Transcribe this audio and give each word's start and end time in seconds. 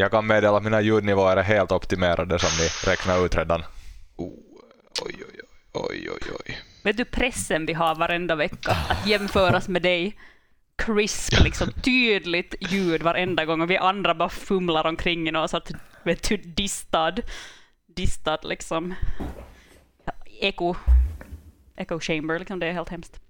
Jag 0.00 0.10
kan 0.10 0.26
meddela 0.26 0.56
att 0.56 0.62
mina 0.62 0.80
ljudnivåer 0.80 1.36
är 1.36 1.42
helt 1.42 1.72
optimerade 1.72 2.38
som 2.38 2.48
ni 2.58 2.90
räknar 2.90 3.26
ut 3.26 3.36
redan. 3.36 3.62
Oh, 4.16 4.32
oj, 5.04 5.14
oj, 5.28 5.40
oj, 5.72 6.10
oj, 6.10 6.32
oj. 6.46 6.58
Vet 6.84 6.96
du 6.96 7.04
pressen 7.04 7.66
vi 7.66 7.72
har 7.72 7.94
varenda 7.94 8.34
vecka 8.34 8.76
att 8.88 9.06
jämföras 9.06 9.68
med 9.68 9.82
dig? 9.82 10.16
Crisp, 10.76 11.40
liksom 11.40 11.72
tydligt 11.72 12.54
ljud 12.60 13.02
varenda 13.02 13.44
gång 13.44 13.60
och 13.60 13.70
vi 13.70 13.76
andra 13.76 14.14
bara 14.14 14.28
fumlar 14.28 14.86
omkring 14.86 15.28
i 15.28 15.30
något 15.30 15.50
så 15.50 15.56
att, 15.56 15.72
vet 16.02 16.28
du, 16.28 16.36
distad, 16.36 17.14
distad 17.96 18.38
liksom 18.42 18.94
eko, 20.40 20.74
echo 21.76 22.00
chamber, 22.00 22.38
liksom 22.38 22.58
det 22.58 22.66
är 22.66 22.72
helt 22.72 22.88
hemskt. 22.88 23.20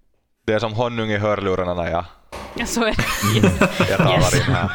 Det 0.46 0.52
är 0.52 0.59
som 0.59 0.73
honung 0.73 1.11
i 1.11 1.16
hörlurarna 1.16 1.75
när 1.75 1.91
jag, 1.91 1.93
Ja, 1.93 2.20
så 2.67 2.85
är 2.85 2.95
det. 2.95 2.96
Yes. 3.37 3.53
jag 3.91 3.98
talar 3.98 4.19
Yes. 4.19 4.35
in 4.35 4.43
här. 4.43 4.69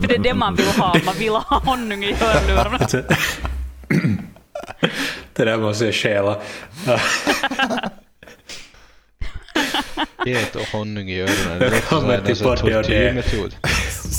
För 0.00 0.08
det 0.08 0.14
är 0.14 0.18
det 0.18 0.34
man 0.34 0.54
vill 0.54 0.66
ha, 0.66 0.96
man 1.06 1.14
vill 1.18 1.28
ha 1.32 1.58
honung 1.64 2.04
i 2.04 2.12
hörlurarna. 2.12 2.78
Det 5.34 5.44
där 5.44 5.56
måste 5.58 5.84
jag 5.84 5.94
stjäla. 5.94 6.36
Get 10.26 10.56
och 10.56 10.66
honung 10.72 11.10
i 11.10 11.20
öronen. 11.20 11.58
Det 11.58 11.70
låter 11.70 12.34
som 12.34 12.50
en 12.50 12.56
tortyrmetod. 12.56 13.54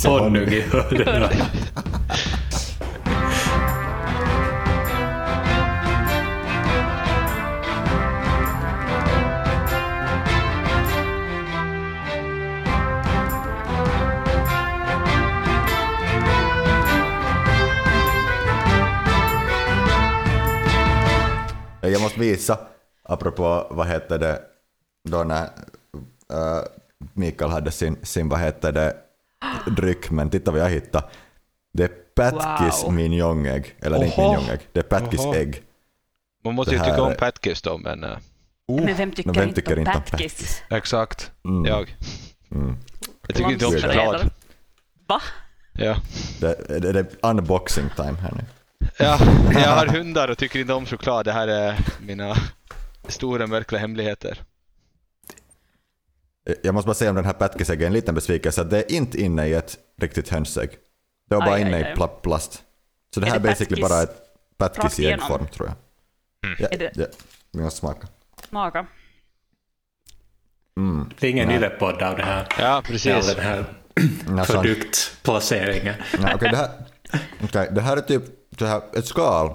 Honung 0.06 0.48
i 0.54 0.62
hörlurarna. 0.62 1.30
Visa, 22.40 22.58
apropå 23.04 23.68
vad 23.70 23.88
heter 23.88 24.18
det, 24.20 24.42
då 25.10 25.24
när 25.24 25.44
äh, 25.44 26.64
Mikael 27.14 27.52
hade 27.52 27.72
sin, 27.72 27.98
sin 28.04 28.30
vad 28.30 28.40
heter 28.40 28.72
det, 28.72 28.96
dryck, 29.78 30.12
men 30.12 30.30
titta 30.30 30.52
vad 30.52 30.60
jag 30.62 30.70
hittade. 30.70 31.06
Det 31.74 31.84
är 31.84 31.92
Patkis 32.16 32.84
Wow. 32.84 32.94
minjongägg, 32.94 33.76
eller 33.82 33.98
är 34.00 34.04
inte 34.06 34.22
Oho. 34.22 34.32
minjongägg, 34.32 34.60
det 34.74 34.80
är 34.80 34.84
Patkis 34.84 35.20
Oho. 35.20 35.34
ägg. 35.36 35.64
Man 36.44 36.56
måste 36.56 36.74
ju 36.76 36.80
tycka 36.80 37.02
om 37.02 37.14
Patkis 37.20 37.62
då, 37.62 37.78
men 37.78 38.06
Oh, 38.68 38.86
Men 38.86 38.96
vem 38.98 39.12
tycker, 39.12 39.34
vem 39.34 39.44
inte, 39.44 39.56
tycker 39.62 39.80
inte 39.80 39.92
om 39.92 40.02
Patkis? 40.02 40.62
Exakt. 40.70 41.32
Mm. 41.46 41.66
jag. 41.66 41.96
Mm. 42.52 42.76
Jag 43.28 43.36
tycker 43.36 43.52
inte 43.52 43.66
om 43.66 43.72
choklad. 43.74 44.30
Va? 45.08 45.22
Ja. 45.74 45.96
Det, 46.40 46.80
det, 46.80 46.92
det 46.92 47.00
är 47.00 47.30
unboxing 47.30 47.90
time 47.96 48.18
här 48.22 48.32
nu. 48.36 48.44
Ja, 48.98 49.20
jag 49.52 49.70
har 49.76 49.86
hundar 49.88 50.28
och 50.28 50.38
tycker 50.38 50.60
inte 50.60 50.74
om 50.74 50.86
choklad. 50.86 51.26
Det 51.26 51.32
här 51.32 51.48
är 51.48 51.76
mina 52.02 52.36
stora 53.08 53.48
mörkla 53.48 53.78
hemligheter. 53.78 54.42
Jag 56.64 56.74
måste 56.74 56.88
bara 56.88 56.94
säga 56.94 57.10
om 57.10 57.16
den 57.16 57.26
här 57.26 57.34
Patkis-äggen, 57.34 57.88
en 57.88 57.94
liten 57.94 58.16
besvikelse, 58.16 58.64
det 58.64 58.78
är 58.78 58.92
inte 58.96 59.22
inne 59.22 59.48
i 59.48 59.54
ett 59.54 59.78
riktigt 60.02 60.30
hönsägg. 60.30 60.70
Det 61.30 61.36
var 61.36 61.42
bara 61.46 61.56
Aj, 61.56 61.62
aj, 61.64 61.68
inne 61.68 61.78
aj. 61.86 61.92
i 61.92 61.96
pla- 61.96 62.22
plast. 62.22 62.64
Så 63.14 63.20
det 63.20 63.26
Är 63.28 63.30
här 63.30 63.36
är 63.38 63.40
det 63.44 63.48
basically 63.50 63.82
bara 63.82 64.02
ett 64.04 64.16
Patkis 64.58 64.84
rakt 64.84 65.00
i 65.00 65.06
äggform 65.12 65.48
tror 65.48 65.68
jag. 65.68 65.76
Ja, 66.60 66.68
Är 66.72 66.78
det- 66.78 66.92
ja, 66.96 67.06
vi 67.52 67.62
måste 67.62 67.80
smaka. 67.80 68.08
Smaka. 68.50 68.86
Mm. 70.78 71.10
Det 71.20 71.28
är 71.28 71.32
ingen 71.32 71.52
yllepodd 71.52 72.02
av 72.02 72.18
det 72.18 72.24
här. 72.24 72.48
Ja, 72.60 72.68
All 72.68 72.84
precis. 72.84 73.36
den 73.36 73.44
här 73.46 73.66
Nästan. 74.28 74.64
produktplaceringen. 74.64 75.96
Nej, 76.20 76.32
okej, 76.36 76.50
det, 76.50 76.58
här, 76.58 76.70
okej, 77.44 77.70
det 77.72 77.82
här 77.82 77.98
är 77.98 78.02
typ 78.02 78.24
så 78.58 78.66
här, 78.66 78.82
ett 78.94 79.06
skal 79.06 79.54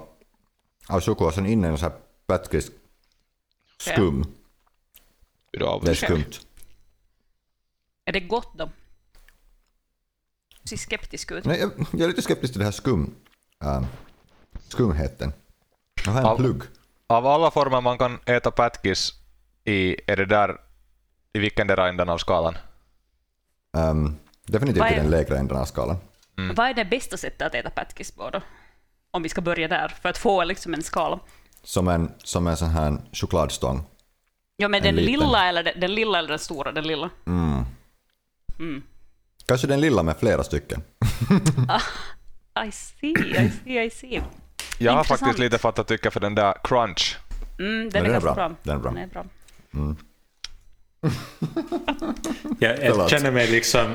av 0.88 1.00
choklad, 1.00 1.34
sen 1.34 1.46
inne 1.46 1.66
i 1.66 1.70
en 1.70 1.78
sån 1.78 1.90
här 1.90 1.98
Patkis 2.26 2.70
skum. 3.78 4.24
Du 5.50 5.58
Det 5.58 5.90
är 5.90 5.94
skumt. 5.94 6.30
Är 8.04 8.12
det 8.12 8.20
gott 8.20 8.58
då? 8.58 8.70
Ser 10.64 10.76
skeptisk 10.76 11.30
ut. 11.32 11.44
Nej, 11.44 11.60
jag, 11.60 11.70
jag 11.92 12.00
är 12.00 12.08
lite 12.08 12.22
skeptisk 12.22 12.52
till 12.52 12.58
det 12.58 12.64
här 12.64 12.72
skum, 12.72 13.14
ähm, 13.64 13.86
skumheten. 14.68 15.32
Jag 16.04 16.12
har 16.12 16.20
en 16.20 16.26
Al- 16.26 16.36
plugg. 16.36 16.62
Av 17.06 17.26
alla 17.26 17.50
former 17.50 17.80
man 17.80 17.98
kan 17.98 18.18
äta 18.26 18.50
Patkis 18.50 19.12
i, 19.64 20.10
är 20.10 20.16
det 20.16 20.26
där 20.26 20.60
i 21.32 21.38
vilken 21.38 21.66
där 21.66 21.88
änden 21.88 22.08
av 22.08 22.18
skalan? 22.18 22.54
Ähm, 23.76 24.16
definitivt 24.46 24.92
i 24.92 24.94
den 24.94 25.10
lägre 25.10 25.38
änden 25.38 25.56
av 25.56 25.64
skalan. 25.64 25.96
Vad 26.56 26.66
är 26.68 26.74
det 26.74 26.84
bästa 26.84 27.16
sättet 27.16 27.42
att 27.42 27.54
äta 27.54 27.70
Patkis 27.70 28.10
på 28.10 28.30
då? 28.30 28.40
Om 29.14 29.22
vi 29.22 29.28
ska 29.28 29.40
börja 29.40 29.68
där, 29.68 29.88
för 30.02 30.08
att 30.08 30.18
få 30.18 30.44
liksom 30.44 30.74
en 30.74 30.82
skala. 30.82 31.18
Som 31.62 31.88
en, 31.88 32.12
som 32.24 32.46
en 32.46 32.56
sån 32.56 32.68
här 32.70 32.96
chokladstång. 33.12 33.84
Ja, 34.56 34.68
men 34.68 34.78
En 34.78 34.84
den 34.84 34.94
liten. 35.04 35.20
lilla, 35.20 35.48
eller 35.48 35.62
den, 35.62 35.80
den 35.80 35.94
lilla 35.94 36.18
eller 36.18 36.28
den 36.28 36.38
stora? 36.38 36.72
Den 36.72 36.84
lilla. 36.86 37.10
Mm. 37.26 37.64
Mm. 38.58 38.82
Kanske 39.46 39.66
den 39.66 39.80
lilla 39.80 40.02
med 40.02 40.16
flera 40.16 40.44
stycken. 40.44 40.82
I 42.66 42.72
see, 42.72 43.06
I 43.12 43.50
see, 43.64 43.84
I 43.84 43.90
see. 43.90 44.22
Jag 44.78 44.92
har 44.92 44.98
Intressant. 44.98 45.06
faktiskt 45.20 45.38
lite 45.38 45.58
fattat 45.58 45.88
tycka 45.88 46.10
för 46.10 46.20
den 46.20 46.34
där 46.34 46.54
crunch. 46.64 47.18
Mm, 47.58 47.80
den 47.80 47.90
den 47.90 48.04
är 48.04 48.08
är 48.08 48.12
ganska 48.12 48.34
bra. 48.34 48.48
bra. 48.48 48.56
Den 48.62 48.76
är 48.76 48.80
bra. 48.82 48.92
Den 48.92 49.02
är 49.02 49.06
bra. 49.06 49.24
Jag, 52.58 53.10
känner 53.10 53.30
mig 53.30 53.46
liksom 53.50 53.94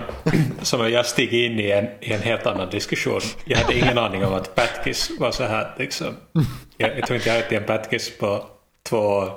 som 0.62 0.82
att 0.82 0.92
jag 0.92 1.06
stigit 1.06 1.52
in 1.52 1.60
i 1.60 1.72
en, 1.72 1.86
i 2.02 2.14
en 2.14 2.22
helt 2.22 2.46
annan 2.46 2.70
diskussion. 2.70 3.22
Jag 3.46 3.58
hade 3.58 3.78
ingen 3.78 3.98
aning 3.98 4.26
om 4.26 4.34
att 4.34 4.56
Patkis 4.56 5.12
var 5.20 5.32
så 5.32 5.44
här 5.44 5.76
liksom. 5.80 6.08
Jag, 6.78 6.98
jag 6.98 7.08
tror 7.08 7.16
inte 7.16 7.30
jag 7.30 7.36
har 7.36 7.42
ätit 7.42 7.60
en 7.60 7.66
Patkis 7.66 8.18
på 8.18 8.46
två 8.90 8.98
år. 8.98 9.32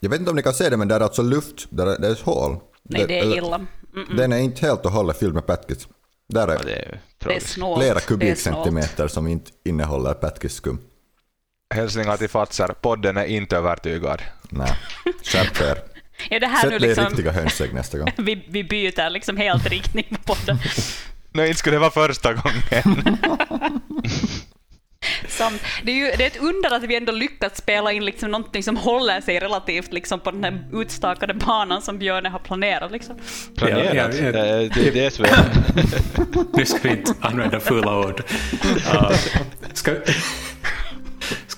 Jag 0.00 0.10
vet 0.10 0.18
inte 0.18 0.30
om 0.30 0.36
ni 0.36 0.42
kan 0.42 0.54
se 0.54 0.68
det, 0.70 0.76
men 0.76 0.88
där 0.88 0.96
är 1.00 1.04
alltså 1.04 1.22
luft, 1.22 1.66
där 1.70 1.86
är, 1.86 1.98
det 1.98 2.06
är 2.08 2.12
ett 2.12 2.20
hål. 2.20 2.56
Nej, 2.82 3.04
det 3.08 3.18
är 3.18 3.36
illa. 3.36 3.56
Mm-mm. 3.94 4.16
Den 4.16 4.32
är 4.32 4.38
inte 4.38 4.66
helt 4.66 4.84
och 4.86 4.92
hållet 4.92 5.18
fylld 5.18 5.34
med 5.34 5.46
Patkis. 5.46 5.88
Där 6.28 6.48
Ja, 6.48 6.54
är 6.54 6.64
det 6.64 6.72
är 6.74 7.00
Det 7.18 7.36
är 7.36 7.40
flera 7.40 7.78
Det 7.78 7.86
är 7.86 7.90
snålt. 7.90 8.06
kubikcentimeter 8.06 9.08
som 9.08 9.26
inte 9.26 9.50
innehåller 9.64 10.14
Patkis-skum. 10.14 10.78
Hälsningar 11.72 12.16
till 12.16 12.28
Fatser, 12.28 12.68
podden 12.80 13.16
är 13.16 13.24
inte 13.24 13.56
övertygad. 13.56 14.22
Nej, 14.48 14.72
skärp 15.22 15.60
er. 15.60 15.78
Är 16.30 16.40
det 16.40 16.46
här 16.46 16.64
nu 16.64 16.70
Sätt 16.70 16.80
dig 16.80 16.90
i 16.90 16.94
liksom... 16.94 17.06
riktiga 17.06 17.32
hönsägg 17.32 17.74
nästa 17.74 17.98
gång. 17.98 18.08
Vi, 18.18 18.44
vi 18.48 18.64
byter 18.64 19.10
liksom 19.10 19.36
helt 19.36 19.66
riktning 19.66 20.06
på 20.10 20.34
podden. 20.34 20.58
Nej, 21.32 21.48
inte 21.48 21.58
skulle 21.58 21.76
det 21.76 21.80
vara 21.80 21.90
första 21.90 22.32
gången. 22.32 23.18
Som, 25.28 25.58
det, 25.82 25.92
är 25.92 25.96
ju, 25.96 26.04
det 26.16 26.22
är 26.22 26.26
ett 26.26 26.40
under 26.40 26.74
att 26.74 26.82
vi 26.82 26.96
ändå 26.96 27.12
lyckats 27.12 27.58
spela 27.58 27.92
in 27.92 28.04
liksom 28.04 28.30
någonting 28.30 28.62
som 28.62 28.76
håller 28.76 29.20
sig 29.20 29.40
relativt 29.40 29.92
liksom 29.92 30.20
på 30.20 30.30
den 30.30 30.44
här 30.44 30.64
utstakade 30.72 31.34
banan 31.34 31.82
som 31.82 31.98
Björne 31.98 32.28
har 32.28 32.38
planerat. 32.38 32.92
Liksom. 32.92 33.16
Planerat. 33.56 33.84
Ja, 33.84 33.94
ja, 33.94 34.08
ja. 34.12 34.30
Det 34.32 34.38
är 34.38 34.68
det, 34.74 34.88
är 34.88 34.92
det 34.92 35.10
som 35.10 35.24
är... 35.24 35.30
Nu 36.56 36.64
ska 36.64 36.78
vi 36.82 36.90
inte 36.90 37.14
använda 37.20 37.60
fulla 37.60 37.98
ord. 37.98 38.22
Uh, 38.94 39.10
ska, 39.72 39.92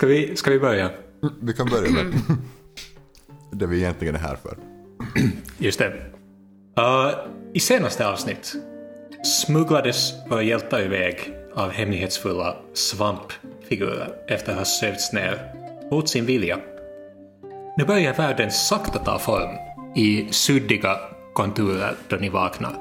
ska, 0.04 0.09
vi, 0.09 0.37
ska 0.37 0.50
vi 0.50 0.59
börja? 0.59 0.91
Vi 1.41 1.53
kan 1.53 1.66
börja 1.66 1.91
med 1.91 2.15
det 3.53 3.66
vi 3.66 3.78
egentligen 3.78 4.15
är 4.15 4.19
här 4.19 4.37
för. 4.37 4.56
Just 5.59 5.78
det. 5.78 5.87
Uh, 6.78 7.15
I 7.53 7.60
senaste 7.60 8.09
avsnitt 8.09 8.54
smugglades 9.25 10.12
våra 10.31 10.43
hjältar 10.43 10.82
iväg 10.82 11.34
av 11.54 11.70
hemlighetsfulla 11.70 12.56
svampfigurer 12.75 14.09
efter 14.28 14.53
att 14.53 14.59
ha 14.59 14.64
sövts 14.64 15.12
ner 15.12 15.53
mot 15.91 16.09
sin 16.09 16.26
vilja. 16.26 16.59
Nu 17.76 17.84
börjar 17.84 18.14
världen 18.14 18.50
sakta 18.50 18.98
ta 18.98 19.19
form 19.19 19.56
i 19.97 20.28
suddiga 20.31 20.98
konturer 21.34 21.94
då 22.09 22.16
ni 22.16 22.28
vaknar. 22.28 22.72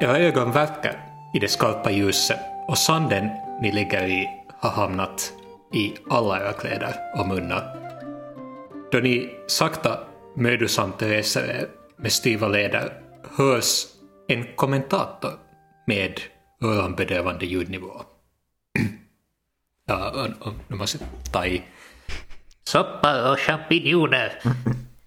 Era 0.00 0.18
ögon 0.18 0.52
verkar 0.52 1.06
i 1.34 1.38
det 1.38 1.48
skarpa 1.48 1.90
ljuset 1.90 2.40
och 2.68 2.78
sanden 2.78 3.28
ni 3.62 3.72
ligger 3.72 4.06
i 4.06 4.28
har 4.60 4.70
hamnat 4.70 5.32
i 5.74 5.94
alla 6.10 6.40
era 6.40 6.52
kläder 6.52 6.94
och 7.14 7.28
munnar. 7.28 7.76
Då 8.92 8.98
ni 8.98 9.30
sakta 9.46 9.98
mödosamt 10.36 11.02
reser 11.02 11.44
er 11.50 11.68
med 11.96 12.12
styva 12.12 12.48
leder 12.48 12.92
hörs 13.36 13.86
en 14.28 14.56
kommentator 14.56 15.32
med 15.86 16.20
öronbedövande 16.62 17.46
ljudnivå. 17.46 18.02
ja, 19.86 20.26
nu 20.68 20.76
måste 20.76 20.98
jag 20.98 21.32
ta 21.32 21.46
i. 21.46 21.62
Soppa 22.64 23.32
och 23.32 23.38
champinjoner. 23.38 24.42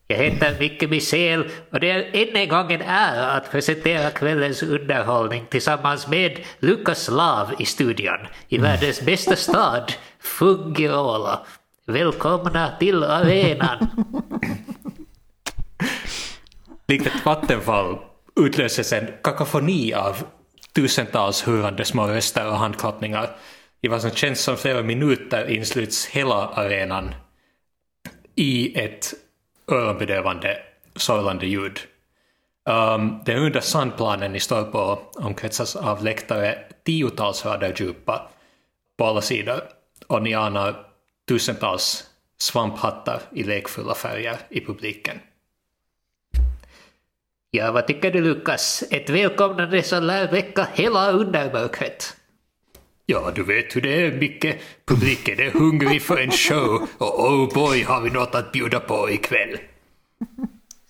Jag 0.09 0.18
heter 0.18 0.59
Micke 0.59 0.89
Misel 0.89 1.50
och 1.71 1.80
det 1.80 1.89
är 1.89 2.09
än 2.13 2.36
en 2.36 2.50
gång 2.50 2.71
en 2.71 2.81
ära 2.81 3.31
att 3.31 3.51
presentera 3.51 4.09
kvällens 4.09 4.63
underhållning 4.63 5.45
tillsammans 5.50 6.07
med 6.07 6.39
Lukas 6.59 7.09
Lav 7.09 7.54
i 7.59 7.65
studion 7.65 8.27
i 8.48 8.57
världens 8.57 9.01
bästa 9.01 9.36
stad, 9.36 9.94
Fungirola. 10.19 11.45
Välkomna 11.86 12.71
till 12.80 13.04
arenan! 13.04 13.88
Likt 16.88 17.07
ett 17.07 17.25
vattenfall 17.25 17.98
utlöses 18.36 18.94
en 18.94 19.07
kakafoni 19.24 19.94
av 19.94 20.24
tusentals 20.75 21.48
hurrande 21.48 21.86
små 21.86 22.07
röster 22.07 22.48
och 22.48 22.57
handklappningar. 22.57 23.36
I 23.81 23.88
vad 23.88 24.01
som 24.01 24.12
känns 24.12 24.42
som 24.42 24.57
flera 24.57 24.83
minuter 24.83 25.50
insluts 25.50 26.06
hela 26.06 26.48
arenan 26.48 27.15
i 28.36 28.80
ett 28.80 29.13
öronbedövande 29.71 30.57
sorlande 30.95 31.45
ljud. 31.45 31.79
Ehm, 32.69 33.01
um, 33.01 33.19
den 33.25 33.39
runda 33.39 33.61
sandplanen 33.61 34.31
ni 34.31 34.39
står 34.39 34.63
på 34.63 34.99
omkretsas 35.15 35.75
av 35.75 36.03
läktare 36.03 36.57
tiotals 36.83 37.45
rader 37.45 37.73
djupa 37.77 38.29
på 38.97 39.05
alla 39.05 39.21
sidor 39.21 39.61
och 40.07 40.23
ni 40.23 40.33
anar 40.33 40.75
tusentals 41.27 42.03
svamphattar 42.37 43.21
i 43.31 43.43
lekfulla 43.43 43.95
färger 43.95 44.37
i 44.49 44.65
publiken. 44.65 45.19
Ja, 47.51 47.71
vad 47.71 47.87
tycker 47.87 48.11
du 48.11 48.21
Lukas? 48.21 48.83
Ett 48.91 49.09
välkomnande 49.09 49.83
som 49.83 50.03
lär 50.03 50.31
väcka 50.31 50.67
hela 50.73 51.11
undermörkret. 51.11 52.15
Ja, 53.09 53.31
du 53.36 53.44
vet 53.44 53.75
hur 53.75 53.81
det 53.81 54.06
är, 54.06 54.12
Micke. 54.12 54.45
Publiken 54.86 55.39
är 55.39 55.51
hungrig 55.51 56.01
för 56.01 56.18
en 56.18 56.31
show 56.31 56.88
och 56.98 57.19
oh 57.19 57.54
boy 57.54 57.83
har 57.83 58.01
vi 58.01 58.09
något 58.09 58.36
att 58.36 58.51
bjuda 58.51 58.80
på 58.80 59.09
ikväll. 59.09 59.57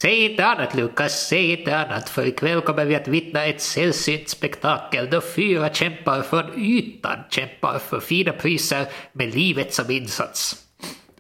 Säg 0.02 0.32
inte 0.32 0.46
annat 0.46 0.76
Lukas, 0.76 1.28
säg 1.28 1.60
inte 1.60 1.78
annat, 1.78 2.10
för 2.10 2.26
ikväll 2.26 2.62
kommer 2.62 2.86
vi 2.86 2.96
att 2.96 3.08
vittna 3.08 3.46
ett 3.46 3.62
sällsynt 3.62 4.30
spektakel 4.30 5.10
då 5.10 5.22
fyra 5.22 5.74
kämpar 5.74 6.22
från 6.22 6.60
ytan 6.60 7.20
kämpar 7.30 7.80
för 7.80 8.00
fina 8.00 8.32
priser 8.34 8.88
med 9.14 9.36
livet 9.36 9.74
som 9.74 9.92
insats. 9.92 10.56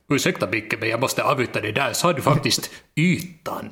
Ursäkta 0.09 0.47
Micke, 0.47 0.79
men 0.79 0.89
jag 0.89 0.99
måste 0.99 1.23
avbryta 1.23 1.61
dig 1.61 1.71
där, 1.71 1.93
sa 1.93 2.13
du 2.13 2.21
faktiskt 2.21 2.71
ytan? 2.95 3.71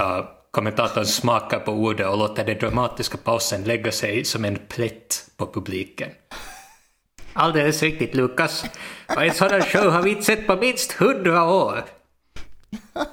Uh, 0.00 0.24
kommentatorn 0.50 1.04
smakar 1.04 1.58
på 1.58 1.72
ordet 1.72 2.06
och 2.06 2.18
låter 2.18 2.44
den 2.44 2.58
dramatiska 2.58 3.18
pausen 3.18 3.64
lägga 3.64 3.92
sig 3.92 4.24
som 4.24 4.44
en 4.44 4.58
plätt 4.68 5.27
på 5.38 5.46
publiken. 5.46 6.10
Alldeles 7.32 7.82
riktigt 7.82 8.14
Lukas, 8.14 8.64
och 9.16 9.24
en 9.24 9.34
sådan 9.34 9.62
show 9.62 9.90
har 9.90 10.02
vi 10.02 10.10
inte 10.10 10.22
sett 10.22 10.46
på 10.46 10.56
minst 10.56 10.92
hundra 10.92 11.44
år. 11.44 11.84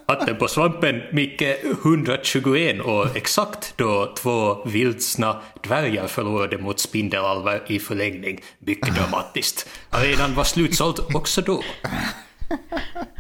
Hatten 0.08 0.36
på 0.36 0.48
svampen, 0.48 1.02
Micke, 1.12 1.42
121 1.84 2.86
år 2.86 3.10
exakt 3.16 3.74
då 3.78 4.14
två 4.18 4.64
vildsna 4.66 5.42
dvärgar 5.64 6.08
förlorade 6.08 6.58
mot 6.58 6.80
spindelalvar 6.80 7.62
i 7.68 7.80
förlängning. 7.80 8.42
Mycket 8.60 8.96
dramatiskt. 8.96 9.70
Arenan 9.90 10.36
var 10.36 10.44
slutsåld 10.44 11.00
också 11.14 11.42
då. 11.42 11.64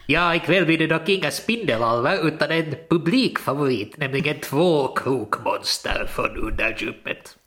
Ja, 0.07 0.35
ikväll 0.35 0.65
blir 0.65 0.77
det 0.77 0.87
dock 0.87 1.09
inga 1.09 1.31
spindelalvar 1.31 2.27
utan 2.27 2.51
en 2.51 2.75
publikfavorit, 2.89 3.97
nämligen 3.97 4.39
två 4.39 4.87
krokmonster 4.87 6.09
från 6.15 6.37
underdjupet. 6.37 7.37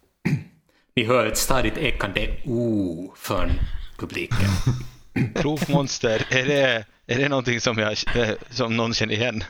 Ni 0.98 1.04
hör 1.04 1.26
ett 1.26 1.38
stadigt 1.38 1.78
ekande 1.78 2.36
o 2.44 3.12
från 3.16 3.50
publiken. 3.98 4.48
Krokmonster, 5.34 6.26
är 6.30 6.44
det, 6.44 6.84
är 7.06 7.18
det 7.18 7.28
någonting 7.28 7.60
som, 7.60 7.78
jag, 7.78 7.92
eh, 8.16 8.28
som 8.50 8.76
någon 8.76 8.94
känner 8.94 9.14
igen? 9.14 9.44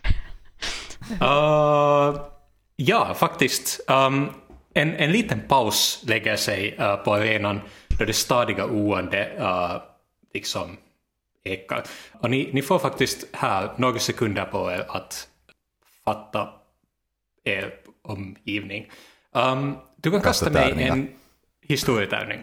Uh, 1.22 2.20
ja, 2.76 3.14
faktiskt. 3.14 3.80
Um, 3.88 4.30
en, 4.74 4.94
en 4.94 5.12
liten 5.12 5.40
paus 5.48 6.04
lägger 6.06 6.36
sig 6.36 6.78
uh, 6.80 6.96
på 6.96 7.14
arenan 7.14 7.60
då 7.98 8.04
det 8.04 8.12
stadiga 8.12 8.66
oande 8.66 9.32
uh, 9.38 9.82
liksom 10.34 10.76
ekar. 11.44 11.84
Och 12.12 12.30
ni, 12.30 12.50
ni 12.52 12.62
får 12.62 12.78
faktiskt 12.78 13.24
här 13.32 13.70
några 13.76 13.98
sekunder 13.98 14.44
på 14.44 14.70
er 14.70 14.86
att 14.88 15.28
fatta 16.04 16.48
er 17.44 17.74
omgivning. 18.02 18.90
Um, 19.32 19.76
du 19.96 20.10
kan 20.10 20.20
kasta 20.20 20.50
mig 20.50 20.68
tärningar. 20.68 20.92
en 20.92 21.08
historietärning. 21.68 22.42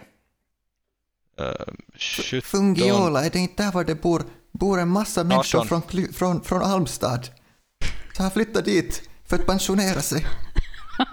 Uh, 1.42 1.52
17. 1.98 2.42
Fungiola, 2.42 3.26
är 3.26 3.30
det 3.30 3.40
inte 3.40 3.64
där 3.64 3.72
var 3.72 3.84
det 3.84 3.96
bor, 3.96 4.24
bor 4.52 4.80
en 4.80 4.90
massa 4.90 5.24
människor 5.24 5.60
18. 5.60 5.68
från, 5.68 6.14
från, 6.14 6.44
från 6.44 6.62
Almstad? 6.62 7.30
Så 8.14 8.22
han 8.22 8.32
flyttat 8.32 8.66
dit 8.66 9.10
för 9.26 9.36
att 9.36 9.46
pensionera 9.46 10.02
sig. 10.02 10.26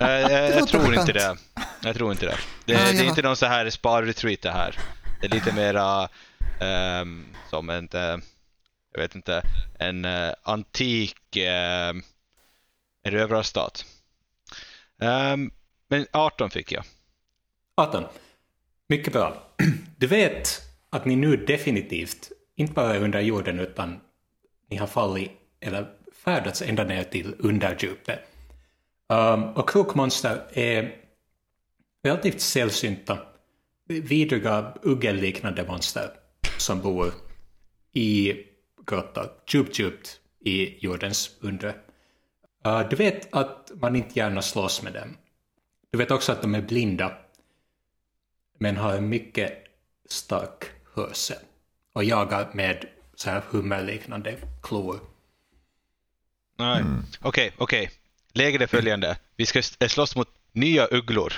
Eh, 0.01 0.09
eh, 0.09 0.33
jag 0.33 0.61
låter 0.61 0.79
tror 0.79 0.95
inte 0.95 1.13
det. 1.13 1.37
Jag 1.83 1.97
tror 1.97 2.13
inte 2.13 2.27
det. 2.27 2.37
Det, 2.65 2.75
Ah, 2.75 2.79
det 2.93 2.99
är 2.99 3.03
ja. 3.03 3.09
inte 3.09 3.23
någon 3.23 3.37
så 3.37 3.47
här 3.47 3.71
spa-retreat 3.71 4.43
det 4.43 4.51
här. 4.51 4.79
Det 5.21 5.27
är 5.27 5.31
lite 5.31 5.53
mera 5.53 6.09
ehm, 6.61 7.27
som 7.51 7.71
en, 7.71 7.89
eh, 7.93 8.19
jag 8.93 9.01
vet 9.01 9.15
inte, 9.15 9.43
en 9.79 10.05
eh, 10.05 10.33
antik 10.43 11.17
uh, 11.37 12.03
erövrarstat. 13.05 13.85
Ehm, 15.01 15.51
men 15.89 16.07
18 16.13 16.51
fick 16.51 16.73
jag. 16.73 16.85
18. 17.83 18.05
Mycket 18.89 19.13
bra. 19.13 19.43
Du 19.97 20.07
vet 20.07 20.63
att 20.91 21.05
ni 21.05 21.17
nu 21.17 21.37
definitivt, 21.37 22.33
inte 22.57 22.73
bara 22.73 22.95
är 22.95 23.01
under 23.01 23.21
jorden, 23.21 23.61
utan 23.61 24.01
ni 24.71 24.77
har 24.77 24.87
fallit 24.87 25.31
eller 25.61 25.87
färdats 26.25 26.63
ända 26.63 26.85
ner 26.85 27.05
till 27.05 27.35
underdjupet. 27.39 28.21
Um, 29.09 29.45
och 29.45 29.69
krokmonster 29.69 30.43
är 30.53 30.97
relativt 32.05 32.41
sällsynta, 32.41 33.19
vidriga 33.87 34.75
uggelliknande 34.83 35.67
monster 35.67 36.11
som 36.59 36.81
bor 36.81 37.13
i 37.93 38.35
grottor, 38.87 39.27
djupt, 39.49 39.79
djupt 39.79 40.21
i 40.41 40.85
jordens 40.87 41.37
undre. 41.41 41.75
Uh, 42.67 42.89
du 42.89 42.97
vet 42.97 43.35
att 43.35 43.73
man 43.75 43.97
inte 43.97 44.19
gärna 44.19 44.43
slåss 44.43 44.83
med 44.83 44.93
dem. 44.93 45.17
Du 45.91 45.99
vet 45.99 46.11
också 46.11 46.33
att 46.33 46.43
de 46.43 46.55
är 46.55 46.63
blinda 46.63 47.13
men 48.63 48.77
har 48.77 48.95
en 48.95 49.09
mycket 49.09 49.53
stark 50.09 50.65
hörsel 50.95 51.37
och 51.93 52.05
jagar 52.05 52.51
med 52.53 52.85
så 53.15 53.31
här 53.31 53.43
hummerliknande 53.51 54.37
klor. 54.63 55.01
Nej. 56.59 56.85
Okej, 57.21 57.53
okej. 57.59 57.91
Läget 58.33 58.61
är 58.61 58.67
följande. 58.67 59.17
Vi 59.37 59.47
ska 59.47 59.63
slåss 59.89 60.17
mot 60.17 60.29
nya 60.53 60.87
ugglor. 60.87 61.33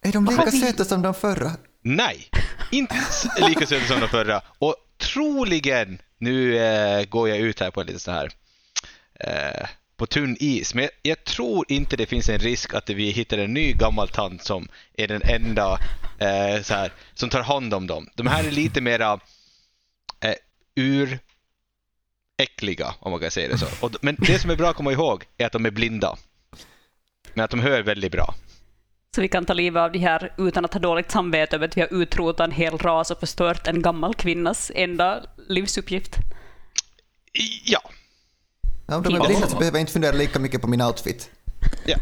Är 0.00 0.12
de 0.12 0.24
lika 0.24 0.50
söta 0.50 0.84
som 0.84 1.02
de 1.02 1.14
förra? 1.14 1.50
Nej, 1.82 2.28
inte 2.70 2.94
lika 3.38 3.66
söta 3.66 3.86
som 3.86 4.00
de 4.00 4.08
förra. 4.08 4.42
Och 4.58 4.76
troligen, 4.98 5.98
nu 6.18 6.58
eh, 6.58 7.04
går 7.04 7.28
jag 7.28 7.38
ut 7.38 7.60
här 7.60 7.70
på 7.70 7.80
en 7.80 7.86
lite 7.86 7.98
så 7.98 8.10
här 8.10 8.32
eh, 9.14 9.68
på 10.02 10.06
tunn 10.06 10.36
is, 10.40 10.74
men 10.74 10.84
jag, 10.84 10.92
jag 11.02 11.24
tror 11.24 11.64
inte 11.68 11.96
det 11.96 12.06
finns 12.06 12.28
en 12.28 12.38
risk 12.38 12.74
att 12.74 12.90
vi 12.90 13.10
hittar 13.10 13.38
en 13.38 13.54
ny 13.54 13.72
gammal 13.72 14.08
tant 14.08 14.44
som 14.44 14.68
är 14.94 15.08
den 15.08 15.22
enda 15.22 15.78
eh, 16.18 16.62
så 16.62 16.74
här, 16.74 16.92
som 17.14 17.30
tar 17.30 17.42
hand 17.42 17.74
om 17.74 17.86
dem. 17.86 18.08
De 18.14 18.26
här 18.26 18.44
är 18.44 18.50
lite 18.50 18.80
mera 18.80 19.20
eh, 20.20 20.34
ur 20.74 21.18
äckliga, 22.42 22.94
om 22.98 23.10
man 23.10 23.20
kan 23.20 23.30
säga 23.30 23.48
det 23.48 23.58
så. 23.58 23.66
Och, 23.86 23.96
men 24.00 24.16
det 24.18 24.38
som 24.38 24.50
är 24.50 24.56
bra 24.56 24.70
att 24.70 24.76
komma 24.76 24.92
ihåg 24.92 25.24
är 25.36 25.46
att 25.46 25.52
de 25.52 25.66
är 25.66 25.70
blinda. 25.70 26.16
Men 27.34 27.44
att 27.44 27.50
de 27.50 27.60
hör 27.60 27.82
väldigt 27.82 28.12
bra. 28.12 28.34
Så 29.14 29.20
vi 29.20 29.28
kan 29.28 29.44
ta 29.44 29.54
livet 29.54 29.80
av 29.80 29.92
de 29.92 29.98
här 29.98 30.34
utan 30.38 30.64
att 30.64 30.72
ha 30.72 30.80
dåligt 30.80 31.10
samvete 31.10 31.56
över 31.56 31.68
att 31.68 31.76
vi 31.76 31.80
har 31.80 32.02
utrotat 32.02 32.44
en 32.44 32.52
hel 32.52 32.78
ras 32.78 33.10
och 33.10 33.20
förstört 33.20 33.66
en 33.66 33.82
gammal 33.82 34.14
kvinnas 34.14 34.72
enda 34.74 35.24
livsuppgift. 35.48 36.16
Ja, 37.64 37.82
Ja, 38.92 39.00
de 39.00 39.14
är 39.14 39.26
blinda 39.26 39.48
så 39.48 39.56
behöver 39.56 39.78
jag 39.78 39.82
inte 39.82 39.92
fundera 39.92 40.12
lika 40.12 40.38
mycket 40.38 40.60
på 40.60 40.68
min 40.68 40.82
outfit. 40.82 41.30
Ja, 41.86 41.96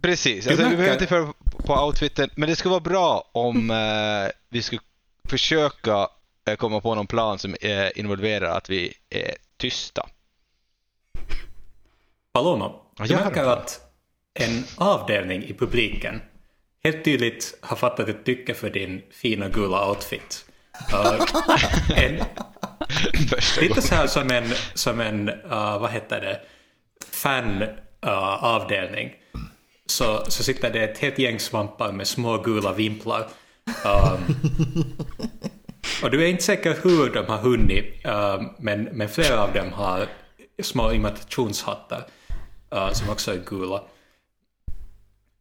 precis. 0.00 0.44
Du 0.44 0.50
Alltså, 0.50 0.68
vi 0.68 0.76
behöver 0.76 0.92
inte 0.92 1.06
för 1.06 1.32
på 1.66 1.84
outfiten, 1.84 2.30
men 2.34 2.48
det 2.48 2.56
skulle 2.56 2.70
vara 2.70 2.80
bra 2.80 3.30
om 3.32 3.70
eh, 3.70 4.30
vi 4.48 4.62
skulle 4.62 4.80
försöka 5.28 6.08
eh, 6.48 6.56
komma 6.56 6.80
på 6.80 6.94
någon 6.94 7.06
plan 7.06 7.38
som 7.38 7.54
eh, 7.60 7.88
involverar 7.94 8.56
att 8.56 8.70
vi 8.70 8.94
är 9.10 9.34
tysta. 9.56 10.08
Paloma, 12.32 12.72
Ja, 12.98 13.04
du 13.04 13.12
jag 13.12 13.24
märker 13.24 13.44
att 13.44 13.80
en 14.34 14.64
avdelning 14.76 15.44
i 15.44 15.54
publiken 15.54 16.22
helt 16.84 17.04
tydligt 17.04 17.58
har 17.60 17.76
fattat 17.76 18.08
ett 18.08 18.24
tycke 18.24 18.54
för 18.54 18.70
din 18.70 19.02
fina 19.10 19.48
gula 19.48 19.88
outfit. 19.88 20.44
Uh, 20.92 21.26
en, 22.04 22.20
lite 23.60 23.82
så 23.82 23.94
här 23.94 24.06
som 24.06 24.30
en, 24.30 24.44
som 24.74 25.00
en 25.00 25.28
uh, 25.28 25.78
vad 25.78 25.90
heter 25.90 26.20
det, 26.20 26.40
fan-avdelning. 27.10 29.12
så, 29.86 30.24
så 30.28 30.42
sitter 30.42 30.70
det 30.70 30.84
ett 30.84 30.98
helt 30.98 31.18
gäng 31.18 31.40
svampar 31.40 31.92
med 31.92 32.06
små 32.06 32.38
gula 32.38 32.72
vimplar. 32.72 33.28
Um, 33.84 34.34
och 36.02 36.10
du 36.10 36.24
är 36.24 36.28
inte 36.28 36.42
säker 36.42 36.76
hur 36.82 37.10
de 37.10 37.26
har 37.26 37.38
hunnit, 37.38 38.00
um, 38.04 38.48
men, 38.58 38.82
men 38.82 39.08
flera 39.08 39.42
av 39.42 39.52
dem 39.52 39.72
har 39.72 40.06
små 40.62 40.92
imitationshattar 40.92 42.06
uh, 42.74 42.92
som 42.92 43.10
också 43.10 43.32
är 43.32 43.40
gula. 43.46 43.82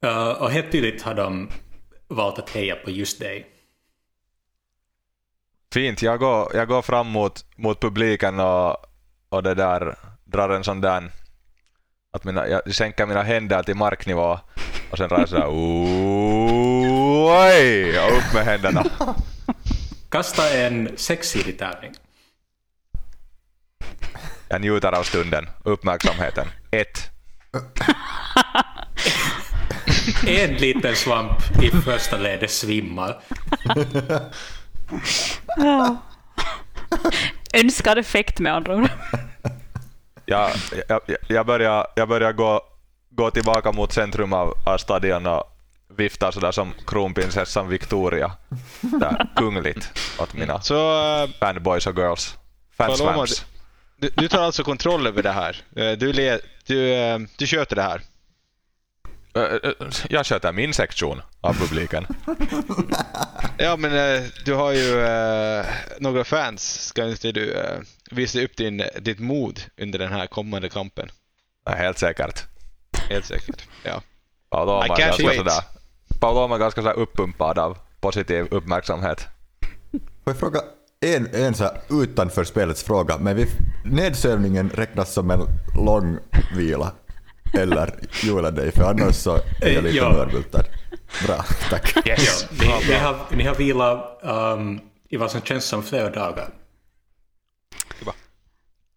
Uh, 0.05 0.29
och 0.29 0.51
helt 0.51 0.71
tydligt 0.71 1.01
har 1.01 1.13
de 1.13 1.49
valt 2.07 2.39
att 2.39 2.49
heja 2.49 2.75
på 2.75 2.91
just 2.91 3.19
dig. 3.19 3.52
Fint, 5.73 6.01
jag 6.01 6.19
går, 6.19 6.51
jag 6.55 6.67
går 6.67 6.81
fram 6.81 7.07
mot, 7.07 7.45
mot 7.55 7.81
publiken 7.81 8.39
och, 8.39 8.77
och 9.29 9.43
det 9.43 9.53
där 9.53 9.95
drar 10.23 10.49
en 10.49 10.63
sån 10.63 10.81
där 10.81 11.11
att 12.11 12.23
mina, 12.23 12.47
jag 12.47 12.75
sänker 12.75 13.05
mina 13.05 13.23
händer 13.23 13.63
till 13.63 13.75
marknivå 13.75 14.39
Och 14.91 14.97
sen 14.97 15.09
reser 15.09 15.37
jag 15.37 15.49
oj, 15.53 15.99
och 17.99 18.17
upp 18.17 18.33
med 18.33 18.45
händerna. 18.45 18.83
Kasta 20.09 20.49
en 20.49 20.89
sexsidig 20.97 21.59
tärning. 21.59 21.93
Jag 24.49 24.61
njuter 24.61 24.91
av 24.91 25.03
stunden, 25.03 25.49
uppmärksamheten. 25.63 26.47
Ett. 26.71 27.09
En 30.27 30.53
liten 30.53 30.95
svamp 30.95 31.37
i 31.61 31.69
första 31.69 32.17
ledet 32.17 32.51
svimmar. 32.51 33.21
Önskad 37.53 37.97
effekt 37.97 38.39
med 38.39 38.53
andra 38.53 38.75
ord. 38.75 38.89
Jag, 40.25 40.51
jag, 40.87 41.01
jag 41.27 41.45
börjar, 41.45 41.87
jag 41.95 42.07
börjar 42.07 42.33
gå, 42.33 42.61
gå 43.09 43.31
tillbaka 43.31 43.71
mot 43.71 43.93
centrum 43.93 44.33
av, 44.33 44.53
av 44.65 44.77
stadion 44.77 45.25
och 45.27 45.43
viftar 45.97 46.31
sådär 46.31 46.51
som 46.51 46.73
kronprinsessan 46.87 47.67
Victoria. 47.67 48.31
Där, 48.81 49.29
kungligt 49.35 49.91
åt 50.19 50.33
mina 50.33 50.61
Så 50.61 50.75
uh, 51.23 51.29
fanboys 51.39 51.87
och 51.87 51.97
girls. 51.97 52.37
Fansvamps. 52.77 53.45
du, 53.97 54.09
du 54.15 54.27
tar 54.27 54.41
alltså 54.41 54.63
kontroll 54.63 55.07
över 55.07 55.23
det 55.23 55.31
här. 55.31 55.61
Eh, 55.75 55.91
Du, 55.91 56.13
le, 56.13 56.39
du, 56.65 56.93
eh, 56.93 57.19
du 57.37 57.47
sköter 57.47 57.75
det 57.75 57.81
här. 57.81 58.01
Jag 60.09 60.25
sköter 60.25 60.51
min 60.51 60.73
sektion 60.73 61.21
av 61.41 61.53
publiken. 61.53 62.07
Ja, 63.57 63.77
men 63.77 63.93
eh, 63.93 64.23
du 64.45 64.53
har 64.53 64.71
ju 64.71 64.99
eh, 64.99 65.65
några 65.99 66.23
fans. 66.23 66.87
Ska 66.87 67.09
inte 67.09 67.31
du 67.31 67.53
eh, 67.53 67.79
visa 68.11 68.39
upp 68.41 68.57
din, 68.57 68.83
ditt 69.01 69.19
mod 69.19 69.61
under 69.77 69.99
den 69.99 70.11
här 70.11 70.27
kommande 70.27 70.69
kampen? 70.69 71.09
Ja, 71.65 71.71
Helt 71.71 71.97
säkert. 71.97 72.43
Helt 73.09 73.25
säkert. 73.25 73.63
Ja. 73.83 74.01
I 74.51 74.55
är 76.53 76.57
ganska 76.57 76.81
sådär, 76.81 76.93
uppumpad 76.93 77.59
av 77.59 77.77
positiv 78.01 78.47
uppmärksamhet. 78.51 79.27
Får 79.91 80.33
jag 80.33 80.39
fråga 80.39 80.61
en, 81.01 81.27
en 81.33 81.53
så 81.53 81.69
utanför 81.89 82.43
spelets 82.43 82.83
fråga, 82.83 83.17
men 83.17 83.35
vi, 83.35 83.47
nedsövningen 83.85 84.69
räknas 84.69 85.13
som 85.13 85.31
en 85.31 85.47
lång 85.75 86.17
vila? 86.55 86.91
Eller 87.53 87.93
Joel 88.23 88.55
dig, 88.55 88.71
för 88.71 88.83
annars 88.83 89.15
så 89.15 89.35
är 89.61 89.69
jag 89.73 89.83
lite 89.83 89.97
Ja. 89.97 90.09
mörbultad. 90.11 90.63
Bra, 91.27 91.45
tack. 91.69 91.93
Ja, 92.05 92.15
ni, 92.59 92.67
ni, 92.87 92.93
har, 92.93 93.17
ni 93.31 93.43
har 93.43 93.55
vilat 93.55 94.19
um, 94.23 94.79
i 95.09 95.17
vad 95.17 95.31
som 95.31 95.41
känns 95.41 95.65
som 95.65 95.83
flera 95.83 96.09
dagar. 96.09 96.49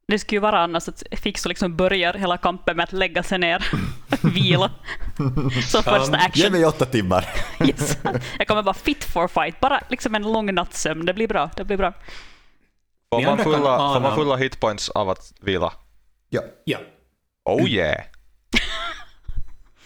Det 0.08 0.18
skulle 0.18 0.36
ju 0.36 0.40
vara 0.40 0.58
annars 0.60 0.88
att 0.88 1.02
Fixo 1.12 1.48
liksom 1.48 1.76
börjar 1.76 2.14
hela 2.14 2.36
kampen 2.36 2.76
med 2.76 2.84
att 2.84 2.92
lägga 2.92 3.22
sig 3.22 3.38
ner, 3.38 3.66
vila. 4.34 4.70
Som 5.66 5.82
första 5.82 6.16
Ge 6.16 6.24
action. 6.24 6.52
mig 6.52 6.64
åtta 6.66 6.84
timmar. 6.84 7.28
Yes. 7.66 7.98
Jag 8.38 8.46
kommer 8.48 8.62
vara 8.62 8.74
fit 8.74 9.04
for 9.04 9.28
fight, 9.28 9.60
bara 9.60 9.80
liksom 9.90 10.14
en 10.14 10.22
lång 10.32 10.54
nattsömn. 10.54 11.06
Det 11.06 11.14
blir 11.14 11.28
bra. 11.28 11.50
Det 11.56 11.64
blir 11.64 11.76
bra. 11.76 11.92
Får 13.14 13.22
man, 13.22 13.38
fulla, 13.38 13.58
får 13.58 13.68
ana- 13.68 14.00
man 14.00 14.14
fulla 14.16 14.36
hitpoints 14.36 14.88
av 14.88 15.08
att 15.10 15.32
vila? 15.40 15.72
Ja. 16.28 16.40
Ja. 16.64 16.78
Oh 17.44 17.68
yeah! 17.70 18.00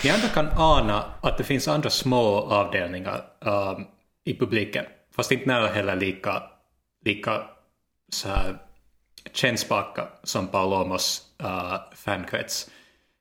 Ni 0.05 0.11
andra 0.11 0.29
kan 0.29 0.49
ana 0.57 1.05
att 1.21 1.39
det 1.39 1.45
finns 1.45 1.69
andra 1.69 1.91
små 1.91 2.41
avdelningar 2.41 3.25
um, 3.41 3.87
i 4.25 4.39
publiken, 4.39 4.85
fast 5.17 5.33
inte 5.33 5.47
nära 5.47 5.67
heller 5.67 5.97
lika, 5.97 6.43
lika 7.05 7.43
så 8.13 8.29
här 8.29 8.57
kännspaka 9.33 10.09
som 10.23 10.49
Palomos 10.49 11.23
uh, 11.43 11.77
fankrets. 11.95 12.71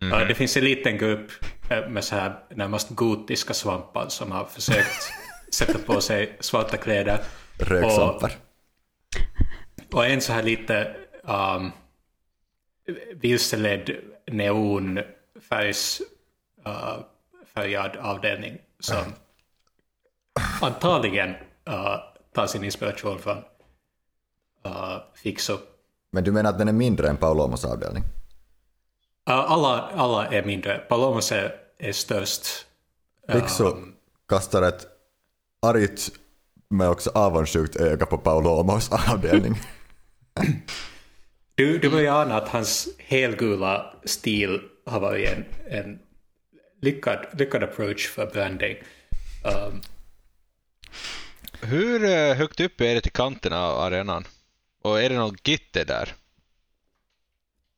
Uh, 0.04 0.28
det 0.28 0.36
finns 0.36 0.58
en 0.58 0.64
liten 0.64 0.98
grupp 0.98 1.32
uh, 1.72 1.90
med 1.90 2.04
så 2.04 2.16
här 2.16 2.40
närmast 2.50 2.90
gotiska 2.90 3.54
svampar 3.54 4.06
som 4.10 4.32
har 4.32 4.46
försökt 4.46 5.12
sätta 5.52 5.80
på 5.80 6.02
sig 6.02 6.38
svarta 6.40 6.78
kläder. 6.78 7.20
Röksvampar. 7.58 8.32
Och 9.94 10.06
en 10.06 10.22
så 10.22 10.34
här 10.34 10.44
lite 10.44 10.96
um, 11.24 11.72
vilseledd 13.16 13.92
neonfärgs 14.32 16.02
uh, 16.70 17.06
färgad 17.54 17.98
avdelning 17.98 18.58
som 18.80 19.04
antagligen 20.62 21.30
uh, 21.70 21.96
tar 22.34 22.48
sin 22.48 22.64
inspiration 22.64 23.20
från 23.20 23.38
uh, 24.66 24.98
Fixo. 25.16 25.58
Men 26.12 26.24
du 26.24 26.32
menar 26.32 26.50
att 26.50 26.58
den 26.58 26.68
är 26.68 26.74
mindre 26.74 27.10
än 27.10 27.18
Paulomos 27.18 27.66
avdelning? 27.66 28.04
Uh, 29.30 29.52
alla, 29.52 29.82
alla 29.96 30.28
är 30.28 30.44
mindre. 30.44 30.78
Palomos 30.78 31.32
är, 31.32 31.56
är 31.78 31.92
störst. 31.92 32.48
Fixo 33.32 33.78
kastar 34.30 34.62
ett 34.62 34.88
argt 35.62 36.10
men 36.70 36.90
också 36.90 37.12
avundsjukt 37.14 37.76
öga 37.76 38.06
på 38.06 38.18
Paulomos 38.18 38.92
avdelning. 38.92 39.56
Du, 41.60 41.78
du 41.78 41.90
börjar 41.90 42.22
ana 42.22 42.36
att 42.36 42.50
hans 42.50 42.90
helgula 42.98 43.94
stil 44.04 44.62
har 44.86 45.00
varit 45.00 45.30
en, 45.30 45.46
en 45.70 46.00
lyckad, 46.80 47.26
lyckad 47.34 47.64
approach 47.64 48.10
för 48.10 48.26
branding. 48.26 48.78
Um, 49.44 49.82
Hur 51.62 52.04
eh, 52.04 52.36
högt 52.36 52.60
upp 52.60 52.82
är 52.82 52.96
det 52.96 53.02
till 53.02 53.12
kanten 53.12 53.54
av 53.54 53.80
arenan? 53.80 54.24
Och 54.82 55.02
är 55.02 55.10
det 55.10 55.16
någon 55.16 55.38
gitter 55.44 55.86
där? 55.86 56.14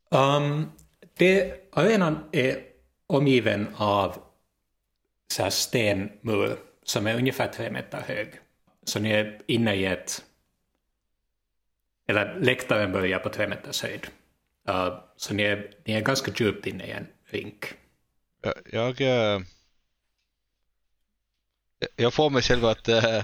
Um, 0.09 0.71
det, 1.17 1.53
arenan 1.71 2.23
är 2.31 2.63
omgiven 3.07 3.67
av 3.75 4.17
så 5.33 5.43
här 5.43 5.49
stenmur 5.49 6.57
som 6.83 7.07
är 7.07 7.15
ungefär 7.15 7.47
tre 7.47 7.71
meter 7.71 8.01
hög. 8.07 8.33
Så 8.83 8.99
ni 8.99 9.11
är 9.11 9.41
inne 9.47 9.75
i 9.75 9.85
ett... 9.85 10.23
Eller 12.07 12.39
läktaren 12.39 12.91
börjar 12.91 13.19
på 13.19 13.29
tre 13.29 13.47
meters 13.47 13.83
höjd. 13.83 14.07
Uh, 14.69 14.99
så 15.17 15.33
ni 15.33 15.43
är, 15.43 15.73
ni 15.85 15.93
är 15.93 16.01
ganska 16.01 16.31
djupt 16.35 16.67
inne 16.67 16.85
i 16.85 16.91
en 16.91 17.07
rink. 17.25 17.73
Jag, 18.41 18.53
jag, 18.71 19.01
eh, 19.01 19.41
jag 21.95 22.13
får 22.13 22.29
mig 22.29 22.41
själv 22.41 22.65
att 22.65 22.87
eh, 22.87 23.23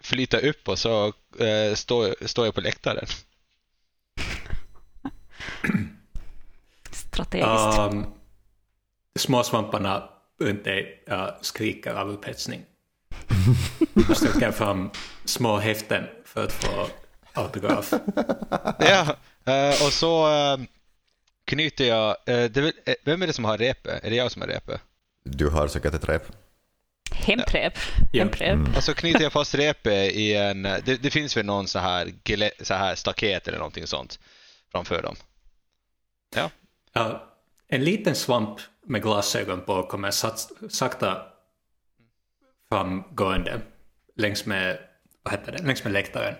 flyta 0.00 0.38
upp 0.38 0.68
och 0.68 0.78
så 0.78 1.06
eh, 1.38 1.74
står, 1.74 2.26
står 2.26 2.44
jag 2.44 2.54
på 2.54 2.60
läktaren. 2.60 3.06
Strategiskt. 6.90 7.78
Um, 7.78 8.14
småsvamparna 9.18 10.10
runt 10.40 10.64
dig 10.64 11.04
uh, 11.10 11.28
skriker 11.40 11.94
av 11.94 12.08
upphetsning. 12.08 12.64
Och 14.08 14.16
sträcker 14.16 14.52
fram 14.52 14.90
små 15.24 15.56
häften 15.56 16.04
för 16.24 16.44
att 16.44 16.52
få 16.52 16.86
autograf. 17.32 17.92
Ja, 18.78 19.16
och 19.86 19.92
så 19.92 20.26
knyter 21.46 21.84
jag... 21.84 22.16
eh, 22.26 22.44
det 22.44 22.72
eh, 22.84 22.94
vem 23.04 23.22
är 23.22 23.26
det 23.26 23.32
som 23.32 23.44
har 23.44 23.58
repet? 23.58 24.04
Är 24.04 24.10
det 24.10 24.16
jag 24.16 24.32
som 24.32 24.42
har 24.42 24.48
repet? 24.48 24.80
Du 25.24 25.48
har 25.48 25.68
säkert 25.68 25.94
ett 25.94 26.08
rep. 26.08 26.22
Hemtrep. 27.10 27.78
Ja. 28.12 28.22
Hemtrep. 28.22 28.76
Och 28.76 28.84
så 28.84 28.94
knyter 28.94 29.22
jag 29.22 29.32
fast 29.32 29.54
repet 29.54 30.12
i 30.12 30.34
en... 30.34 30.62
Det, 30.62 31.02
det 31.02 31.10
finns 31.10 31.36
väl 31.36 31.46
någon 31.46 31.68
så 31.68 31.78
här, 31.78 32.12
så 32.64 32.74
här 32.74 32.94
staket 32.94 33.48
eller 33.48 33.58
någonting 33.58 33.86
sånt 33.86 34.18
framför 34.72 35.02
dem. 35.02 35.16
Ja, 36.34 36.50
Ja, 36.96 37.32
en 37.68 37.84
liten 37.84 38.14
svamp 38.14 38.60
med 38.86 39.02
glasögon 39.02 39.60
på 39.60 39.82
kommer 39.82 40.10
sakta 40.68 41.22
framgående 42.68 43.60
längs 44.16 44.46
med, 44.46 44.78
vad 45.22 45.34
heter 45.34 45.52
det, 45.52 45.62
längs 45.62 45.84
med 45.84 45.92
läktaren. 45.92 46.34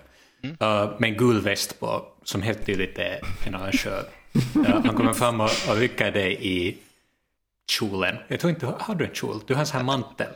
Uh, 0.44 1.00
med 1.00 1.10
en 1.10 1.16
gul 1.16 1.40
väst 1.40 1.80
på 1.80 2.12
som 2.24 2.42
helt 2.42 2.66
tydligt 2.66 2.98
är 2.98 3.20
en 3.46 3.54
arrangör. 3.54 4.04
Uh, 4.56 4.80
han 4.84 4.96
kommer 4.96 5.12
fram 5.12 5.40
och, 5.40 5.50
och 5.68 5.76
rycker 5.76 6.10
dig 6.12 6.38
i 6.40 6.76
kjolen. 7.70 8.16
Jag 8.28 8.40
tror 8.40 8.50
inte, 8.50 8.66
har 8.78 8.94
du 8.94 9.04
en 9.04 9.14
kjol? 9.14 9.40
Du 9.46 9.54
har 9.54 9.60
en 9.60 9.66
sån 9.66 9.76
här 9.76 9.84
mantel. 9.84 10.28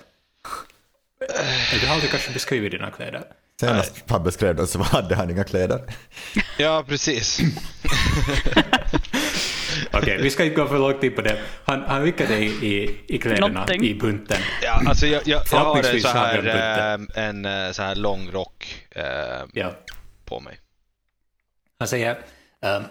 Du 1.81 1.87
har 1.87 1.95
aldrig 1.95 2.11
kanske 2.11 2.33
beskrivit 2.33 2.73
dina 2.73 2.91
kläder. 2.91 3.23
Senast 3.61 4.05
han 4.11 4.23
beskrev 4.23 4.57
den 4.57 4.67
så 4.67 4.83
hade 4.83 5.15
han 5.15 5.31
inga 5.31 5.45
kläder. 5.45 5.83
ja 6.59 6.85
precis. 6.89 7.41
Okej, 9.93 10.19
vi 10.23 10.31
ska 10.31 10.45
inte 10.45 10.57
gå 10.57 10.67
för 10.67 10.79
långt 10.79 11.03
in 11.05 11.15
på 11.15 11.21
det. 11.21 11.41
Han, 11.65 11.83
han 11.83 12.03
rycker 12.03 12.27
dig 12.29 12.67
i, 12.67 13.01
i 13.07 13.19
kläderna, 13.19 13.49
Någonting. 13.49 13.85
i 13.85 13.95
bunten. 13.95 14.39
Ja, 14.63 14.83
alltså 14.87 15.07
jag, 15.07 15.23
jag, 15.27 15.43
jag 15.53 15.59
har 15.59 15.77
en 15.95 16.01
så 16.01 16.09
har 16.09 16.27
här, 16.27 16.43
vi 16.43 16.51
en 16.51 17.09
eh, 17.15 17.25
en 17.55 17.67
eh, 17.67 17.73
så 17.73 17.83
här 17.83 17.95
lång 17.95 18.31
rock 18.31 18.87
eh, 18.91 19.05
Ja. 19.53 19.73
på 20.25 20.41
mig. 20.41 20.59
Han 21.79 21.89
säger 21.89 22.19
um, 22.63 22.83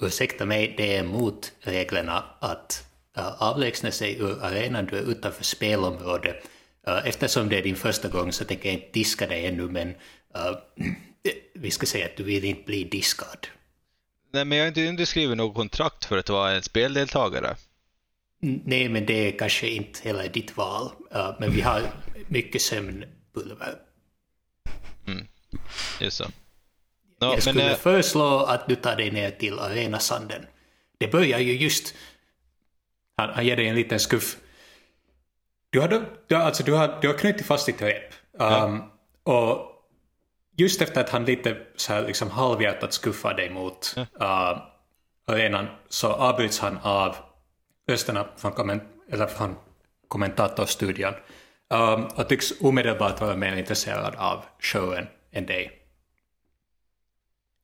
ursäkta 0.00 0.46
mig, 0.46 0.74
det 0.76 0.96
är 0.96 1.04
mot 1.04 1.52
reglerna 1.60 2.24
att 2.40 2.84
uh, 3.18 3.42
avlägsna 3.42 3.90
sig 3.90 4.18
ur 4.18 4.44
arenan 4.44 4.86
du 4.86 4.96
är 4.96 5.02
utanför 5.02 5.44
spelområdet. 5.44 6.36
Uh, 6.88 7.08
eftersom 7.08 7.48
det 7.48 7.58
är 7.58 7.62
din 7.62 7.76
första 7.76 8.08
gång 8.08 8.32
så 8.32 8.44
tänker 8.44 8.68
jag 8.68 8.74
inte 8.74 8.92
diska 8.92 9.26
dig 9.26 9.46
ännu 9.46 9.68
men 9.68 9.88
uh, 9.88 10.58
vi 11.54 11.70
ska 11.70 11.86
säga 11.86 12.06
att 12.06 12.16
du 12.16 12.22
vill 12.22 12.44
inte 12.44 12.64
bli 12.64 12.84
diskad. 12.84 13.46
Nej, 14.32 14.44
men 14.44 14.58
jag 14.58 14.64
har 14.64 14.68
inte 14.68 14.88
underskrivit 14.88 15.36
något 15.36 15.54
kontrakt 15.54 16.04
för 16.04 16.18
att 16.18 16.28
vara 16.28 16.52
en 16.52 16.62
speldeltagare. 16.62 17.56
Nej, 18.40 18.88
men 18.88 19.06
det 19.06 19.28
är 19.28 19.38
kanske 19.38 19.68
inte 19.68 20.00
heller 20.02 20.28
ditt 20.28 20.56
val. 20.56 20.90
Uh, 21.14 21.36
men 21.40 21.50
vi 21.52 21.60
har 21.60 21.82
mycket 22.28 22.62
sömnpulver. 22.62 23.74
Just 26.00 26.16
så. 26.16 26.24
Jag 27.18 27.36
No, 27.36 27.40
skulle 27.40 27.54
men, 27.54 27.72
eh, 27.72 27.78
föreslå 27.78 28.38
att 28.38 28.68
du 28.68 28.74
tar 28.74 28.96
dig 28.96 29.10
ner 29.10 29.30
till 29.30 29.58
Arenasanden. 29.58 30.46
Det 30.98 31.08
börjar 31.08 31.38
ju 31.38 31.52
just... 31.52 31.94
Han, 33.16 33.30
han 33.30 33.46
ger 33.46 33.56
dig 33.56 33.68
en 33.68 33.74
liten 33.74 34.00
skuff. 34.00 34.36
Du 35.70 35.80
har, 35.80 35.88
du 36.28 36.34
har, 36.34 36.42
alltså, 36.42 36.62
du 36.62 36.72
har, 36.72 36.98
du 37.02 37.08
har 37.08 37.14
knutit 37.18 37.46
fast 37.46 37.66
ditt 37.66 37.82
rep. 37.82 38.14
Um, 38.38 38.82
Och 39.22 39.68
just 40.56 40.82
efter 40.82 41.00
att 41.00 41.10
han 41.10 41.24
lite 41.24 41.56
så 41.76 41.92
här 41.92 42.06
liksom 42.06 42.30
halvhjärtat 42.30 42.92
skuffar 42.92 43.34
dig 43.34 43.50
mot 43.50 43.94
uh, 43.98 44.58
arenan 45.26 45.66
så 45.88 46.08
avbryts 46.08 46.58
han 46.58 46.78
av 46.82 47.16
rösterna 47.88 48.28
från, 48.36 48.52
komment 48.52 48.82
eller 49.12 49.26
från 49.26 49.56
kommentatorstudion 50.08 51.14
um, 51.70 52.04
och 52.04 52.28
tycks 52.28 52.52
omedelbart 52.60 53.20
vara 53.20 53.36
mer 53.36 53.56
intresserad 53.56 54.14
av 54.16 54.44
showen 54.60 55.06
än 55.32 55.46
dig. 55.46 55.77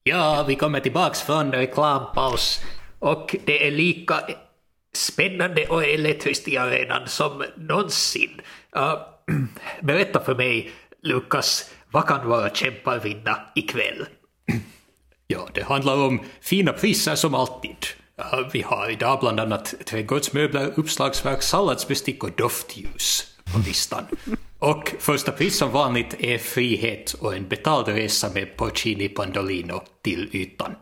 Ja, 0.06 0.44
vi 0.48 0.54
kommer 0.54 0.80
tillbaks 0.80 1.22
från 1.22 1.52
reklampaus 1.52 2.60
och 2.98 3.36
det 3.44 3.66
är 3.66 3.70
lika 3.70 4.20
spännande 4.94 5.66
och 5.66 5.84
elektriskt 5.84 6.48
i 6.48 6.56
arenan 6.56 7.08
som 7.08 7.44
någonsin. 7.56 8.40
Uh, 8.76 8.94
berätta 9.82 10.20
för 10.20 10.34
mig, 10.34 10.72
Lukas, 11.02 11.70
vad 11.90 12.06
kan 12.06 12.28
våra 12.28 12.50
kämpar 12.50 12.98
vinna 12.98 13.40
ikväll? 13.54 14.06
Ja, 15.26 15.48
det 15.54 15.62
handlar 15.62 15.96
om 15.96 16.20
fina 16.40 16.72
priser 16.72 17.14
som 17.14 17.34
alltid. 17.34 17.76
Ja, 18.16 18.50
vi 18.52 18.62
har 18.62 18.90
idag 18.90 19.20
bland 19.20 19.40
annat 19.40 19.74
trädgårdsmöbler, 19.86 20.72
uppslagsverk, 20.76 21.42
salladsbestick 21.42 22.24
och 22.24 22.32
doftljus 22.36 23.36
på 23.52 23.58
listan. 23.58 24.06
Och 24.64 24.94
första 24.98 25.32
pris 25.32 25.58
som 25.58 25.70
vanligt 25.70 26.14
är 26.18 26.38
frihet 26.38 27.12
och 27.12 27.36
en 27.36 27.48
betald 27.48 27.88
resa 27.88 28.30
med 28.34 28.56
porcini 28.56 29.08
pandolino 29.08 29.82
till 30.02 30.30
ytan. 30.32 30.76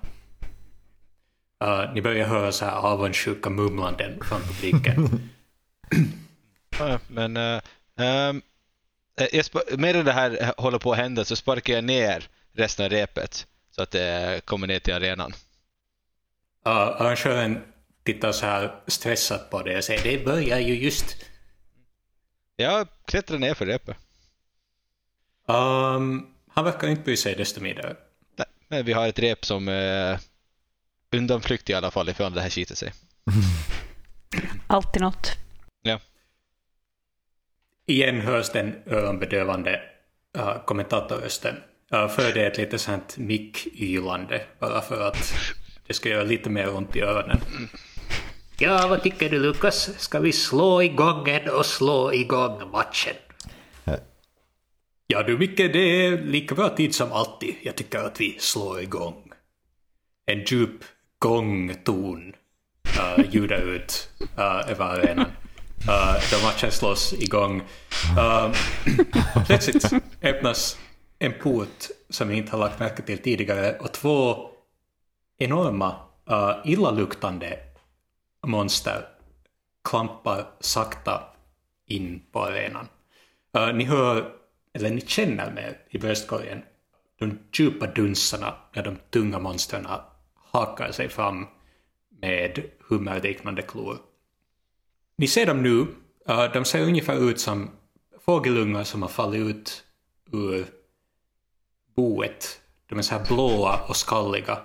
Uh, 1.65 1.95
ni 1.95 2.03
börjar 2.03 2.27
höra 2.27 2.53
så 2.53 2.65
här 2.65 2.73
avundsjuka 2.73 3.51
mumlanden 3.51 4.21
från 4.25 4.41
publiken. 4.41 5.31
Ja, 6.79 6.99
men 7.09 7.37
uh, 7.37 7.61
um, 8.31 8.43
medan 9.79 10.05
det 10.05 10.13
här 10.13 10.55
håller 10.57 10.79
på 10.79 10.93
att 10.93 10.99
hända 10.99 11.25
så 11.25 11.37
sparkar 11.37 11.75
jag 11.75 11.85
ner 11.85 12.29
resten 12.53 12.85
av 12.85 12.91
repet 12.91 13.47
så 13.71 13.83
att 13.83 13.91
det 13.91 14.41
kommer 14.45 14.67
ner 14.67 14.79
till 14.79 14.95
arenan. 14.95 15.33
Uh, 16.67 16.73
arrangören 16.73 17.63
tittar 18.05 18.33
så 18.33 18.47
här 18.47 18.75
stressat 18.87 19.51
på 19.51 19.63
det 19.63 19.77
och 19.77 19.85
säger 19.85 20.03
det 20.03 20.25
börjar 20.25 20.59
ju 20.59 20.75
just. 20.75 21.17
Jag 22.63 22.89
klättrar 23.05 23.39
ner 23.39 23.55
för 23.55 23.67
repet. 23.67 23.97
Um, 25.47 26.27
han 26.49 26.65
verkar 26.65 26.89
inte 26.89 27.03
bry 27.03 27.17
sig 27.17 27.35
desto 27.35 27.61
mindre. 27.61 27.97
Nej, 28.37 28.47
Men 28.69 28.85
vi 28.85 28.93
har 28.93 29.09
ett 29.09 29.19
rep 29.19 29.45
som 29.45 29.69
är 29.69 30.19
undanflykt 31.13 31.71
i 31.71 31.75
alla 31.75 31.91
fall 31.91 32.09
ifrån 32.09 32.33
det 32.33 32.41
här 32.41 32.51
skiter 32.51 32.75
sig. 32.75 32.93
Alltid 34.67 35.03
något. 35.03 35.33
Ja. 35.83 36.01
Igen 37.87 38.21
hörs 38.21 38.51
den 38.51 38.75
öronbedövande 38.87 39.81
uh, 40.39 40.65
kommentatorrösten. 40.65 41.57
Uh, 41.95 42.09
för 42.09 42.35
det 42.35 42.43
är 42.43 42.51
ett 42.51 42.59
lite 42.59 42.79
sånt 42.79 43.17
mick-ylande 43.17 44.41
bara 44.59 44.81
för 44.81 45.09
att 45.09 45.35
det 45.87 45.95
ska 45.95 46.09
göra 46.09 46.23
lite 46.23 46.51
mer 46.51 46.75
ont 46.75 46.97
i 46.97 47.01
öronen. 47.01 47.41
Ja, 48.59 48.87
vad 48.89 49.03
tycker 49.03 49.31
du 49.31 49.39
Lukas? 49.39 49.91
Ska 49.99 50.21
vi 50.21 50.33
slå 50.33 50.83
igång 50.83 51.29
en 51.29 51.49
och 51.49 51.67
slå 51.67 52.13
igång 52.13 52.71
matchen? 52.71 53.15
Ja 55.07 55.23
du 55.23 55.39
Micke, 55.39 55.57
det 55.57 56.07
är 56.07 56.19
lika 56.19 56.55
bra 56.55 56.69
tid 56.69 56.95
som 56.95 57.13
alltid. 57.13 57.55
Jag 57.63 57.77
tycker 57.77 57.99
att 57.99 58.21
vi 58.21 58.37
slår 58.41 58.81
igång. 58.81 59.33
En 60.27 60.45
djup 60.45 60.85
gångton 61.19 62.33
uh, 62.99 63.25
ljudar 63.31 63.59
ut 63.59 64.11
uh, 64.39 64.71
över 64.71 64.85
arenan. 64.85 65.27
Uh, 65.89 66.15
då 66.33 66.47
matchen 66.47 66.71
slås 66.71 67.13
igång. 67.13 67.61
Uh, 68.19 68.53
plötsligt 69.47 69.93
öppnas 70.23 70.79
en 71.19 71.33
port 71.33 71.89
som 72.11 72.29
vi 72.29 72.37
inte 72.37 72.53
har 72.53 72.59
lagt 72.59 72.81
märke 72.81 73.03
till 73.03 73.19
tidigare 73.19 73.79
och 73.79 73.93
två 73.93 74.37
enorma, 75.39 75.97
uh, 76.31 76.55
illaluktande 76.65 77.59
monster 78.47 79.09
klampar 79.85 80.47
sakta 80.61 81.23
in 81.87 82.23
på 82.33 82.45
arenan. 82.45 82.89
Uh, 83.57 83.75
ni 83.75 83.85
hör, 83.85 84.33
eller 84.73 84.91
ni 84.91 85.01
känner 85.01 85.51
med 85.51 85.75
i 85.91 85.99
bröstkorgen 85.99 86.63
de 87.19 87.39
djupa 87.53 87.87
dunsarna 87.87 88.55
när 88.75 88.83
de 88.83 88.97
tunga 89.11 89.39
monstren 89.39 89.87
hakar 90.35 90.93
sig 90.93 91.09
fram 91.09 91.47
med 92.21 92.63
hummerliknande 92.89 93.63
klor. 93.63 93.99
Ni 95.17 95.27
ser 95.27 95.47
dem 95.47 95.63
nu. 95.63 95.87
Uh, 96.31 96.53
de 96.53 96.65
ser 96.65 96.83
ungefär 96.83 97.31
ut 97.31 97.41
som 97.41 97.71
fågelungar 98.25 98.85
som 98.85 99.03
har 99.03 99.09
fallit 99.09 99.41
ut 99.41 99.85
ur 100.33 100.67
boet. 101.97 102.61
De 102.87 102.99
är 102.99 103.03
så 103.03 103.15
här 103.15 103.27
blåa 103.27 103.81
och 103.89 103.97
skalliga. 103.97 104.59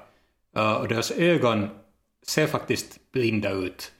Uh, 0.58 0.74
och 0.74 0.88
deras 0.88 1.12
ögon 1.12 1.70
ser 2.30 2.48
faktiskt 2.48 3.12
blinda 3.12 3.52
ut. 3.52 3.92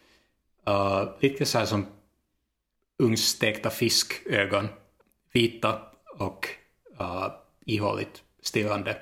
Uh, 0.68 1.10
lite 1.20 1.46
så 1.46 1.58
här 1.58 1.66
som 1.66 1.86
ugnsstekta 3.04 3.70
fiskögon. 3.70 4.68
Vita 5.34 5.82
och 6.18 6.50
uh, 7.02 7.28
ihåligt 7.66 8.24
stirrande. 8.42 8.98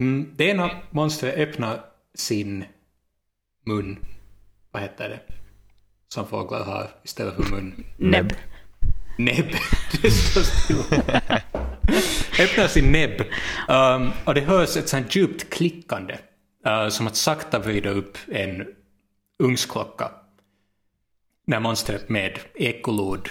Mm, 0.00 0.34
det 0.36 0.44
ena 0.44 0.70
monstret 0.90 1.34
öppnar 1.34 1.84
sin 2.14 2.64
mun. 3.64 3.98
Vad 4.70 4.82
heter 4.82 5.08
det? 5.08 5.20
Som 6.08 6.26
fåglar 6.26 6.64
har 6.64 6.90
istället 7.02 7.34
för 7.34 7.54
mun. 7.54 7.84
Näbb. 7.96 8.32
Näbb. 9.18 9.50
Det 10.02 10.10
står 10.10 10.40
still. 10.40 10.76
Öppnar 12.40 12.68
sin 12.68 12.92
näbb. 12.92 13.20
Um, 13.68 14.10
och 14.24 14.34
det 14.34 14.40
hörs 14.40 14.76
ett 14.76 14.88
sånt 14.88 15.16
djupt 15.16 15.50
klickande 15.50 16.18
uh, 16.68 16.88
som 16.88 17.06
att 17.06 17.16
sakta 17.16 17.58
vrida 17.58 17.90
upp 17.90 18.18
en 18.28 18.74
ugnsklocka. 19.38 20.10
När 21.44 21.60
monstret 21.60 22.08
med 22.08 22.38
ekolod 22.54 23.28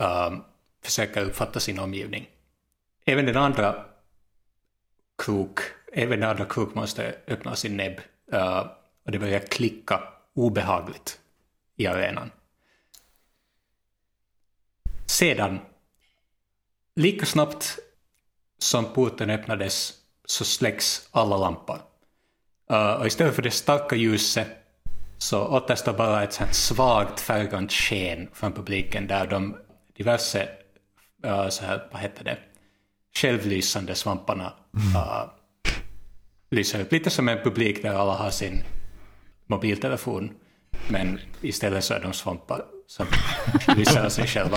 uh, 0.00 0.38
försöker 0.82 1.24
uppfatta 1.24 1.60
sin 1.60 1.78
omgivning. 1.78 2.28
Även 3.04 3.26
den 3.26 3.36
andra 3.36 3.84
krok, 5.18 5.60
även 5.92 6.20
den 6.20 6.30
andra 6.30 6.44
krok 6.44 6.74
måste 6.74 7.14
öppna 7.26 7.56
sin 7.56 7.76
näbb 7.76 8.00
uh, 8.32 8.66
och 9.04 9.12
det 9.12 9.18
börjar 9.18 9.40
klicka 9.40 10.02
obehagligt 10.34 11.20
i 11.76 11.86
arenan. 11.86 12.30
Sedan, 15.06 15.60
lika 16.94 17.26
snabbt 17.26 17.78
som 18.58 18.84
porten 18.92 19.30
öppnades 19.30 19.94
så 20.24 20.44
släcks 20.44 21.08
alla 21.10 21.36
lampor. 21.36 21.78
Uh, 22.72 22.92
och 22.92 23.06
istället 23.06 23.34
för 23.34 23.42
det 23.42 23.50
starka 23.50 23.96
ljuset 23.96 24.48
så 25.18 25.46
återstår 25.46 25.92
bara 25.92 26.22
ett 26.22 26.32
sånt 26.32 26.54
svagt 26.54 27.20
färggrant 27.20 27.72
sken 27.72 28.28
från 28.32 28.52
publiken 28.52 29.06
där 29.06 29.26
de 29.26 29.56
diverse 29.96 30.48
uh, 31.26 31.48
så 31.48 31.64
här, 31.64 31.88
vad 31.92 32.00
heter 32.00 32.24
det, 32.24 32.38
självlysande 33.16 33.94
svamparna 33.94 34.52
uh, 34.76 35.24
lyser 36.50 36.80
upp. 36.80 36.92
Lite 36.92 37.10
som 37.10 37.28
en 37.28 37.38
publik 37.38 37.82
där 37.82 37.94
alla 37.94 38.14
har 38.14 38.30
sin 38.30 38.62
mobiltelefon 39.46 40.30
men 40.88 41.20
istället 41.40 41.84
så 41.84 41.94
är 41.94 42.00
de 42.00 42.12
svampar 42.12 42.64
som 42.86 43.06
lyser 43.76 44.04
av 44.04 44.08
sig 44.08 44.26
själva. 44.26 44.56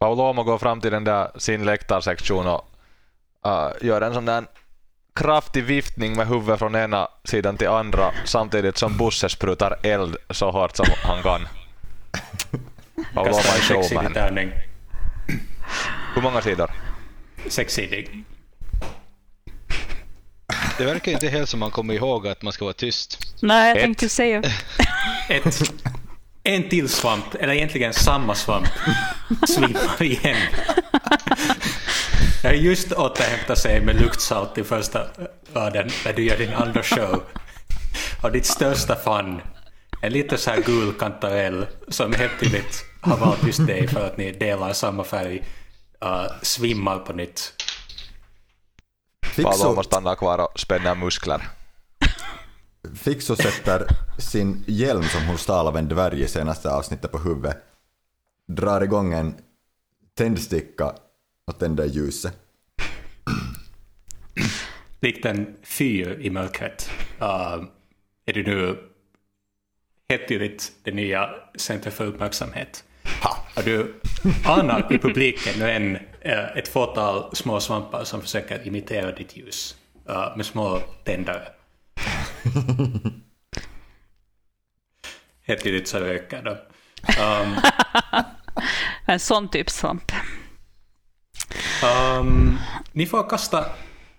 Paulomo 0.00 0.42
går 0.42 0.58
fram 0.58 0.80
till 0.80 0.90
den 0.90 1.04
där 1.04 1.38
sin 1.38 1.64
läktarsektion 1.64 2.46
och 2.46 2.75
uh, 3.46 3.86
gör 3.86 4.00
en 4.00 4.14
sån 4.14 4.24
där 4.24 4.44
kraftig 5.14 5.64
viftning 5.64 6.16
med 6.16 6.28
huvudet 6.28 6.58
från 6.58 6.74
ena 6.74 7.08
sidan 7.24 7.56
till 7.56 7.68
andra 7.68 8.12
samtidigt 8.24 8.76
som 8.76 8.96
Bosse 8.96 9.28
sprutar 9.28 9.78
eld 9.82 10.16
så 10.30 10.50
hårt 10.50 10.76
som 10.76 10.86
han 11.04 11.22
kan. 11.22 11.48
Kastar 13.14 13.76
är 13.76 13.82
showman. 13.82 14.12
tärning. 14.12 14.52
Hur 16.14 16.22
många 16.22 16.42
sidor? 16.42 16.70
Sexsidig. 17.48 18.24
Det 20.78 20.84
verkar 20.84 21.12
inte 21.12 21.28
helt 21.28 21.48
som 21.48 21.60
man 21.60 21.70
kommer 21.70 21.94
ihåg 21.94 22.28
att 22.28 22.42
man 22.42 22.52
ska 22.52 22.64
vara 22.64 22.74
tyst. 22.74 23.18
Nej, 23.42 23.68
jag 23.68 23.76
Ett. 23.76 23.82
tänkte 23.82 24.08
säga. 24.08 24.42
Ett, 25.28 25.62
en 26.42 26.68
till 26.68 26.88
svamp, 26.88 27.34
eller 27.34 27.54
egentligen 27.54 27.92
samma 27.92 28.34
svamp, 28.34 28.68
svimmar 29.48 30.02
igen. 30.02 30.36
Jag 32.46 32.52
har 32.52 32.56
just 32.56 32.92
återhämtat 32.92 33.58
sig 33.58 33.80
med 33.80 34.00
luktsalt 34.00 34.58
i 34.58 34.64
första 34.64 35.06
raden 35.54 35.88
när 36.04 36.12
du 36.12 36.24
gör 36.24 36.36
din 36.36 36.54
andra 36.54 36.82
show. 36.82 37.22
och 38.22 38.32
ditt 38.32 38.46
största 38.46 38.94
fan. 38.94 39.40
En 40.02 40.12
lite 40.12 40.38
så 40.38 40.50
här 40.50 40.62
gul 40.62 40.92
kantarell 40.92 41.66
som 41.88 42.12
helt 42.12 42.40
tydligt 42.40 42.84
har 43.00 43.16
valt 43.16 43.46
just 43.46 43.66
dig 43.66 43.88
för 43.88 44.06
att 44.06 44.16
ni 44.16 44.32
delar 44.32 44.72
samma 44.72 45.04
färg. 45.04 45.42
Uh, 46.04 46.26
svimmar 46.42 46.98
på 46.98 47.12
nytt. 47.12 47.52
Paolo 49.36 49.52
Fixo, 49.52 49.82
stannar 49.82 50.14
kvar 50.14 50.38
och 50.38 50.60
spänner 50.60 50.94
muskler. 50.94 51.48
Fixo 52.96 53.36
sätter 53.36 53.86
sin 54.18 54.64
hjälm 54.66 55.04
som 55.04 55.26
hon 55.26 55.38
stal 55.38 55.66
av 55.66 55.76
en 55.76 55.88
dvärg 55.88 56.22
i 56.22 56.28
senaste 56.28 56.70
avsnittet 56.70 57.12
på 57.12 57.18
huvudet, 57.18 57.56
drar 58.48 58.80
igång 58.80 59.12
en 59.12 59.34
tändsticka 60.16 60.92
och 61.46 61.58
tänder 61.58 61.84
ljuset. 61.84 62.34
Likt 65.00 65.24
en 65.24 65.56
fyr 65.62 66.18
i 66.20 66.30
mörkret 66.30 66.90
uh, 67.20 67.64
är 68.26 68.32
du 68.32 68.42
nu 68.42 68.78
helt 70.08 70.28
tydligt 70.28 70.72
det 70.82 70.92
nya 70.92 71.30
centret 71.56 71.94
för 71.94 72.06
uppmärksamhet. 72.06 72.84
Och 73.56 73.62
du 73.64 73.94
anar 74.44 74.92
i 74.92 74.98
publiken 74.98 75.58
nu 75.58 75.70
en, 75.70 75.96
eh, 76.20 76.56
ett 76.56 76.68
fåtal 76.68 77.36
små 77.36 77.60
svampar 77.60 78.04
som 78.04 78.20
försöker 78.22 78.66
imitera 78.66 79.12
ditt 79.12 79.36
ljus 79.36 79.76
uh, 80.10 80.36
med 80.36 80.46
små 80.46 80.80
tändare. 81.04 81.48
Helt 85.42 85.62
tydligt 85.62 85.88
så 85.88 85.98
röker 85.98 86.42
de. 86.42 86.56
Um, 87.20 87.56
En 89.06 89.20
sån 89.20 89.48
typ 89.48 89.70
svamp. 89.70 90.12
Um, 92.18 92.58
ni 92.92 93.06
får 93.06 93.28
kasta 93.28 93.66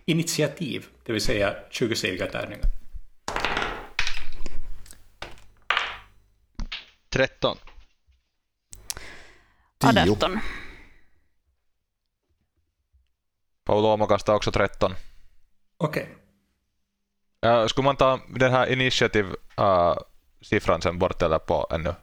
initiativ, 0.06 0.86
det 1.06 1.14
vill 1.14 1.22
säga 1.22 1.56
20-sidiga 1.72 2.32
tärningar. 2.32 2.66
13. 7.10 7.58
Tio. 9.78 10.12
18. 10.12 10.40
Paolo 13.66 14.08
kastar 14.08 14.36
också 14.36 14.52
13. 14.52 14.94
Okej. 15.78 16.10
Ja, 17.40 17.68
skulle 17.68 17.86
man 17.86 17.96
ta 17.96 18.20
den 18.30 18.52
här 18.52 18.68
initiativ-siffran 18.68 20.82
sen 20.82 21.00
bort 21.00 21.22
eller 21.22 21.40
på 21.40 21.68
ännu? 21.72 21.94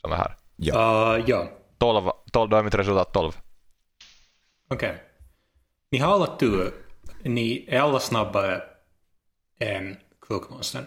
Som 0.00 0.12
är 0.12 0.16
här. 0.16 0.36
Ja. 0.56 1.16
Uh, 1.16 1.24
ja, 1.26 1.48
12, 1.78 2.10
12 2.32 2.50
då 2.50 2.56
är 2.56 2.62
mitt 2.62 2.74
resultat 2.74 3.12
12. 3.12 3.32
Okej. 4.70 5.02
Ni 5.90 5.98
har 5.98 6.14
alla 6.14 6.36
tur. 6.36 6.74
Ni 7.22 7.64
är 7.68 7.80
alla 7.80 8.00
snabbare 8.00 8.62
än 9.60 9.96
krokmonstern. 10.26 10.84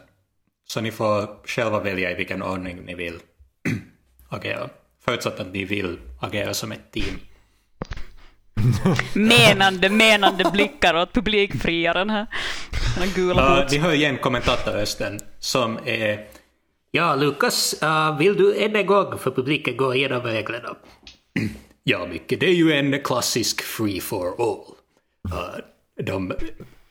Så 0.68 0.82
ni 0.82 0.92
får 0.92 1.48
själva 1.48 1.80
välja 1.80 2.12
i 2.12 2.16
vilken 2.16 2.42
ordning 2.42 2.82
ni 2.86 2.96
vill 2.96 3.20
agera. 4.30 4.70
Förutsatt 5.06 5.40
att 5.40 5.54
ni 5.54 5.66
vill 5.66 6.00
agera 6.20 6.54
som 6.54 6.72
ett 6.72 6.92
team. 6.92 7.20
Menande, 9.14 9.90
menande 9.90 10.52
blickar 10.54 10.96
åt 10.96 11.14
publikfriaren 11.14 12.10
här. 12.10 12.28
Den 12.96 13.08
här 13.08 13.16
gula 13.16 13.62
Uh, 13.62 13.68
ni 13.72 13.78
hör 13.78 13.94
igen 13.94 14.18
kommentatorrösten 14.18 15.20
som 15.40 15.80
är 15.86 16.28
Ja, 16.92 17.16
Lukas, 17.16 17.76
uh, 17.84 18.18
vill 18.18 18.38
du 18.38 18.64
än 18.64 18.76
en 18.76 18.86
gång 18.86 19.18
för 19.18 19.32
publiken 19.32 19.78
gå 19.78 19.96
igenom 19.96 20.22
reglerna? 20.22 20.76
ja, 21.90 22.06
Micke, 22.06 22.40
det 22.40 22.46
är 22.46 22.54
ju 22.54 22.74
en 22.74 23.00
klassisk 23.00 23.62
free 23.62 24.02
for 24.02 24.28
all. 24.28 24.76
Uh, 25.34 25.58
de, 26.06 26.34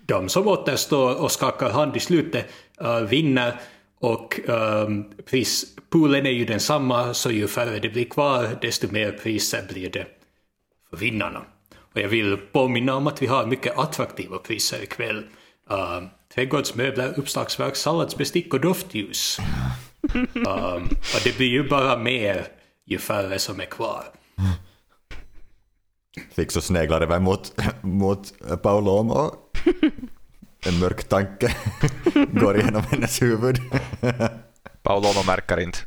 de 0.06 0.28
som 0.28 0.48
återstår 0.48 1.22
och 1.22 1.32
skakar 1.32 1.70
hand 1.70 1.96
i 1.96 2.00
slutet 2.00 2.46
uh, 2.82 3.00
vinner 3.00 3.60
och 4.00 4.40
um, 4.48 5.10
prispoolen 5.30 6.26
är 6.26 6.30
ju 6.30 6.44
densamma, 6.44 7.14
så 7.14 7.30
ju 7.30 7.48
färre 7.48 7.78
det 7.78 7.88
blir 7.88 8.04
kvar, 8.04 8.58
desto 8.62 8.92
mer 8.92 9.12
priser 9.12 9.66
blir 9.72 9.90
det 9.90 10.06
för 10.90 10.96
vinnarna. 10.96 11.42
Och 11.94 12.00
jag 12.00 12.08
vill 12.08 12.36
påminna 12.36 12.96
om 12.96 13.06
att 13.06 13.22
vi 13.22 13.26
har 13.26 13.46
mycket 13.46 13.78
attraktiva 13.78 14.38
priser 14.38 14.82
ikväll. 14.82 15.26
Uh, 15.70 16.02
trädgårdsmöbler, 16.34 17.18
uppslagsverk, 17.18 17.76
salladsbestick 17.76 18.54
och 18.54 18.60
doftljus. 18.60 19.38
Um, 20.34 20.82
och 21.14 21.20
det 21.24 21.36
blir 21.36 21.48
ju 21.48 21.68
bara 21.68 21.98
mer 21.98 22.46
ju 22.86 22.98
färre 22.98 23.38
som 23.38 23.60
är 23.60 23.64
kvar. 23.64 24.04
Fixo 26.38 26.60
sneglar 26.60 27.00
över 27.00 27.18
mot, 27.18 27.60
mot 27.80 28.32
Paulomo. 28.62 29.34
En 30.66 30.78
mörk 30.78 31.04
tanke 31.04 31.56
går 32.32 32.60
igenom 32.60 32.82
hennes 32.90 33.22
huvud. 33.22 33.58
Paolo 34.82 35.22
märker 35.26 35.60
inte. 35.60 35.78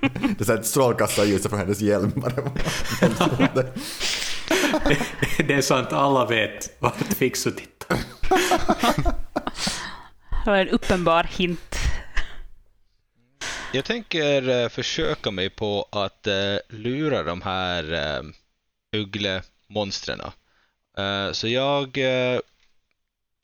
Det 0.00 0.40
är 0.40 0.44
så 0.44 0.52
här 0.52 0.60
ett 0.60 0.66
strålkastarljus 0.66 1.46
från 1.46 1.58
hennes 1.58 1.80
hjälm. 1.80 2.12
bara. 2.16 2.50
Det 5.38 5.54
är 5.54 5.60
sant, 5.60 5.92
alla 5.92 6.26
vet 6.26 6.76
vart 6.78 6.96
Fixo 6.96 7.50
tittar. 7.50 7.98
Det 10.44 10.50
var 10.50 10.56
en 10.56 10.68
uppenbar 10.68 11.24
hint. 11.24 11.76
Jag 13.72 13.84
tänker 13.84 14.48
eh, 14.48 14.68
försöka 14.68 15.30
mig 15.30 15.50
på 15.50 15.88
att 15.92 16.26
eh, 16.26 16.56
lura 16.68 17.22
de 17.22 17.42
här 17.42 17.92
eh, 17.92 18.22
ugglemonstren. 18.96 20.20
Uh, 20.98 21.32
så 21.32 21.48
jag 21.48 21.98
uh, 21.98 22.40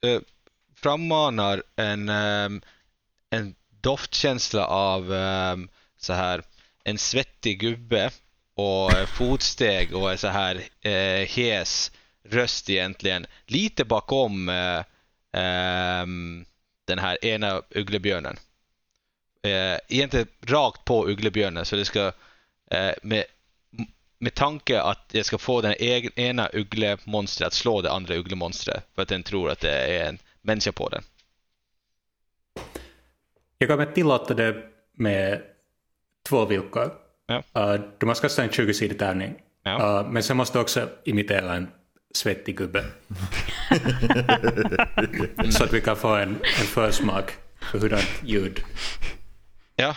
uh, 0.07 0.21
frammanar 0.77 1.63
en, 1.77 2.09
um, 2.09 2.63
en 3.31 3.55
doftkänsla 3.81 4.67
av 4.67 5.13
um, 5.13 5.69
så 5.97 6.13
här 6.13 6.43
en 6.85 6.99
svettig 6.99 7.61
gubbe 7.61 8.11
och 8.55 8.93
fotsteg 9.09 9.95
och 9.95 10.13
en 10.13 10.19
så 10.19 10.29
här 10.29 10.55
uh, 10.87 11.27
hes 11.27 11.93
röst 12.25 12.71
egentligen. 12.71 13.27
Lite 13.47 13.85
bakom 13.85 14.49
eh, 14.49 14.85
ehm, 15.33 16.45
den 16.85 16.99
här 16.99 17.25
ena 17.25 17.63
ugglebjörnen 17.71 18.37
eh, 19.43 19.79
egentligen 19.89 20.27
rakt 20.47 20.85
på 20.85 21.09
ugglebjörnen 21.09 21.65
så 21.65 21.77
det 21.77 21.85
ska 21.85 22.13
med, 23.03 23.25
med 24.23 24.35
tanke 24.35 24.81
att 24.83 25.11
jag 25.13 25.27
ska 25.27 25.39
få 25.39 25.61
den 25.61 25.75
ena 26.17 26.51
ugglemonstret 26.53 27.47
att 27.47 27.53
slå 27.53 27.83
det 27.83 27.93
andra 27.93 28.15
ugglemonstret 28.15 28.85
för 28.95 29.03
att 29.03 29.09
den 29.09 29.23
tror 29.23 29.51
att 29.51 29.61
det 29.61 29.71
är 29.71 30.09
en 30.09 30.19
människa 30.43 30.73
på 30.73 30.89
den. 30.89 31.03
Jag 33.59 33.69
kommer 33.69 33.87
tillåta 33.87 34.35
det 34.35 34.57
med 34.93 35.43
två 36.29 36.45
villkor. 36.45 36.93
Ja. 37.27 37.43
Uh, 37.75 37.81
du 37.99 38.07
måste 38.07 38.23
kasta 38.23 38.43
en 38.43 38.51
20-sidig 38.51 38.99
tärning. 38.99 39.35
Ja. 39.63 40.03
Uh, 40.03 40.11
men 40.11 40.23
sen 40.23 40.37
måste 40.37 40.59
du 40.59 40.63
också 40.63 40.89
imitera 41.05 41.55
en 41.55 41.69
svettig 42.15 42.57
gubbe. 42.57 42.85
Så 45.51 45.65
att 45.65 45.73
vi 45.73 45.81
kan 45.81 45.97
få 45.97 46.15
en, 46.15 46.31
en 46.31 46.67
försmak 46.67 47.33
för 47.61 47.79
hurdant 47.79 48.23
ljud. 48.25 48.61
Ja. 49.77 49.97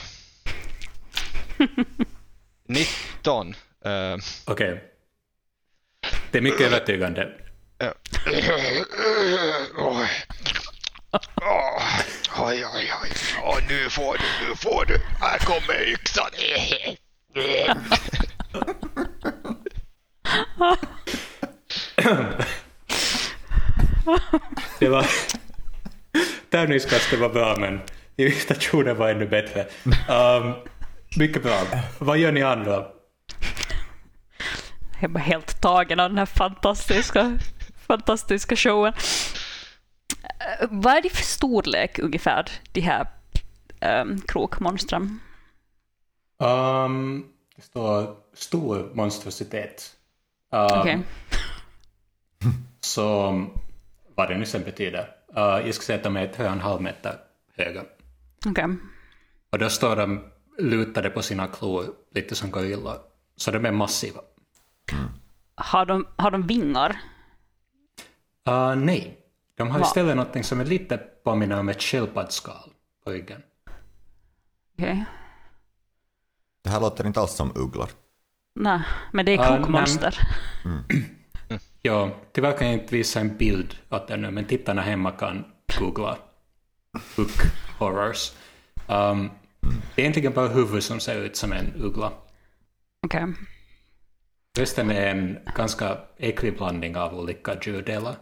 19. 2.68 3.56
Okej. 4.46 4.84
Det 6.32 6.38
är 6.38 6.42
mycket 6.42 6.62
övertygande. 6.62 7.30
ja. 11.36 11.82
Oj, 12.40 12.66
oj, 12.76 12.92
oj. 13.04 13.12
Ja, 13.42 13.58
nu 13.70 13.90
får 13.90 14.14
du, 14.18 14.48
nu 14.48 14.56
får 14.56 14.86
du. 14.86 14.98
Här 15.22 15.38
kommer 15.40 15.82
yxan. 15.88 16.30
Det 24.80 24.90
var... 24.90 25.06
Tärningskastet 26.50 27.20
var 27.20 27.30
bra 27.30 27.56
men 27.60 27.82
imitationen 28.18 28.98
var 28.98 29.10
ännu 29.10 29.28
bättre. 29.28 29.66
Um, 30.10 30.54
mycket 31.18 31.44
bra. 31.44 31.62
Vad 32.00 32.18
gör 32.18 32.32
ni 32.32 32.42
andra? 32.44 32.86
Jag 35.06 35.12
bara 35.12 35.20
helt 35.20 35.62
tagen 35.62 36.00
av 36.00 36.10
den 36.10 36.18
här 36.18 36.26
fantastiska, 36.26 37.38
fantastiska 37.88 38.56
showen. 38.56 38.94
Eh, 40.24 40.68
Vad 40.70 40.94
är 40.94 41.02
det 41.02 41.10
för 41.10 41.24
storlek 41.24 42.00
ungefär, 42.00 42.50
de 42.72 42.82
här 42.82 43.08
um, 44.02 44.22
krokmonstren? 44.22 45.20
Um, 46.40 47.26
det 47.56 47.62
står 47.62 48.16
stor 48.34 48.92
monstrositet. 48.94 49.96
Um, 50.52 50.80
Okej. 50.80 51.00
Så 52.80 53.32
vad 54.16 54.30
det 54.30 54.38
nu 54.38 54.46
sen 54.46 54.64
betyder. 54.64 55.10
Uh, 55.38 55.66
jag 55.66 55.74
ska 55.74 55.84
säga 55.84 55.98
att 55.98 56.04
de 56.04 56.18
är 56.18 56.28
3,5 56.28 56.80
meter 56.80 57.16
höga. 57.58 57.84
Okej. 58.46 58.66
Och 59.50 59.60
då 59.60 59.70
står 59.70 59.96
de 59.96 60.24
lutade 60.58 61.10
på 61.10 61.22
sina 61.22 61.48
klor, 61.48 61.86
lite 62.16 62.36
som 62.36 62.52
gorillor. 62.52 62.98
Så 63.36 63.52
de 63.52 63.66
är 63.66 63.72
massiva. 63.72 64.22
Har, 65.56 65.86
de, 65.86 66.08
har 66.16 66.32
de 66.32 66.48
vingar? 66.48 66.90
Uh, 68.50 68.76
nej, 68.76 69.20
de 69.58 69.68
har 69.70 69.80
Va? 69.80 69.86
istället 69.86 70.16
något 70.18 70.46
som 70.46 70.62
är 70.62 70.66
lite 70.66 70.98
påminner 70.98 71.60
om 71.60 71.70
ett 71.70 71.82
sköldpaddsskal 71.82 72.70
på 73.04 73.12
ryggen. 73.12 73.42
Okej. 74.78 75.06
Det 76.64 76.70
här 76.70 76.82
låter 76.82 77.08
inte 77.08 77.20
alls 77.20 77.32
som 77.32 77.52
ugglor. 77.56 77.90
Nej, 78.56 78.82
men 79.12 79.26
det 79.26 79.32
är 79.34 79.40
Ah, 79.40 79.58
krokmonster. 79.58 80.20
Ja, 81.82 82.10
tyvärr 82.32 82.58
kan 82.58 82.68
jag 82.68 82.82
inte 82.82 82.96
visa 82.96 83.20
en 83.20 83.38
bild 83.38 83.76
åt 83.90 84.10
er 84.10 84.18
nu, 84.18 84.32
men 84.32 84.46
tittarna 84.46 84.82
hemma 84.82 85.12
kan 85.12 85.46
googla 85.80 86.18
Hook 87.16 87.32
Horrors. 87.80 88.32
Um, 88.88 89.30
det 89.96 90.02
är 90.02 90.04
egentligen 90.04 90.34
bara 90.34 90.48
huvudet 90.48 90.84
som 90.84 91.00
ser 91.00 91.22
ut 91.22 91.36
som 91.36 91.52
en 91.52 91.74
uggla. 91.76 92.12
Okej. 93.06 93.26
Resten 94.58 94.92
är 94.92 95.08
en 95.08 95.38
ganska 95.56 95.98
äcklig 96.18 96.58
blandning 96.58 96.98
av 96.98 97.20
olika 97.20 97.58
djurdelar. 97.62 98.16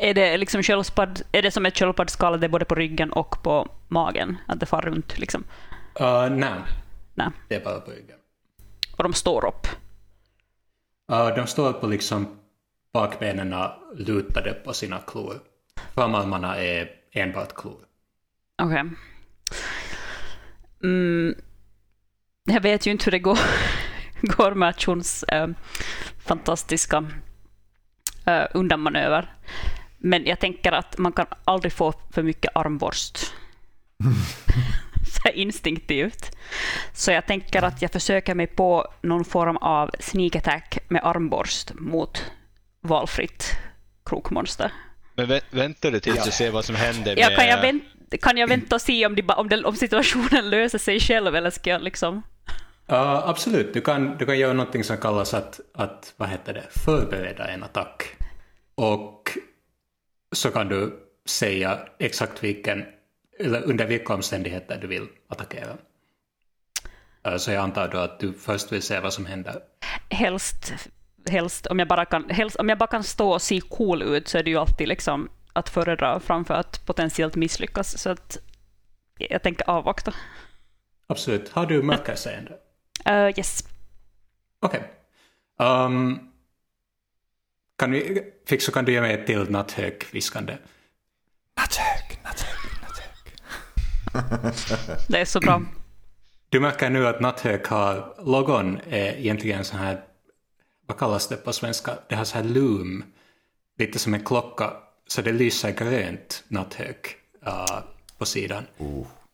Är 0.00 0.14
det 0.14 0.36
liksom 0.36 0.62
sköldpadd, 0.62 1.22
är 1.32 1.42
det 1.42 1.50
som 1.50 1.66
ett 1.66 1.78
sköldpaddsskal, 1.78 2.40
det 2.40 2.46
är 2.46 2.48
både 2.48 2.64
på 2.64 2.74
ryggen 2.74 3.12
och 3.12 3.42
på 3.42 3.68
magen? 3.88 4.36
Att 4.46 4.60
det 4.60 4.66
far 4.66 4.82
runt 4.82 5.18
liksom? 5.18 5.44
Uh, 6.00 6.30
nej, 6.30 6.60
Nej. 7.14 7.28
det 7.48 7.54
är 7.54 7.64
bara 7.64 7.80
på 7.80 7.90
ryggen. 7.90 8.16
Och 8.96 9.02
de 9.02 9.12
står 9.12 9.46
upp. 9.46 9.66
Uh, 11.12 11.34
de 11.34 11.46
står 11.46 11.72
på 11.72 11.86
liksom 11.86 12.38
bakbenen 12.92 13.54
lutade 13.96 14.52
på 14.52 14.72
sina 14.72 14.98
klor. 14.98 15.40
Framarmarna 15.94 16.56
är 16.56 16.90
enbart 17.12 17.54
klor. 17.54 17.80
Okej. 18.62 18.84
Mm, 20.82 21.34
jag 22.44 22.60
vet 22.60 22.86
ju 22.86 22.90
inte 22.90 23.04
hur 23.04 23.12
det 23.12 23.18
går, 23.18 23.38
går 24.36 24.54
med 24.54 24.80
Chons 24.80 25.22
eh, 25.22 25.48
fantastiska 26.24 27.06
eh, 28.26 28.44
undanmanöver. 28.54 29.32
Men 29.98 30.26
jag 30.26 30.40
tänker 30.40 30.72
att 30.72 30.98
man 30.98 31.12
kan 31.12 31.26
aldrig 31.44 31.72
få 31.72 31.92
för 32.10 32.22
mycket 32.22 32.50
armborst. 32.54 33.18
Så 35.22 35.28
instinktivt. 35.28 36.36
Så 36.92 37.10
jag 37.10 37.26
tänker 37.26 37.62
att 37.62 37.82
jag 37.82 37.92
försöker 37.92 38.34
mig 38.34 38.46
på 38.46 38.86
någon 39.02 39.24
form 39.24 39.56
av 39.56 39.90
sneak 40.00 40.36
attack 40.36 40.78
med 40.88 41.04
armborst 41.04 41.72
mot 41.74 42.24
valfritt 42.80 43.52
krokmonster. 44.04 44.72
Men 45.14 45.28
vä 45.28 45.40
väntar 45.50 45.90
du 45.90 46.00
tills 46.00 46.24
du 46.24 46.30
ser 46.30 46.50
vad 46.50 46.64
som 46.64 46.74
händer 46.74 47.14
med... 47.14 47.24
Ja, 47.24 47.36
kan, 47.36 47.48
jag 47.48 47.62
vänt, 47.62 47.82
kan 48.20 48.36
jag 48.36 48.48
vänta 48.48 48.74
och 48.74 48.82
se 48.82 49.06
om, 49.06 49.14
de, 49.14 49.22
om, 49.22 49.48
det, 49.48 49.64
om 49.64 49.76
situationen 49.76 50.50
löser 50.50 50.78
sig 50.78 51.00
själv 51.00 51.36
eller 51.36 51.50
ska 51.50 51.70
jag 51.70 51.82
liksom... 51.82 52.22
Uh, 52.92 53.28
absolut, 53.28 53.74
du 53.74 53.80
kan, 53.80 54.16
du 54.16 54.26
kan 54.26 54.38
göra 54.38 54.52
någonting 54.52 54.84
som 54.84 54.96
kallas 54.96 55.34
att, 55.34 55.60
att 55.74 56.14
vad 56.16 56.28
heter 56.28 56.54
det, 56.54 56.66
förbereda 56.70 57.48
en 57.48 57.62
attack. 57.62 58.16
Och 58.74 59.38
så 60.32 60.50
kan 60.50 60.68
du 60.68 61.08
säga 61.26 61.78
exakt 61.98 62.44
vilken, 62.44 62.84
eller 63.40 63.62
under 63.62 63.86
vilka 63.86 64.14
omständigheter 64.14 64.78
du 64.80 64.86
vill 64.86 65.06
attackera. 65.28 65.76
Uh, 67.28 67.36
så 67.36 67.50
jag 67.50 67.62
antar 67.62 67.88
då 67.88 67.98
att 67.98 68.20
du 68.20 68.32
först 68.32 68.72
vill 68.72 68.82
se 68.82 69.00
vad 69.00 69.12
som 69.12 69.26
händer. 69.26 69.60
Helst, 70.10 70.72
helst, 71.28 71.66
om 71.66 71.78
jag 71.78 71.88
bara 71.88 72.04
kan, 72.04 72.30
helst, 72.30 72.56
om 72.56 72.68
jag 72.68 72.78
bara 72.78 72.90
kan 72.90 73.04
stå 73.04 73.30
och 73.30 73.42
se 73.42 73.60
cool 73.60 74.02
ut 74.02 74.28
så 74.28 74.38
är 74.38 74.42
det 74.42 74.50
ju 74.50 74.56
alltid 74.56 74.88
liksom 74.88 75.30
att 75.52 75.68
föredra 75.68 76.20
framför 76.20 76.54
att 76.54 76.86
potentiellt 76.86 77.36
misslyckas. 77.36 77.98
Så 77.98 78.10
att 78.10 78.38
jag 79.18 79.42
tänker 79.42 79.70
avvakta. 79.70 80.14
Absolut. 81.06 81.48
Har 81.48 81.66
du 81.66 81.82
mörkerseende? 81.82 82.52
Uh, 83.06 83.38
yes. 83.38 83.64
Okej. 84.60 84.82
Um, 85.58 86.30
kan 87.78 87.90
vi, 87.90 88.22
Fixo, 88.46 88.72
kan 88.72 88.84
du 88.84 88.92
ge 88.92 89.00
mig 89.00 89.14
ett 89.14 89.26
till 89.26 89.50
natthög-viskande? 89.50 90.58
Natthög, 91.56 92.20
natthög, 92.24 92.58
natthög. 92.82 93.08
Det 95.08 95.20
är 95.20 95.24
så 95.24 95.40
bra. 95.40 95.62
Du 96.48 96.60
märker 96.60 96.90
nu 96.90 97.06
att 97.06 97.20
natthög 97.20 97.66
har, 97.66 98.14
logon 98.24 98.80
är 98.86 99.16
egentligen 99.16 99.64
så 99.64 99.76
här, 99.76 100.04
vad 100.86 100.98
kallas 100.98 101.28
det 101.28 101.36
på 101.36 101.52
svenska? 101.52 101.98
Det 102.08 102.14
har 102.14 102.24
så 102.24 102.38
här 102.38 102.44
loom, 102.44 103.04
lite 103.78 103.98
som 103.98 104.14
en 104.14 104.24
klocka, 104.24 104.72
så 105.06 105.22
det 105.22 105.32
lyser 105.32 105.70
grönt 105.70 106.44
natthög 106.48 106.96
uh, 107.46 107.80
på 108.18 108.26
sidan. 108.26 108.66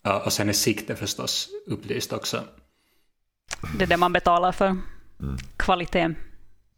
Uh, 0.06 0.16
och 0.16 0.32
sen 0.32 0.48
är 0.48 0.52
sikte 0.52 0.96
förstås 0.96 1.48
upplyst 1.66 2.12
också. 2.12 2.44
Det 3.78 3.84
är 3.84 3.88
det 3.88 3.96
man 3.96 4.12
betalar 4.12 4.52
för. 4.52 4.76
Kvalitet. 5.56 6.14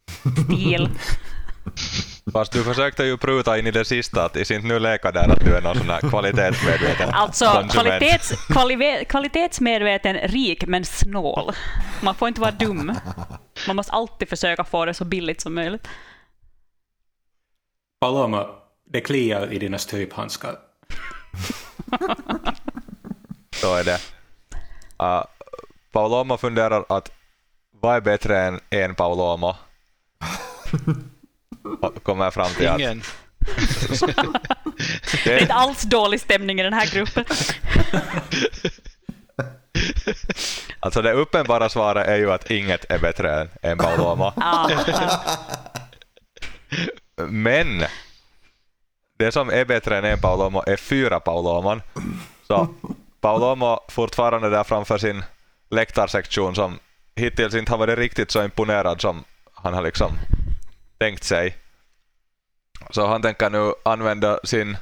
Stil. 0.45 0.91
Fast 2.33 2.53
du 2.53 2.65
försökte 2.65 3.05
ju 3.05 3.17
pruta 3.17 3.59
in 3.59 3.67
i 3.67 3.71
det 3.71 3.85
sista 3.85 4.25
att 4.25 4.37
i 4.37 4.41
inte 4.41 4.67
nu 4.67 4.79
leka 4.79 5.13
där 5.13 5.29
att 5.29 5.41
du 5.41 5.57
är 5.57 5.63
någon 5.63 5.77
sån 5.77 5.91
här 5.91 6.01
kvalitetsmedveten 6.01 7.09
Alltså 7.13 7.69
kvalitets, 7.71 8.33
kvalitetsmedveten, 9.09 10.17
rik 10.17 10.67
men 10.67 10.85
snål. 10.85 11.53
Man 12.03 12.15
får 12.15 12.29
inte 12.29 12.41
vara 12.41 12.51
dum. 12.51 12.95
Man 13.67 13.77
måste 13.77 13.93
alltid 13.93 14.29
försöka 14.29 14.65
få 14.65 14.85
det 14.85 14.95
så 14.95 15.05
billigt 15.05 15.41
som 15.41 15.55
möjligt. 15.55 15.89
Paloma, 18.01 18.47
det 18.93 19.01
kliar 19.01 19.53
i 19.53 19.59
dina 19.59 19.79
stryphandskar. 19.79 20.57
Så 23.57 23.75
är 23.75 23.85
det. 23.85 23.99
Uh, 25.03 25.25
Paulomo 25.97 26.37
funderar 26.37 26.85
att 26.89 27.11
vad 27.71 27.97
är 27.97 28.01
bättre 28.01 28.39
än 28.39 28.61
en 28.71 28.95
Paulomo? 28.95 29.55
Och 31.81 32.03
kommer 32.03 32.31
fram 32.31 32.51
till 32.51 32.69
att 32.69 32.81
Ingen. 32.81 33.03
Det 35.25 35.33
är 35.33 35.41
inte 35.41 35.55
alls 35.55 35.83
dålig 35.83 36.21
stämning 36.21 36.61
i 36.61 36.63
den 36.63 36.73
här 36.73 36.87
gruppen. 36.87 37.25
alltså 40.81 41.03
det 41.03 41.13
uppenbara 41.13 41.69
svaret 41.69 42.09
är 42.09 42.17
ju 42.17 42.33
att 42.33 42.51
inget 42.51 42.91
är 42.91 42.99
bättre 42.99 43.41
än 43.41 43.49
en 43.63 43.79
ja. 43.79 44.71
Men 47.29 47.85
det 49.19 49.33
som 49.33 49.51
är 49.51 49.65
bättre 49.65 49.99
än 49.99 50.05
en 50.05 50.21
Paulomo 50.21 50.63
är 50.67 50.77
fyra 50.77 51.21
Paulomon. 51.21 51.83
Så 52.47 52.69
Paulomo 53.21 53.81
fortfarande 53.89 54.51
där 54.51 54.65
framför 54.65 54.99
sin 54.99 55.23
läktarsektion 55.71 56.55
som 56.55 56.79
hittills 57.15 57.55
inte 57.55 57.73
har 57.73 57.79
varit 57.79 57.99
riktigt 57.99 58.31
så 58.31 58.45
imponerad 58.45 59.01
som 59.01 59.25
han 59.55 59.75
har 59.75 59.83
liksom 59.83 60.13
tänkt 60.99 61.25
sig. 61.25 61.57
Så 62.91 63.07
han 63.07 63.23
tänker 63.23 63.51
nu 63.51 63.73
använda 63.83 64.41
sin 64.45 64.77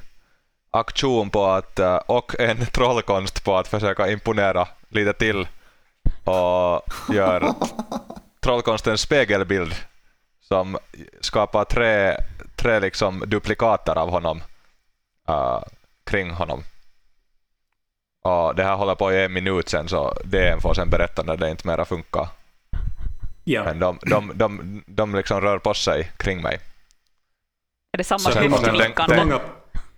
aktion 0.71 1.29
på 1.29 1.45
att, 1.45 1.79
eh, 1.79 1.95
och 1.95 2.39
en 2.39 2.65
trollkonst 2.73 3.43
på 3.43 3.57
att 3.57 3.67
försöka 3.67 4.11
imponera 4.11 4.67
lite 4.89 5.13
till 5.13 5.47
och 6.23 6.81
gör 7.13 7.53
trollkonstens 8.39 9.01
spegelbild 9.01 9.75
som 10.41 10.77
skapar 11.21 11.63
tre, 11.63 12.17
tre 12.55 12.79
liksom 12.79 13.23
duplikater 13.27 13.97
av 13.97 14.09
honom 14.09 14.43
uh, 15.29 15.63
kring 16.05 16.31
honom. 16.31 16.63
Och 18.25 18.55
det 18.55 18.63
här 18.63 18.75
håller 18.75 18.95
på 18.95 19.11
i 19.13 19.23
en 19.25 19.33
minut 19.33 19.69
sen 19.69 19.87
så 19.89 20.13
DN 20.23 20.61
får 20.61 20.73
sen 20.73 20.89
berätta 20.89 21.23
när 21.23 21.37
det 21.37 21.49
inte 21.51 21.67
mera 21.67 21.85
funkar. 21.85 22.27
Ja, 23.43 23.63
Men 23.63 23.79
de, 23.79 23.99
de, 24.01 24.31
de, 24.35 24.83
de 24.87 25.15
liksom 25.15 25.41
rör 25.41 25.59
på 25.59 25.73
sig 25.73 26.11
kring 26.17 26.41
mig. 26.41 26.59
Är 27.93 27.97
det 27.97 28.03
samma 28.03 28.19
Så 28.19 28.29
många- 28.49 28.71
den- 28.71 28.93
hur 29.17 29.25
många 29.25 29.39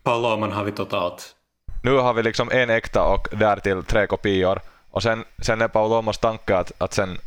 Paloman 0.03 0.51
har 0.51 0.63
vi 0.63 0.71
totalt? 0.71 1.35
Nu 1.83 1.97
har 1.97 2.13
vi 2.13 2.23
liksom 2.23 2.51
en 2.51 2.69
äkta 2.69 3.03
och 3.03 3.27
därtill 3.31 3.83
tre 3.83 4.07
kopior. 4.07 4.59
Och 4.91 5.03
sen, 5.03 5.25
sen 5.41 5.61
är 5.61 5.67
Paulomos 5.67 6.17
tanke 6.17 6.57
att, 6.57 6.71
att 6.77 6.93
sen 6.93 7.17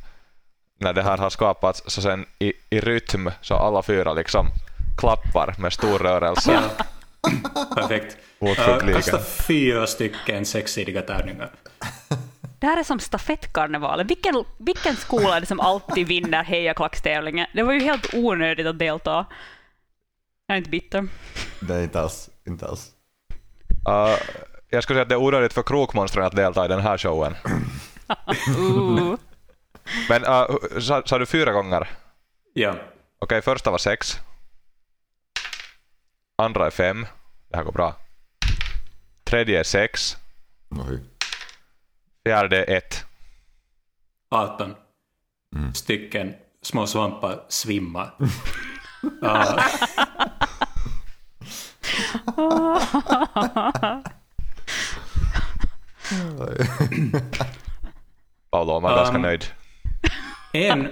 när 0.78 0.92
det 0.92 1.02
här 1.02 1.18
har 1.18 1.30
skapats 1.30 1.82
så 1.86 2.02
sen 2.02 2.26
i, 2.38 2.52
i 2.70 2.80
rytm 2.80 3.30
så 3.40 3.54
alla 3.54 3.82
fyra 3.82 4.12
liksom 4.12 4.46
klappar 4.98 5.54
med 5.58 5.72
stor 5.72 5.98
rörelse 5.98 6.60
Perfekt. 7.74 8.16
Uh, 8.42 8.92
kasta 8.92 9.18
fyra 9.18 9.86
stycken 9.86 10.46
sexsidiga 10.46 11.02
tärningar. 11.02 11.50
Det 12.58 12.66
här 12.66 12.76
är 12.76 12.82
som 12.82 13.00
stafettkarnevalen. 13.00 14.06
Vilken, 14.06 14.44
vilken 14.58 14.96
skola 14.96 15.36
är 15.36 15.40
det 15.40 15.46
som 15.46 15.60
alltid 15.60 16.06
vinner 16.06 16.44
hejaklackstävlingen? 16.44 17.46
Det 17.54 17.62
var 17.62 17.72
ju 17.72 17.80
helt 17.80 18.14
onödigt 18.14 18.66
att 18.66 18.78
delta. 18.78 19.26
Jag 20.46 20.54
är 20.54 20.58
inte 20.58 20.70
bitter. 20.70 21.08
Det 21.60 21.74
är 21.74 21.82
inte 21.82 22.00
alls, 22.00 22.30
inte 22.46 22.66
alls. 22.66 22.90
Uh, 23.88 24.16
jag 24.68 24.82
skulle 24.82 24.96
säga 24.96 25.02
att 25.02 25.08
det 25.08 25.14
är 25.14 25.22
onödigt 25.22 25.52
för 25.52 25.62
krokmonstren 25.62 26.24
att 26.24 26.36
delta 26.36 26.64
i 26.64 26.68
den 26.68 26.80
här 26.80 26.98
showen. 26.98 27.34
Uh. 28.58 29.14
Men 30.08 30.24
uh, 30.24 30.80
sa, 30.80 31.02
sa 31.04 31.18
du 31.18 31.26
fyra 31.26 31.52
gånger? 31.52 31.88
Ja. 32.52 32.74
Okej, 33.18 33.42
första 33.42 33.70
var 33.70 33.78
sex. 33.78 34.18
Andra 36.38 36.66
är 36.66 36.70
fem. 36.70 37.06
Det 37.50 37.56
här 37.56 37.64
går 37.64 37.72
bra. 37.72 37.96
Tredje 39.24 39.60
är 39.60 39.64
sex. 39.64 40.16
Oj. 40.68 41.00
Fjärde 42.24 42.64
är 42.64 42.76
ett. 42.76 43.04
18 44.30 44.74
stycken 45.74 46.34
små 46.62 46.86
svampar 46.86 47.44
svimmar. 47.48 48.14
Uh, 49.22 49.30
Paolo 58.50 58.80
var 58.80 58.96
ganska 58.96 59.16
Um, 59.16 59.22
nöjd. 59.22 59.44
En 60.52 60.88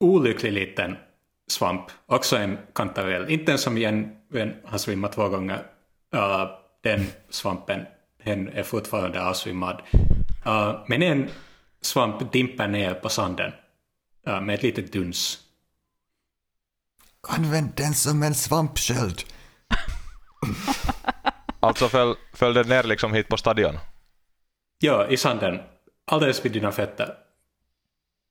olycklig 0.00 0.52
liten 0.52 0.96
svamp, 1.50 1.82
också 2.06 2.36
en 2.36 2.58
kantarell, 2.74 3.30
inte 3.30 3.52
en 3.52 3.58
som 3.58 3.78
en 3.78 4.16
har 4.64 4.78
svimmat 4.78 5.12
två 5.12 5.28
gånger. 5.28 5.66
Uh, 6.14 6.46
den 6.82 7.06
svampen, 7.30 7.86
den 8.24 8.48
är 8.48 8.62
fortfarande 8.62 9.24
avsvimmad. 9.24 9.82
Uh, 10.46 10.84
men 10.88 11.02
en 11.02 11.30
svamp 11.80 12.32
dimper 12.32 12.68
ner 12.68 12.94
på 12.94 13.08
sanden 13.08 13.52
uh, 14.28 14.40
med 14.40 14.54
ett 14.54 14.62
litet 14.62 14.92
duns. 14.92 15.38
Använd 17.28 17.72
den 17.76 17.94
som 17.94 18.22
en 18.22 18.34
svampsköld. 18.34 19.22
Alltså 21.60 21.88
föll, 21.88 22.16
föll 22.32 22.54
det 22.54 22.64
ner 22.64 22.82
liksom 22.82 23.12
hit 23.12 23.28
på 23.28 23.36
stadion? 23.36 23.78
Ja, 24.78 25.06
i 25.08 25.16
sanden, 25.16 25.60
alldeles 26.04 26.44
vid 26.44 26.52
dina 26.52 26.72
fötter. 26.72 27.14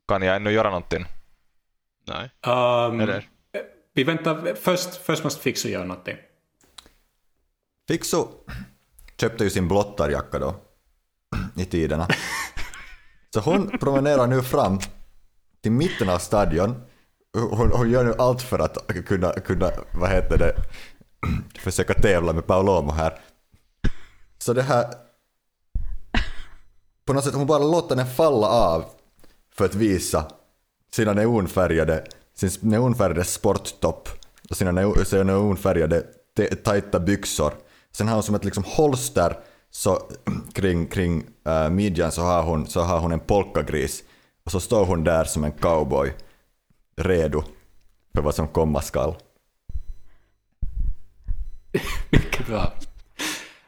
Kan 0.07 0.21
jag 0.21 0.35
ännu 0.35 0.51
göra 0.51 0.69
någonting? 0.69 1.05
Nej. 2.07 2.29
Um, 2.47 2.99
Eller? 2.99 3.29
Vi 3.93 4.03
väntar, 4.03 4.55
först, 4.55 4.95
först 4.95 5.23
måste 5.23 5.41
Fixo 5.41 5.67
göra 5.67 5.85
någonting. 5.85 6.17
Fixo 7.87 8.27
köpte 9.17 9.43
ju 9.43 9.49
sin 9.49 9.67
blottarjacka 9.67 10.39
då 10.39 10.55
i 11.55 11.65
tiderna. 11.65 12.07
Så 13.33 13.39
hon 13.39 13.69
promenerar 13.79 14.27
nu 14.27 14.41
fram 14.41 14.79
till 15.61 15.71
mitten 15.71 16.09
av 16.09 16.17
stadion. 16.17 16.81
Hon, 17.33 17.71
hon 17.71 17.91
gör 17.91 18.03
nu 18.03 18.13
allt 18.17 18.41
för 18.41 18.59
att 18.59 18.87
kunna, 19.05 19.33
kunna 19.33 19.71
vad 19.93 20.09
heter 20.09 20.37
det, 20.37 20.55
försöka 21.59 21.93
tävla 21.93 22.33
med 22.33 22.47
Paulomo 22.47 22.91
här. 22.91 23.19
Så 24.37 24.53
det 24.53 24.61
här... 24.61 24.93
På 27.05 27.13
något 27.13 27.23
sätt, 27.23 27.33
hon 27.33 27.47
bara 27.47 27.63
låter 27.63 27.95
den 27.95 28.07
falla 28.07 28.47
av 28.47 28.85
för 29.55 29.65
att 29.65 29.75
visa 29.75 30.31
sina 30.93 31.13
neonfärgade, 31.13 32.07
sin 32.33 32.51
neonfärgade 32.61 33.23
sporttopp 33.23 34.09
och 34.49 34.57
sina, 34.57 34.93
sina 35.05 35.23
neonfärgade 35.23 36.03
tajta 36.63 36.99
byxor. 36.99 37.53
Sen 37.91 38.07
har 38.07 38.15
hon 38.15 38.23
som 38.23 38.35
ett 38.35 38.45
liksom 38.45 38.63
holster 38.63 39.37
så 39.71 40.01
kring, 40.53 40.87
kring 40.87 41.23
äh, 41.45 41.69
midjan 41.69 42.11
så 42.11 42.21
har, 42.21 42.43
hon, 42.43 42.67
så 42.67 42.81
har 42.81 42.99
hon 42.99 43.11
en 43.11 43.19
polkagris 43.19 44.03
och 44.43 44.51
så 44.51 44.59
står 44.59 44.85
hon 44.85 45.03
där 45.03 45.23
som 45.23 45.43
en 45.43 45.51
cowboy 45.51 46.13
redo 46.95 47.43
för 48.15 48.21
vad 48.21 48.35
som 48.35 48.47
komma 48.47 48.81
skall. 48.81 49.15
Mycket 52.11 52.47
bra. 52.47 52.73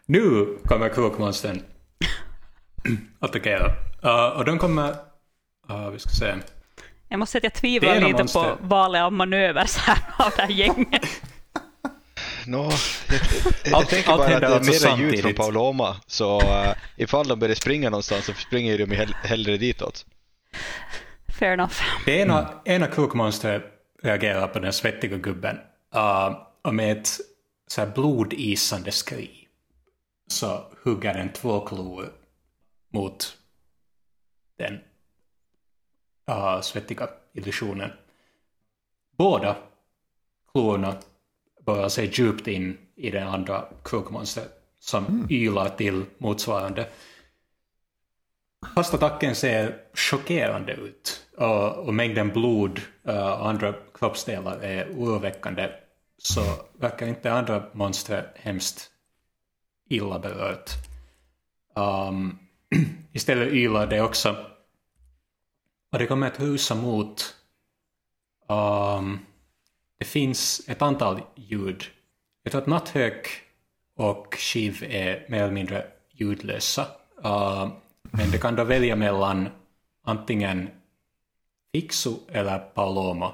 Nu 0.05 0.47
kommer 0.65 0.89
krokmonstern 0.89 1.61
attackera. 3.19 3.71
Uh, 4.05 4.37
och 4.37 4.45
de 4.45 4.57
kommer... 4.57 4.89
Uh, 5.69 5.89
vi 5.89 5.99
ska 5.99 6.09
se. 6.09 6.35
Jag 7.09 7.19
måste 7.19 7.31
säga 7.31 7.39
att 7.39 7.43
jag 7.43 7.53
tvivlar 7.53 7.95
lite 7.99 8.17
monster. 8.17 8.55
på 8.55 8.57
valet 8.61 9.01
av 9.01 9.13
manövers 9.13 9.75
här 9.77 9.97
av 10.17 10.31
det 10.35 10.41
här 10.41 10.49
gänget. 10.49 11.05
Nå, 12.47 12.63
jag, 12.63 13.19
jag, 13.65 13.73
Allt- 13.73 13.89
tänker 13.89 14.17
bara 14.17 14.35
att 14.35 14.41
det 14.41 14.47
är 14.47 14.51
alltså 14.55 14.87
mera 14.87 14.97
ljud 14.97 15.21
från. 15.21 15.33
Pauloma, 15.33 15.95
så 16.07 16.41
uh, 16.41 16.73
ifall 16.95 17.27
de 17.27 17.39
börjar 17.39 17.55
springa 17.55 17.89
någonstans 17.89 18.25
så 18.25 18.33
springer 18.33 18.77
de 18.77 18.85
hell- 18.91 19.15
hellre 19.23 19.57
ditåt. 19.57 20.05
Fair 21.27 21.51
enough. 21.53 21.75
Det 22.05 22.17
ena, 22.19 22.61
ena 22.65 22.87
krokmonstret 22.87 23.63
reagerar 24.03 24.47
på 24.47 24.59
den 24.59 24.73
svettiga 24.73 25.17
gubben 25.17 25.57
uh, 25.95 26.37
och 26.63 26.75
med 26.75 26.97
ett 26.97 27.09
så 27.67 27.81
här 27.81 27.87
blodisande 27.87 28.91
skri 28.91 29.47
så 30.27 30.63
hugger 30.83 31.13
den 31.13 31.29
två 31.33 31.59
klor 31.59 32.11
mot 32.93 33.37
den 34.57 34.79
uh, 36.29 36.61
svettiga 36.61 37.09
illusionen. 37.33 37.91
Båda 39.17 39.55
klorna 40.51 40.95
borrar 41.65 41.89
sig 41.89 42.09
djupt 42.13 42.47
in 42.47 42.77
i 42.95 43.11
den 43.11 43.27
andra 43.27 43.65
krokmonstret 43.83 44.51
som 44.79 45.27
ylar 45.29 45.69
till 45.69 46.05
motsvarande. 46.17 46.87
Fast 48.75 48.93
attacken 48.93 49.35
ser 49.35 49.75
chockerande 49.93 50.73
ut 50.73 51.27
och, 51.37 51.77
och 51.77 51.93
mängden 51.93 52.29
blod 52.29 52.81
eh, 53.03 53.31
och 53.31 53.49
andra 53.49 53.73
kroppsdelar 53.93 54.59
är 54.59 54.89
oroväckande 54.89 55.69
så 56.17 56.41
verkar 56.73 57.07
inte 57.07 57.33
andra 57.33 57.63
monster 57.73 58.31
hemskt 58.35 58.91
illa 59.89 60.19
berört. 60.19 60.71
Um, 61.75 62.39
istället 63.13 63.53
ylar 63.53 63.87
det 63.87 64.01
också 64.01 64.45
och 65.95 65.99
det 65.99 66.07
kommer 66.07 66.27
att 66.27 66.39
rusa 66.39 66.75
mot 66.75 67.35
um, 68.49 69.19
det 69.99 70.05
finns 70.05 70.61
ett 70.67 70.81
antal 70.81 71.21
ljud. 71.35 71.83
Jag 72.43 72.51
tror 72.51 72.61
att 72.61 72.67
natthök 72.67 73.27
och 73.97 74.35
skiv 74.37 74.83
är 74.89 75.25
mer 75.29 75.43
eller 75.43 75.53
mindre 75.53 75.87
ljudlösa. 76.11 76.87
Uh, 77.25 77.71
men 78.01 78.31
det 78.31 78.37
kan 78.37 78.55
då 78.55 78.63
välja 78.63 78.95
mellan 78.95 79.49
antingen 80.03 80.69
Fixu 81.71 82.13
eller 82.27 82.59
Palomo. 82.59 83.31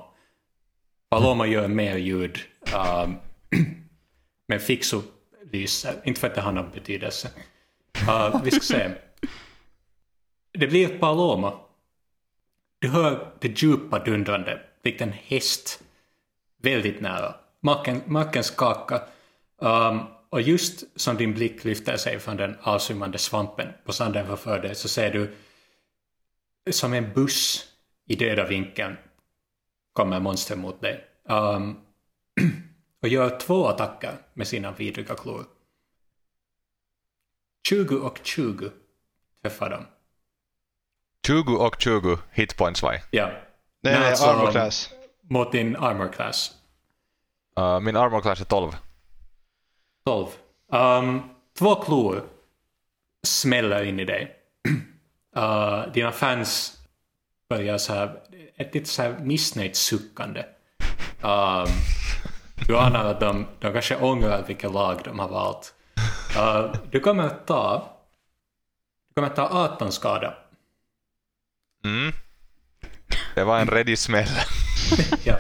Palomo 1.10 1.46
gör 1.46 1.68
mer 1.68 1.98
ljud, 1.98 2.38
um, 2.76 3.18
men 4.48 4.60
Fixu 4.60 5.02
lyser. 5.52 6.02
Inte 6.04 6.20
för 6.20 6.28
att 6.28 6.36
det 6.36 6.42
har 6.42 6.52
någon 6.52 6.72
betydelse. 6.72 7.30
Uh, 8.08 8.44
vi 8.44 8.52
ska 8.52 8.62
se. 8.62 8.92
Det 10.54 10.68
blir 10.68 11.00
Palomo. 11.00 11.71
Du 12.82 12.88
hör 12.88 13.34
det 13.40 13.62
djupa 13.62 14.00
dundrande, 14.00 14.62
likt 14.84 15.02
en 15.02 15.12
häst, 15.12 15.84
väldigt 16.58 17.02
nära. 17.02 17.36
Marken, 17.60 18.02
marken 18.06 18.44
skakar. 18.44 19.08
Um, 19.58 19.70
ehm, 19.70 20.00
och 20.30 20.42
just 20.42 20.84
som 21.00 21.18
din 21.18 21.34
blick 21.34 21.64
lyfter 21.64 21.98
sig 21.98 22.20
från 22.20 22.38
den 22.38 22.56
avsvimmande 22.62 23.18
svampen 23.18 23.68
på 23.86 23.94
sanden 23.94 24.28
framför 24.28 24.60
dig 24.60 24.76
så 24.76 24.88
ser 24.88 25.12
du 25.14 25.36
som 26.72 26.94
en 26.94 27.14
buss 27.14 27.68
i 28.06 28.16
döda 28.16 28.48
vinkeln 28.48 28.98
kommer 29.94 30.20
monster 30.20 30.56
mot 30.56 30.82
dig. 30.82 31.06
Um, 31.24 31.80
och 33.02 33.08
gör 33.08 33.40
två 33.40 33.68
attacker 33.68 34.18
med 34.34 34.48
sina 34.48 34.72
vidriga 34.72 35.16
klor. 35.16 35.46
20 37.68 37.96
och 37.96 38.20
20 38.24 38.70
träffar 39.42 39.70
dem. 39.70 39.86
20 41.28 41.56
och 41.56 41.82
20 41.82 42.18
hitpoints 42.32 42.84
vai? 42.84 43.02
Ja. 43.12 43.26
Nej, 43.84 44.00
Nej, 44.00 44.10
alltså- 44.10 44.26
armor 44.26 44.52
class. 44.52 44.90
Mot 45.30 45.52
din 45.52 45.76
armor 45.76 46.08
class. 46.08 46.52
Uh, 47.60 47.80
min 47.80 47.96
armor 47.98 48.22
class 48.22 48.42
är 48.42 48.46
12. 48.46 48.72
12. 50.06 50.28
Um, 50.72 51.22
två 51.60 51.76
klor 51.76 52.24
smäller 53.24 53.84
in 53.84 54.00
i 54.00 54.06
dig. 54.06 54.36
Uh, 55.38 55.92
dina 55.94 56.12
fans 56.12 56.78
börjar 57.50 57.78
så 57.78 57.94
här, 57.94 58.20
ett 58.56 58.74
lite 58.74 58.90
så 58.90 59.02
här 59.02 59.20
missnöjt 59.20 59.76
suckande. 59.76 60.46
Um, 61.22 61.68
du 62.68 62.78
anar 62.78 63.06
att 63.06 63.20
de, 63.20 63.48
de 63.60 63.74
kanske 63.74 63.96
ångrar 63.96 64.44
vilket 64.48 64.72
lag 64.72 65.02
de 65.04 65.20
har 65.20 65.28
valt. 65.28 65.74
Uh, 66.38 66.76
du 66.92 67.00
kommer 67.00 67.24
att 67.24 67.48
ta 67.48 67.98
du 69.08 69.14
kommer 69.14 69.28
att 69.28 69.36
ta 69.36 69.50
18 69.74 69.92
skada. 69.92 70.34
Mm. 71.86 72.14
Det 73.36 73.44
var 73.44 73.60
en 73.60 73.68
ready 73.68 73.96
smäll. 73.96 74.28
Ja. 75.24 75.36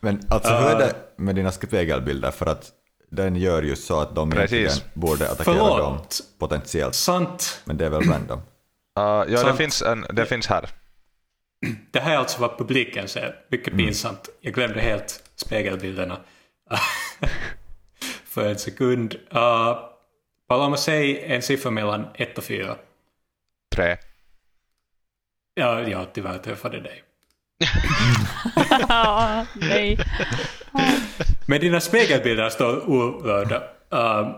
Men 0.00 0.22
alltså 0.28 0.54
hur 0.54 0.66
är 0.68 0.78
det 0.78 0.94
med 1.16 1.34
dina 1.34 1.52
spegelbilder? 1.52 2.30
För 2.30 2.46
att 2.46 2.70
den 3.10 3.36
gör 3.36 3.62
ju 3.62 3.76
så 3.76 4.00
att 4.00 4.14
de 4.14 4.30
Precis. 4.30 4.52
egentligen 4.52 4.90
borde 4.94 5.30
attackera 5.30 5.54
Förlåt. 5.54 5.78
dem 5.78 5.98
potentiellt. 6.38 6.94
Sant. 6.94 7.62
Men 7.64 7.76
det 7.76 7.86
är 7.86 7.90
väl 7.90 8.02
random. 8.02 8.38
Uh, 8.38 8.44
ja, 9.32 9.44
det 9.44 9.56
finns, 9.56 9.82
en, 9.82 10.06
det 10.12 10.26
finns 10.26 10.46
här. 10.46 10.68
Det 11.90 12.00
här 12.00 12.12
är 12.12 12.16
alltså 12.16 12.40
vad 12.40 12.58
publiken 12.58 13.08
ser. 13.08 13.34
Mycket 13.50 13.76
pinsamt. 13.76 14.28
Jag 14.40 14.54
glömde 14.54 14.80
helt 14.80 15.22
spegelbilderna. 15.36 16.20
För 18.24 18.48
en 18.48 18.58
sekund. 18.58 19.14
Uh, 19.34 19.78
Paloma, 20.48 20.76
säg 20.76 21.24
en 21.24 21.42
siffra 21.42 21.70
mellan 21.70 22.06
1 22.14 22.38
och 22.38 22.44
4. 22.44 22.76
Tre. 23.74 23.96
Ja, 25.58 25.88
jag 25.88 26.12
tyvärr 26.12 26.38
träffade 26.38 26.80
dig. 26.80 27.02
Nej. 29.54 29.98
Men 31.46 31.60
dina 31.60 31.80
spegelbilder 31.80 32.48
står 32.48 32.90
orörda. 32.90 33.62
Uh, 33.94 34.00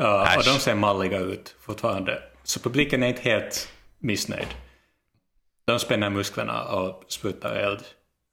uh, 0.00 0.36
och 0.36 0.44
de 0.44 0.58
ser 0.60 0.74
malliga 0.74 1.18
ut 1.18 1.56
fortfarande. 1.60 2.22
Så 2.44 2.60
publiken 2.60 3.02
är 3.02 3.06
inte 3.06 3.22
helt 3.22 3.68
missnöjd. 3.98 4.48
De 5.64 5.78
spänner 5.78 6.10
musklerna 6.10 6.64
och 6.64 7.04
sprutar 7.08 7.54
eld. 7.54 7.82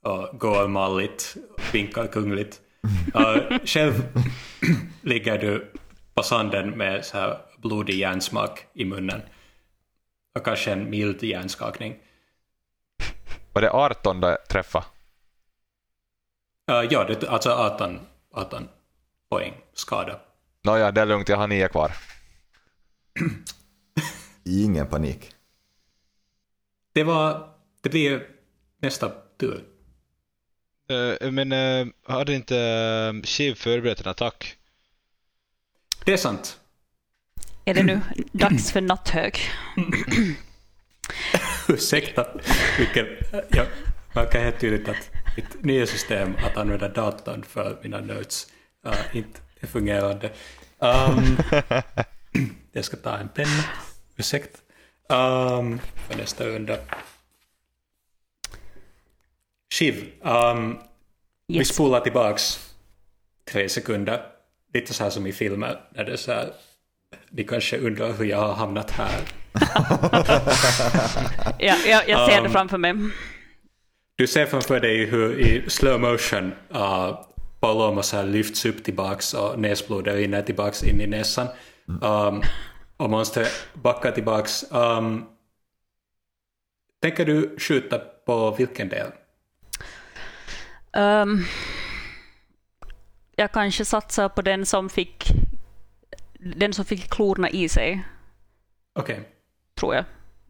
Och 0.04 0.40
går 0.40 0.68
malligt, 0.68 1.36
vinkar 1.74 2.08
kungligt. 2.08 2.60
Uh, 3.16 3.58
själv 3.66 3.94
ligger 5.02 5.38
du 5.38 5.72
på 6.14 6.24
sanden 6.24 6.70
med 6.70 7.06
så 7.06 7.18
här 7.18 7.38
blodig 7.58 7.96
järnsmak 7.96 8.66
i 8.74 8.86
munnen. 8.86 9.22
Och 10.36 10.46
kanske 10.46 10.72
en 10.72 10.90
mild 10.90 11.24
hjärnskakning. 11.24 12.00
Var 13.54 13.62
det 13.62 13.72
18 13.72 14.22
det 14.22 14.38
träffade? 14.38 14.86
Uh, 16.72 16.88
ja, 16.90 17.04
det, 17.04 17.30
alltså 17.30 17.50
18, 17.50 18.00
18 18.32 18.68
poäng 19.30 19.54
skada. 19.74 20.20
Nåja, 20.64 20.92
det 20.92 21.02
är 21.02 21.06
lugnt, 21.06 21.30
jag 21.30 21.38
har 21.38 21.48
nio 21.48 21.68
kvar. 21.68 21.92
Ingen 24.46 24.88
panik. 24.88 25.36
Det 26.94 27.04
var... 27.04 27.50
Det 27.82 27.90
blir 27.90 28.28
nästa 28.82 29.12
tur. 29.38 29.64
Eh, 30.90 31.32
men 31.32 31.52
uh, 31.52 31.88
hade 32.04 32.34
inte 32.34 32.56
uh, 33.16 33.22
Shiv 33.24 33.56
förberett 33.56 34.02
en 34.02 34.12
attack? 34.12 34.58
Det 36.06 36.14
är 36.14 36.18
sant. 36.18 36.60
Är 37.66 37.74
det 37.74 37.84
nu 37.84 38.02
dags 38.32 38.72
för 38.72 38.82
natthög? 38.82 39.40
Ursäkta. 41.68 42.28
Vilken, 42.78 43.08
jag 43.50 43.68
märker 44.16 44.40
helt 44.44 44.60
tydligt 44.60 44.90
att 44.90 45.10
mitt 45.38 45.64
nya 45.64 45.88
system 45.88 46.36
att 46.44 46.58
använda 46.58 46.88
datorn 46.90 47.44
för 47.44 47.80
mina 47.84 48.02
notes 48.02 48.48
uh, 48.88 49.16
inte 49.18 49.40
är 49.60 49.68
fungerande. 49.68 50.32
Um, 50.80 51.38
jag 52.72 52.86
ska 52.86 52.98
ta 52.98 53.18
en 53.18 53.30
penna. 53.30 53.64
Ursäkta. 54.16 54.60
Um, 55.10 55.80
för 56.08 56.18
nästa 56.18 56.46
runda. 56.46 56.78
Shiv, 59.74 60.12
um, 60.22 60.80
vi 61.48 61.58
Yes. 61.58 61.68
spolar 61.68 62.00
tillbaks 62.00 62.74
tre 63.52 63.70
sekunder. 63.70 64.26
Lite 64.74 64.94
så 64.94 65.04
här 65.04 65.10
som 65.12 65.28
i 65.28 65.34
filmer. 65.34 65.82
När 65.90 66.04
det 66.04 66.12
är 66.12 66.18
så 66.18 66.32
här, 66.32 66.54
ni 67.30 67.44
kanske 67.44 67.78
undrar 67.78 68.14
hur 68.14 68.26
jag 68.26 68.38
har 68.38 68.54
hamnat 68.54 68.92
här. 68.92 69.22
Ja, 71.60 71.76
jag, 71.86 72.10
jag 72.10 72.30
ser 72.30 72.42
det 72.42 72.48
Um, 72.48 72.54
framför 72.54 72.78
mig. 72.78 72.94
Du 74.16 74.28
ser 74.28 74.46
framför 74.46 74.80
dig 74.80 75.06
hur 75.06 75.40
i 75.40 75.70
slow 75.70 76.00
motion 76.00 76.54
uh, 76.76 77.20
Paloma 77.60 78.04
så 78.04 78.18
här 78.18 78.24
lyfts 78.24 78.66
upp 78.66 78.84
tillbaks 78.84 79.34
och 79.34 79.60
näsblodet 79.60 80.16
rinner 80.16 80.42
tillbaks 80.42 80.84
in 80.84 81.02
i 81.02 81.08
näsan. 81.08 81.48
Um, 82.02 82.42
och 82.98 83.10
monstret 83.10 83.68
backar 83.74 84.12
tillbaks. 84.12 84.66
Um, 84.72 85.26
tänker 87.02 87.26
du 87.26 87.56
skjuta 87.60 88.00
på 88.26 88.52
vilken 88.52 88.90
del? 88.90 89.08
Ehm, 90.96 91.46
jag 93.36 93.52
kanske 93.52 93.86
satsar 93.86 94.30
på 94.30 94.42
den 94.42 94.66
som 94.66 94.90
fick 94.90 95.28
den 96.46 96.74
som 96.74 96.86
fick 96.86 97.10
klorna 97.10 97.50
i 97.50 97.70
sig, 97.70 98.04
Okej, 99.00 99.30
tror 99.80 99.96
jag. 99.96 100.06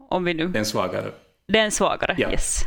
Om 0.09 0.23
vi 0.23 0.33
nu... 0.33 0.47
den 0.47 0.65
svagare. 0.65 1.11
Den 1.47 1.71
svagare, 1.71 2.15
Ja. 2.17 2.31
yes. 2.31 2.61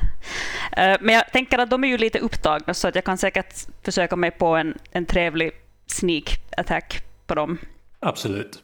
Eh, 0.77 0.97
men 1.01 1.15
jag 1.15 1.33
tänker 1.33 1.59
att 1.59 1.71
de 1.71 1.85
är 1.85 1.89
ju 1.89 1.99
lite 1.99 2.19
upptagna 2.19 2.75
så 2.75 2.89
att 2.89 2.95
jag 2.95 3.05
kan 3.05 3.19
säkert 3.19 3.55
försöka 3.83 4.17
mig 4.17 4.31
på 4.31 4.47
en, 4.47 4.79
en 4.91 5.07
trevlig 5.07 5.51
sneak 5.87 6.41
attack 6.57 7.03
på 7.27 7.35
dem. 7.35 7.59
Absolut. 8.01 8.63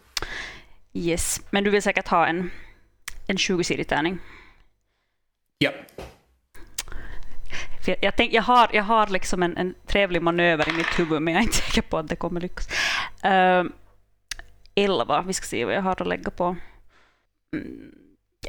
Yes. 0.93 1.41
Men 1.51 1.65
du 1.65 1.71
vill 1.71 1.83
säkert 1.83 2.09
ha 2.09 2.27
en, 2.27 2.51
en 3.27 3.37
20-sidig 3.37 3.89
tärning. 3.89 4.19
Ja, 5.59 5.71
För 7.85 7.91
jag, 7.93 7.99
jag, 8.03 8.17
tänk, 8.17 8.33
jag, 8.33 8.43
har, 8.43 8.71
jag 8.73 8.83
har 8.83 9.07
liksom 9.07 9.43
en, 9.43 9.57
en 9.57 9.75
trevlig 9.87 10.23
manöver 10.23 10.69
i 10.69 10.73
mitt 10.73 10.99
huvud, 10.99 11.23
men 11.23 11.35
jag 11.35 11.41
är 11.41 11.45
inte 11.45 11.57
säker 11.57 11.83
på 11.83 11.99
att 11.99 12.09
det 12.09 12.17
kommer 12.17 12.41
lyckas. 12.41 12.69
Uh, 13.25 13.65
11, 14.75 15.22
vi 15.27 15.33
ska 15.33 15.47
se 15.47 15.64
vad 15.64 15.75
jag 15.75 15.83
har 15.83 16.03
att 16.03 16.07
lägga 16.09 16.31
på. 16.31 16.57
Mm, 17.53 17.95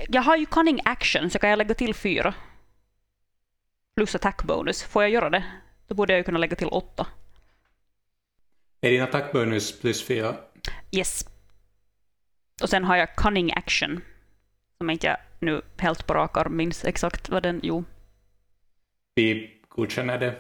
jag 0.09 0.21
har 0.21 0.38
ju 0.38 0.45
cunning 0.45 0.80
action, 0.86 1.30
så 1.30 1.39
kan 1.39 1.49
jag 1.49 1.57
lägga 1.57 1.73
till 1.76 1.93
4. 1.95 2.34
Plus 3.95 4.15
attack 4.15 4.43
bonus. 4.43 4.84
Får 4.84 5.03
jag 5.03 5.09
göra 5.11 5.30
det? 5.30 5.43
Då 5.88 5.95
borde 5.95 6.13
jag 6.13 6.17
ju 6.17 6.23
kunna 6.23 6.38
lägga 6.39 6.55
till 6.55 6.67
8. 6.67 7.07
är 8.82 8.89
din 8.91 9.01
attackbonus 9.01 9.80
plus 9.80 10.03
fyra? 10.07 10.36
Yes. 10.91 11.26
Och 12.61 12.69
sen 12.69 12.84
har 12.84 12.95
jag 12.95 13.15
cunning 13.15 13.53
action. 13.53 14.01
Som 14.78 14.89
inte 14.89 15.07
jag 15.07 15.17
nu 15.39 15.61
helt 15.78 16.07
på 16.07 16.13
rak 16.13 16.38
arm 16.38 16.57
minns 16.57 16.86
exakt 16.86 17.30
vad 17.30 17.43
den... 17.43 17.59
Jo, 17.63 17.84
Vi 19.15 19.57
godkänner 19.69 20.17
det. 20.19 20.36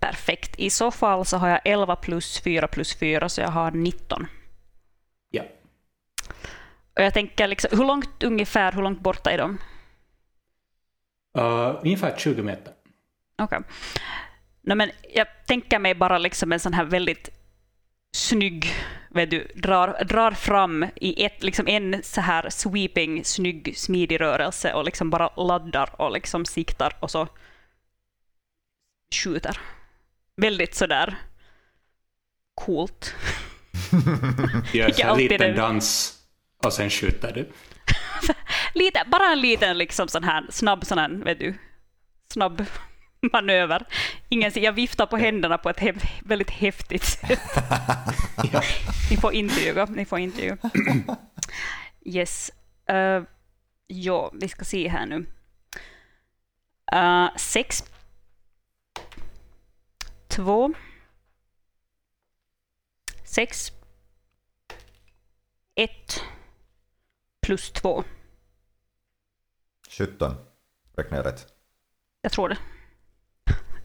perfekt. 0.00 0.58
I 0.58 0.70
så 0.70 0.90
fall 0.90 1.24
så 1.26 1.36
har 1.36 1.48
jag 1.48 1.60
11 1.64 1.96
plus 1.96 2.40
4 2.40 2.68
plus 2.68 2.96
4, 2.98 3.28
så 3.28 3.40
jag 3.40 3.48
har 3.48 3.70
19. 3.70 4.26
Och 6.98 7.04
jag 7.04 7.14
tänker, 7.14 7.48
liksom, 7.48 7.78
hur 7.78 7.84
långt 7.84 8.22
ungefär, 8.22 8.72
hur 8.72 8.82
långt 8.82 9.00
borta 9.00 9.30
är 9.30 9.38
de? 9.38 9.58
Uh, 11.38 11.80
ungefär 11.84 12.16
20 12.16 12.42
meter. 12.42 12.72
Okej. 13.38 13.60
Nej, 14.62 14.76
men 14.76 14.90
jag 15.14 15.26
tänker 15.46 15.78
mig 15.78 15.94
bara 15.94 16.18
liksom 16.18 16.52
en 16.52 16.60
sån 16.60 16.72
här 16.72 16.84
väldigt 16.84 17.30
snygg, 18.16 18.74
vet 19.10 19.30
du, 19.30 19.52
drar, 19.54 20.04
drar 20.04 20.30
fram 20.30 20.86
i 20.94 21.24
ett, 21.24 21.42
liksom 21.42 21.68
en 21.68 22.02
så 22.02 22.20
här 22.20 22.50
sweeping, 22.50 23.24
snygg, 23.24 23.78
smidig 23.78 24.20
rörelse 24.20 24.72
och 24.72 24.84
liksom 24.84 25.10
bara 25.10 25.28
laddar 25.36 26.00
och 26.00 26.12
liksom 26.12 26.44
siktar 26.44 26.96
och 27.00 27.10
så 27.10 27.28
skjuter. 29.14 29.60
Väldigt 30.36 30.74
sådär 30.74 31.18
coolt. 32.54 33.14
Gör 34.72 35.04
alltid 35.04 35.30
liten 35.30 35.56
dans 35.56 36.17
och 36.64 36.72
sen 36.72 36.90
skjuter 36.90 37.32
du. 37.32 37.48
Lite, 38.74 39.04
bara 39.06 39.32
en 39.32 39.40
liten 39.40 39.78
liksom 39.78 40.08
sån 40.08 40.24
här 40.24 40.46
snabb 40.50 40.86
sån 40.86 40.98
här, 40.98 41.08
vet 41.08 41.38
du, 41.38 41.54
snabb 42.32 42.66
manöver. 43.32 43.86
Ingen, 44.28 44.52
jag 44.54 44.72
viftar 44.72 45.06
på 45.06 45.16
händerna 45.16 45.58
på 45.58 45.70
ett 45.70 45.80
he 45.80 45.94
väldigt 46.24 46.50
häftigt 46.50 47.04
sätt. 47.04 47.40
Ni 49.10 49.16
får 49.16 49.32
intyga. 49.32 49.84
Ni 49.84 50.04
får 50.04 50.18
intyga. 50.18 50.56
Yes. 52.04 52.50
Uh, 52.90 53.22
ja, 53.86 54.30
vi 54.34 54.48
ska 54.48 54.64
se 54.64 54.88
här 54.88 55.06
nu. 55.06 55.26
Uh, 56.94 57.36
sex. 57.36 57.84
Två. 60.28 60.72
Sex. 63.24 63.72
Ett. 65.74 66.22
Plus 67.48 67.70
två. 67.70 68.04
17. 69.88 70.34
Räknar 70.96 71.16
jag 71.18 71.26
rätt? 71.26 71.46
Jag 72.22 72.32
tror 72.32 72.48
det. 72.48 72.58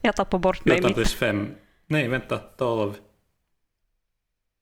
Jag 0.02 0.16
tappar 0.16 0.38
bort 0.38 0.64
mig 0.64 0.74
14 0.74 0.88
mitt. 0.88 0.94
plus 0.96 1.14
5. 1.14 1.54
Nej, 1.86 2.08
vänta. 2.08 2.38
12. 2.38 2.94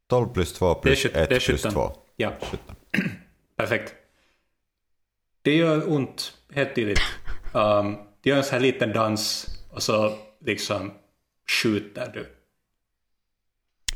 12 0.09 0.29
plus 0.33 0.53
2 0.53 0.67
Det 0.67 0.79
är 0.79 0.83
plus 0.83 0.99
sjut- 1.03 1.17
1 1.17 1.29
det 1.29 1.37
är 1.37 1.41
plus 1.41 1.63
17. 1.63 1.73
2. 1.73 1.97
Ja, 2.17 2.33
17. 2.51 2.77
perfekt. 3.57 3.95
Det 5.43 5.57
gör 5.57 5.93
ont, 5.93 6.39
helt 6.53 6.75
tydligt. 6.75 7.01
Um, 7.55 7.97
det 8.21 8.31
gör 8.31 8.37
en 8.37 8.45
sån 8.45 8.53
här 8.53 8.61
liten 8.61 8.93
dans 8.93 9.47
och 9.71 9.83
så 9.83 10.19
liksom 10.41 10.93
skjuter 11.63 12.13
du. 12.15 12.37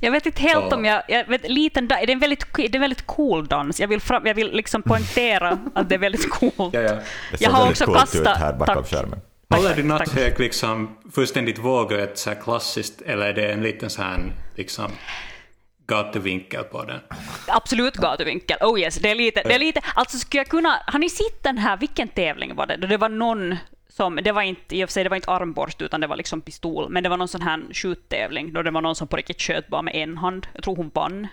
Jag 0.00 0.10
vet 0.12 0.26
inte 0.26 0.42
helt 0.42 0.72
om 0.72 0.84
jag... 0.84 1.02
jag 1.08 1.28
vet, 1.28 1.50
liten, 1.50 1.88
det, 1.88 1.94
är 1.94 2.10
en 2.10 2.18
väldigt, 2.18 2.46
det 2.56 2.62
är 2.64 2.74
en 2.74 2.80
väldigt 2.80 3.06
cool 3.06 3.46
dans. 3.46 3.80
Jag 3.80 3.88
vill, 3.88 4.00
fram, 4.00 4.26
jag 4.26 4.34
vill 4.34 4.52
liksom 4.52 4.82
poängtera 4.82 5.58
att 5.74 5.88
det 5.88 5.94
är 5.94 5.98
väldigt 5.98 6.30
coolt. 6.30 6.74
Ja, 6.74 6.80
ja. 6.80 6.92
Det 6.92 7.02
Jag 7.40 7.50
har 7.50 7.70
också 7.70 7.84
coolt 7.84 7.98
ut 7.98 8.24
kastat- 8.24 8.38
här 8.38 8.52
bakom 8.52 8.74
tack. 8.74 8.90
skärmen. 8.90 9.20
Håller 9.54 9.74
tack. 9.74 9.84
natthök 9.84 10.38
liksom 10.38 10.96
fullständigt 11.14 11.58
vågrätt 11.58 12.18
så 12.18 12.30
här 12.30 12.40
klassiskt 12.42 13.02
eller 13.02 13.26
är 13.26 13.32
det 13.32 13.52
en 13.52 13.62
liten 13.62 13.90
sån 13.90 14.04
här 14.04 14.20
liksom 14.56 14.90
gatuvinkel 15.86 16.64
på 16.64 16.84
den? 16.84 17.00
Absolut 17.46 17.94
gatuvinkel. 17.96 18.56
Oh 18.60 18.80
yes, 18.80 18.96
det 18.98 19.10
är 19.10 19.14
lite... 19.14 19.42
Det 19.42 19.54
är 19.54 19.58
lite 19.58 19.80
alltså 19.94 20.18
skulle 20.18 20.40
jag 20.40 20.48
kunna... 20.48 20.82
Har 20.86 20.98
ni 20.98 21.10
sett 21.10 21.42
den 21.42 21.58
här, 21.58 21.76
vilken 21.76 22.08
tävling 22.08 22.54
var 22.54 22.66
det? 22.66 22.76
Då 22.76 22.86
det 22.86 22.96
var 22.96 23.08
någon 23.08 23.56
som, 23.96 24.16
det 24.24 24.32
var 24.32 24.42
inte, 24.42 24.76
i 24.76 24.84
och 24.84 24.88
för 24.88 24.92
sig 24.92 25.04
det 25.04 25.10
var 25.10 25.16
inte 25.16 25.30
armborst 25.30 25.82
utan 25.82 26.00
det 26.00 26.06
var 26.06 26.16
liksom 26.16 26.40
pistol, 26.40 26.88
men 26.90 27.02
det 27.02 27.08
var 27.08 27.16
någon 27.16 27.28
sån 27.28 27.42
här 27.42 27.62
skjuttävling 27.72 28.52
då 28.52 28.62
det 28.62 28.70
var 28.70 28.80
någon 28.80 28.94
som 28.94 29.08
på 29.08 29.16
riktigt 29.16 29.42
sköt 29.42 29.68
bara 29.68 29.82
med 29.82 29.94
en 29.94 30.16
hand. 30.18 30.46
Jag 30.52 30.64
tror 30.64 30.76
hon 30.76 30.90
vann. 30.94 31.26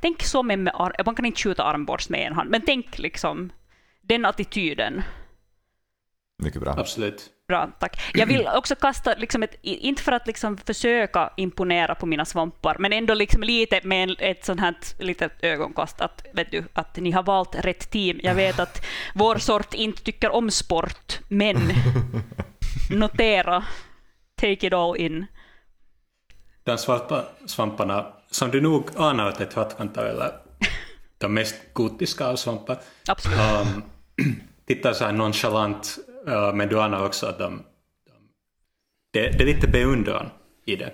Tänk 0.00 0.22
så 0.22 0.42
med, 0.42 0.58
med 0.58 0.72
ar- 0.76 1.02
man 1.06 1.14
kan 1.14 1.24
inte 1.24 1.40
skjuta 1.40 1.62
armborst 1.62 2.08
med 2.10 2.26
en 2.26 2.32
hand, 2.32 2.50
men 2.50 2.62
tänk 2.66 2.98
liksom 2.98 3.52
den 4.02 4.24
attityden. 4.24 5.02
Mycket 6.42 6.60
bra. 6.60 6.74
Absolut. 6.78 7.30
Bra, 7.48 7.70
tack. 7.78 8.00
Jag 8.14 8.26
vill 8.26 8.48
också 8.54 8.74
kasta, 8.74 9.14
liksom 9.14 9.42
ett, 9.42 9.54
inte 9.62 10.02
för 10.02 10.12
att 10.12 10.26
liksom 10.26 10.56
försöka 10.56 11.32
imponera 11.36 11.94
på 11.94 12.06
mina 12.06 12.24
svampar, 12.24 12.76
men 12.78 12.92
ändå 12.92 13.14
liksom 13.14 13.42
lite 13.42 13.80
med 13.82 14.16
ett 14.18 14.44
sånt 14.44 14.60
här 14.60 14.74
litet 14.98 15.32
ögonkast 15.42 16.00
att, 16.00 16.26
vet 16.32 16.50
du, 16.50 16.64
att 16.72 16.96
ni 16.96 17.10
har 17.10 17.22
valt 17.22 17.54
rätt 17.54 17.90
team. 17.90 18.20
Jag 18.22 18.34
vet 18.34 18.60
att 18.60 18.84
vår 19.14 19.36
sort 19.36 19.74
inte 19.74 20.02
tycker 20.02 20.30
om 20.30 20.50
sport, 20.50 21.18
men 21.28 21.56
notera, 22.90 23.64
take 24.40 24.66
it 24.66 24.72
all 24.72 24.96
in. 24.96 25.26
De 26.64 26.78
svarta 26.78 27.24
svamparna 27.46 28.06
som 28.30 28.50
du 28.50 28.60
nog 28.60 28.90
anar 28.96 29.28
åt 29.28 29.40
ett 29.40 29.50
trattkantar 29.50 30.04
eller 30.04 30.32
de 31.18 31.34
mest 31.34 31.54
gotiska 31.72 32.26
av 32.26 32.36
svampar. 32.36 32.78
Absolut. 33.06 33.38
Um, 33.38 33.82
tittar 34.66 34.92
så 34.92 35.04
här 35.04 35.12
nonchalant, 35.12 35.98
uh, 36.28 36.54
men 36.54 36.68
du 36.68 36.80
anar 36.80 37.04
också 37.04 37.26
att 37.26 37.38
de, 37.38 37.64
de 38.06 38.12
det, 39.10 39.38
det 39.38 39.44
är 39.44 39.46
lite 39.46 39.68
beundran 39.68 40.30
i 40.64 40.76
det. 40.76 40.92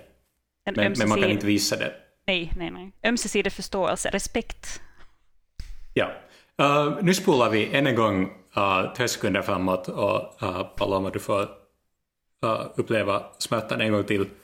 En 0.65 0.73
Men, 0.75 0.93
men 0.97 1.09
man 1.09 1.21
kan 1.21 1.31
inte 1.31 1.45
visa 1.45 1.75
det. 1.75 1.93
Nej, 2.27 2.51
nej, 2.57 2.71
nej. 2.71 2.91
Ömsesidig 3.03 3.53
förståelse, 3.53 4.09
respekt. 4.09 4.81
Ja. 5.93 6.11
Uh, 6.61 6.97
nu 7.01 7.13
spolar 7.13 7.49
vi 7.49 7.75
än 7.75 7.87
en 7.87 7.95
gång 7.95 8.23
uh, 8.57 8.93
tre 8.93 9.07
sekunder 9.07 9.41
framåt 9.41 9.87
och 9.87 10.43
uh, 10.43 10.63
Paloma, 10.63 11.09
du 11.09 11.19
får 11.19 11.41
uh, 12.45 12.67
uppleva 12.75 13.23
smärtan 13.37 13.81
en 13.81 13.91
gång 13.91 14.03
till. 14.03 14.29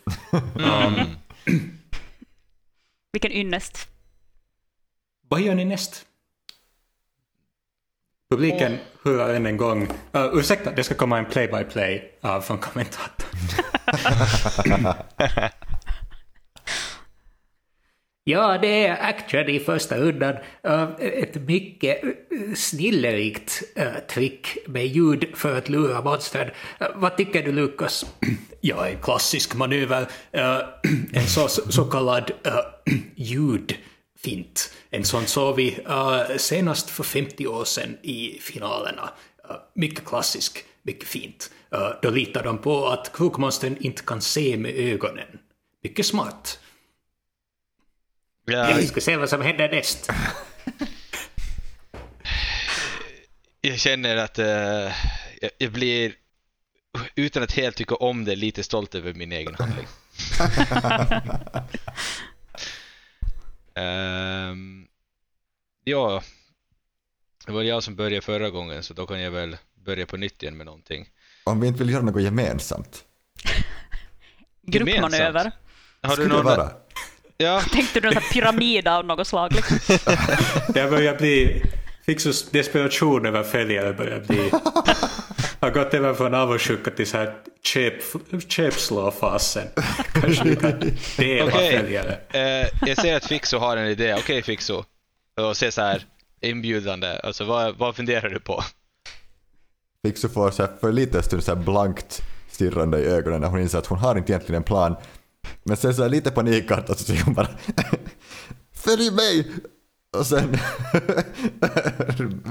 Um, 0.55 0.93
Vilken 3.11 3.31
ynnest. 3.31 3.89
vad 5.27 5.41
gör 5.41 5.55
ni 5.55 5.65
näst? 5.65 6.05
Publiken 8.31 8.77
hurrar 9.03 9.33
än 9.33 9.45
en 9.45 9.57
gång. 9.57 9.87
Uh, 10.15 10.29
ursäkta, 10.33 10.71
det 10.71 10.83
ska 10.83 10.95
komma 10.95 11.17
en 11.17 11.25
play-by-play 11.25 12.03
uh, 12.25 12.41
från 12.41 12.57
kommentatorn. 12.57 13.29
Ja, 18.23 18.57
det 18.57 18.87
är 18.87 19.49
i 19.49 19.59
första 19.59 19.97
rundan. 19.97 20.35
Uh, 20.67 20.89
ett 20.99 21.35
mycket 21.35 22.01
snillerikt 22.55 23.63
uh, 23.79 23.99
trick 24.09 24.57
med 24.67 24.87
ljud 24.87 25.25
för 25.35 25.57
att 25.57 25.69
lura 25.69 26.01
monstren. 26.01 26.47
Uh, 26.81 26.87
vad 26.95 27.17
tycker 27.17 27.43
du, 27.43 27.51
Lukas? 27.51 28.05
Ja, 28.61 28.87
en 28.87 29.01
klassisk 29.01 29.55
manöver. 29.55 30.01
Uh, 30.01 30.59
en 31.13 31.27
så, 31.27 31.47
så 31.47 31.85
kallad 31.85 32.31
uh, 32.47 32.93
ljudfint. 33.15 34.71
En 34.93 35.05
sån 35.05 35.25
såg 35.25 35.55
vi 35.55 35.79
uh, 35.89 36.37
senast 36.37 36.89
för 36.89 37.03
50 37.03 37.47
år 37.47 37.65
sedan 37.65 37.97
i 38.03 38.39
finalerna. 38.41 39.13
Uh, 39.49 39.55
mycket 39.73 40.05
klassisk, 40.05 40.65
mycket 40.81 41.07
fint. 41.07 41.51
Uh, 41.75 41.89
då 42.01 42.09
litar 42.09 42.43
de 42.43 42.57
på 42.57 42.87
att 42.87 43.11
krokmonstren 43.13 43.77
inte 43.79 44.03
kan 44.03 44.21
se 44.21 44.57
med 44.57 44.75
ögonen. 44.75 45.39
Mycket 45.83 46.05
smart. 46.05 46.59
Ja, 48.45 48.73
Vi 48.77 48.87
ska 48.87 49.01
se 49.01 49.17
vad 49.17 49.29
som 49.29 49.41
händer 49.41 49.69
näst. 49.69 50.09
jag 53.61 53.79
känner 53.79 54.15
att 54.15 54.39
eh, 54.39 54.47
jag, 55.41 55.51
jag 55.57 55.71
blir, 55.71 56.13
utan 57.15 57.43
att 57.43 57.51
helt 57.51 57.75
tycka 57.75 57.95
om 57.95 58.25
det, 58.25 58.35
lite 58.35 58.63
stolt 58.63 58.95
över 58.95 59.13
min 59.13 59.31
egen 59.31 59.55
handling. 59.55 59.87
Ehm, 63.75 64.85
ja, 65.83 66.23
det 67.45 67.51
var 67.51 67.63
jag 67.63 67.83
som 67.83 67.95
började 67.95 68.21
förra 68.21 68.49
gången 68.49 68.83
så 68.83 68.93
då 68.93 69.07
kan 69.07 69.19
jag 69.21 69.31
väl 69.31 69.57
börja 69.85 70.05
på 70.05 70.17
nytt 70.17 70.43
igen 70.43 70.57
med 70.57 70.65
någonting. 70.65 71.09
Om 71.43 71.61
vi 71.61 71.67
inte 71.67 71.79
vill 71.79 71.89
göra 71.89 72.03
något 72.03 72.21
gemensamt. 72.21 73.05
Gruppmanöver. 74.61 75.51
Har 76.01 76.09
du 76.09 76.15
Skulle 76.15 76.27
det 76.29 76.33
någon... 76.33 76.45
vara? 76.45 76.71
Ja, 77.37 77.61
Tänkte 77.71 77.99
du 77.99 78.11
här 78.13 78.33
pyramid 78.33 78.87
av 78.87 79.05
något 79.05 79.27
slag? 79.27 79.51
Liksom? 79.55 79.77
Det 80.73 80.89
börjar 80.89 81.17
bli... 81.17 81.63
Fixus 82.05 82.49
desperation 82.49 83.25
över 83.25 83.43
följare 83.43 83.93
börjar 83.93 84.19
bli... 84.19 84.51
Har 85.59 85.69
gått 85.71 85.93
över 85.93 86.13
från 86.13 86.33
avundsjuka 86.33 86.91
till 86.91 87.07
så 87.07 87.17
här 87.17 87.33
köp- 87.63 88.41
köpslå-fasen. 88.49 89.67
Kanske 90.13 90.43
du 90.43 90.55
kan 90.55 90.79
dela 91.17 91.45
Okej. 91.51 91.77
följare. 91.77 92.17
eh, 92.29 92.67
jag 92.89 92.97
ser 92.97 93.15
att 93.15 93.25
Fixo 93.25 93.57
har 93.57 93.77
en 93.77 93.87
idé. 93.87 94.15
Okej 94.19 94.41
Fixo. 94.41 94.83
Och 95.41 95.57
se 95.57 95.71
så 95.71 95.81
här 95.81 96.05
inbjudande. 96.41 97.19
Alltså 97.23 97.43
vad, 97.45 97.77
vad 97.77 97.95
funderar 97.95 98.29
du 98.29 98.39
på? 98.39 98.63
Fixu 100.05 100.29
får 100.29 100.51
så 100.51 100.63
här 100.63 100.71
för 100.81 100.91
lite 100.91 101.23
stund 101.23 101.43
så 101.43 101.55
här 101.55 101.61
blankt 101.63 102.21
stirrande 102.51 102.99
i 102.99 103.05
ögonen 103.05 103.41
när 103.41 103.47
hon 103.47 103.59
inser 103.59 103.77
att 103.77 103.87
hon 103.87 103.97
har 103.97 104.15
inte 104.17 104.31
egentligen 104.31 104.57
en 104.57 104.63
plan. 104.63 104.95
Men 105.63 105.77
sen 105.77 105.95
så 105.95 106.01
här 106.01 106.09
lite 106.09 106.31
panikartat 106.31 106.99
så 106.99 107.03
säger 107.05 107.21
hon 107.23 107.33
bara 107.33 107.47
Följ 108.75 109.11
mig! 109.11 109.47
Och 110.17 110.27
sen 110.27 110.51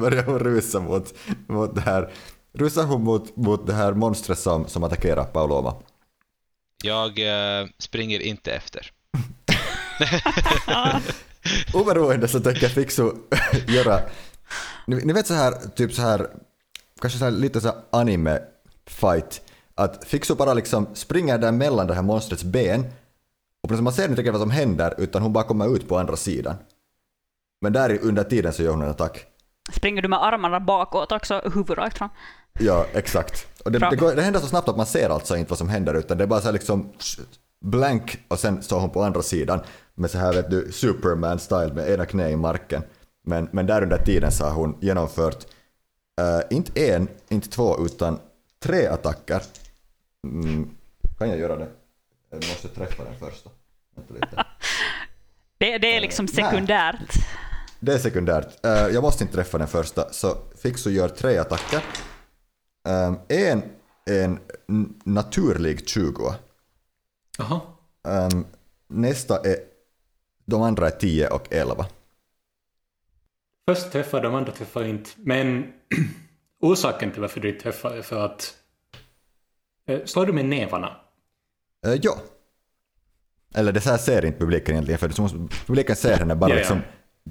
börjar 0.00 0.24
hon 0.24 0.38
rusa 0.38 0.80
mot, 0.80 1.14
mot 1.46 1.74
det 1.74 1.80
här 1.80 2.12
rusar 2.52 2.84
hon 2.84 3.04
mot, 3.04 3.36
mot 3.36 3.66
det 3.66 3.72
här 3.72 3.92
monstret 3.92 4.38
som, 4.38 4.68
som 4.68 4.84
attackerar 4.84 5.24
Pauloma. 5.24 5.74
Jag 6.82 7.18
eh, 7.18 7.66
springer 7.78 8.20
inte 8.20 8.52
efter. 8.52 8.92
Oberoende 11.74 12.28
så 12.28 12.40
tänker 12.40 12.68
Fixu 12.68 13.12
göra, 13.66 14.00
ni, 14.86 14.96
ni 15.04 15.12
vet 15.12 15.26
så 15.26 15.34
här, 15.34 15.54
typ 15.76 15.92
så 15.92 16.02
här, 16.02 16.26
kanske 17.00 17.18
så 17.18 17.24
här, 17.24 17.32
lite 17.32 17.60
så 17.60 17.68
här 17.68 17.76
anime 17.90 18.38
fight, 18.86 19.42
att 19.74 20.04
Fixu 20.04 20.34
bara 20.34 20.54
liksom 20.54 20.86
springer 20.94 21.38
där 21.38 21.52
mellan 21.52 21.86
det 21.86 21.94
här 21.94 22.02
monstrets 22.02 22.44
ben 22.44 22.86
och 23.62 23.70
man 23.70 23.92
ser 23.92 24.04
inte 24.04 24.16
riktigt 24.16 24.32
vad 24.32 24.42
som 24.42 24.50
händer 24.50 24.94
utan 24.98 25.22
hon 25.22 25.32
bara 25.32 25.44
kommer 25.44 25.76
ut 25.76 25.88
på 25.88 25.98
andra 25.98 26.16
sidan. 26.16 26.56
Men 27.60 27.72
där 27.72 27.98
under 28.02 28.24
tiden 28.24 28.52
så 28.52 28.62
gör 28.62 28.70
hon 28.70 28.82
en 28.82 28.90
attack. 28.90 29.26
Springer 29.72 30.02
du 30.02 30.08
med 30.08 30.22
armarna 30.22 30.60
bakåt 30.60 31.12
också, 31.12 31.40
huvudet 31.44 31.78
rakt 31.78 31.98
fram? 31.98 32.08
Ja, 32.58 32.86
exakt. 32.92 33.62
Och 33.64 33.72
det, 33.72 33.78
det, 33.78 33.96
går, 33.96 34.14
det 34.14 34.22
händer 34.22 34.40
så 34.40 34.46
snabbt 34.46 34.68
att 34.68 34.76
man 34.76 34.86
ser 34.86 35.10
alltså 35.10 35.36
inte 35.36 35.50
vad 35.50 35.58
som 35.58 35.68
händer 35.68 35.94
utan 35.94 36.18
det 36.18 36.24
är 36.24 36.28
bara 36.28 36.40
så 36.40 36.46
här 36.46 36.52
liksom 36.52 36.92
blank 37.60 38.18
och 38.28 38.38
sen 38.38 38.62
står 38.62 38.80
hon 38.80 38.90
på 38.90 39.02
andra 39.02 39.22
sidan 39.22 39.60
med 39.94 40.10
så 40.10 40.18
här 40.18 40.32
vet 40.32 40.50
du 40.50 40.70
Superman-style 40.70 41.74
med 41.74 41.90
ena 41.90 42.06
knä 42.06 42.30
i 42.30 42.36
marken. 42.36 42.82
Men, 43.24 43.48
men 43.52 43.66
där 43.66 43.82
under 43.82 43.98
tiden 43.98 44.32
så 44.32 44.44
har 44.44 44.52
hon 44.52 44.78
genomfört 44.80 45.46
eh, 46.20 46.56
inte 46.56 46.92
en, 46.92 47.08
inte 47.28 47.48
två 47.48 47.84
utan 47.84 48.18
tre 48.62 48.86
attacker. 48.86 49.42
Mm, 50.24 50.70
kan 51.18 51.28
jag 51.28 51.38
göra 51.38 51.56
det? 51.56 51.68
Jag 52.30 52.36
måste 52.36 52.68
träffa 52.68 53.04
den 53.04 53.18
första. 53.18 53.50
Vänta 53.96 54.14
lite. 54.14 54.44
Det, 55.58 55.78
det 55.78 55.96
är 55.96 56.00
liksom 56.00 56.28
sekundärt. 56.28 57.14
Det 57.80 57.92
är 57.92 57.98
sekundärt. 57.98 58.64
Eh, 58.64 58.72
jag 58.72 59.02
måste 59.02 59.24
inte 59.24 59.34
träffa 59.34 59.58
den 59.58 59.68
första, 59.68 60.12
så 60.12 60.36
Fixu 60.56 60.90
gör 60.90 61.08
tre 61.08 61.38
attacker. 61.38 61.82
Um, 62.88 63.18
en 63.28 63.62
en 64.10 64.38
naturlig 65.04 65.88
20. 65.88 66.34
Jaha. 67.38 67.60
Um, 68.32 68.46
nästa 68.88 69.40
är... 69.40 69.56
De 70.44 70.62
andra 70.62 70.86
är 70.86 70.90
10 70.90 71.28
och 71.28 71.52
11. 71.52 71.86
Först 73.68 73.92
träffar 73.92 74.22
de 74.22 74.34
andra 74.34 74.52
träffar 74.52 74.84
inte. 74.84 75.10
Men 75.16 75.72
orsaken 76.60 77.12
till 77.12 77.20
varför 77.20 77.40
du 77.40 77.48
inte 77.48 77.62
träffar 77.62 77.90
är 77.90 78.02
för 78.02 78.24
att... 78.24 78.54
Eh, 79.86 80.04
slår 80.04 80.26
du 80.26 80.32
med 80.32 80.44
nävarna? 80.44 80.96
Uh, 81.86 81.94
ja. 82.02 82.18
Eller 83.54 83.72
det 83.72 83.80
så 83.80 83.90
här 83.90 83.98
ser 83.98 84.24
inte 84.24 84.38
publiken 84.38 84.74
egentligen, 84.74 84.98
för 84.98 85.38
publiken 85.66 85.96
ser 85.96 86.16
henne 86.16 86.34
bara 86.34 86.50
Ja, 86.50 86.64
ja 86.68 86.80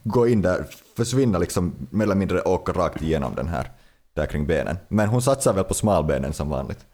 gå 0.03 0.27
in 0.27 0.41
där, 0.41 0.65
försvinna 0.95 1.37
liksom, 1.37 1.87
mer 1.89 2.03
eller 2.03 2.15
mindre 2.15 2.41
åka 2.41 2.71
rakt 2.71 3.01
igenom 3.01 3.35
den 3.35 3.47
här, 3.47 3.71
där 4.13 4.25
kring 4.25 4.47
benen. 4.47 4.77
Men 4.87 5.09
hon 5.09 5.21
satsar 5.21 5.53
väl 5.53 5.63
på 5.63 5.73
smalbenen 5.73 6.33
som 6.33 6.49
vanligt. 6.49 6.85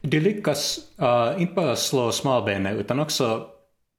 Du 0.00 0.20
lyckas 0.20 0.78
uh, 1.02 1.42
inte 1.42 1.54
bara 1.54 1.76
slå 1.76 2.12
smalbenet 2.12 2.76
utan 2.76 3.00
också 3.00 3.46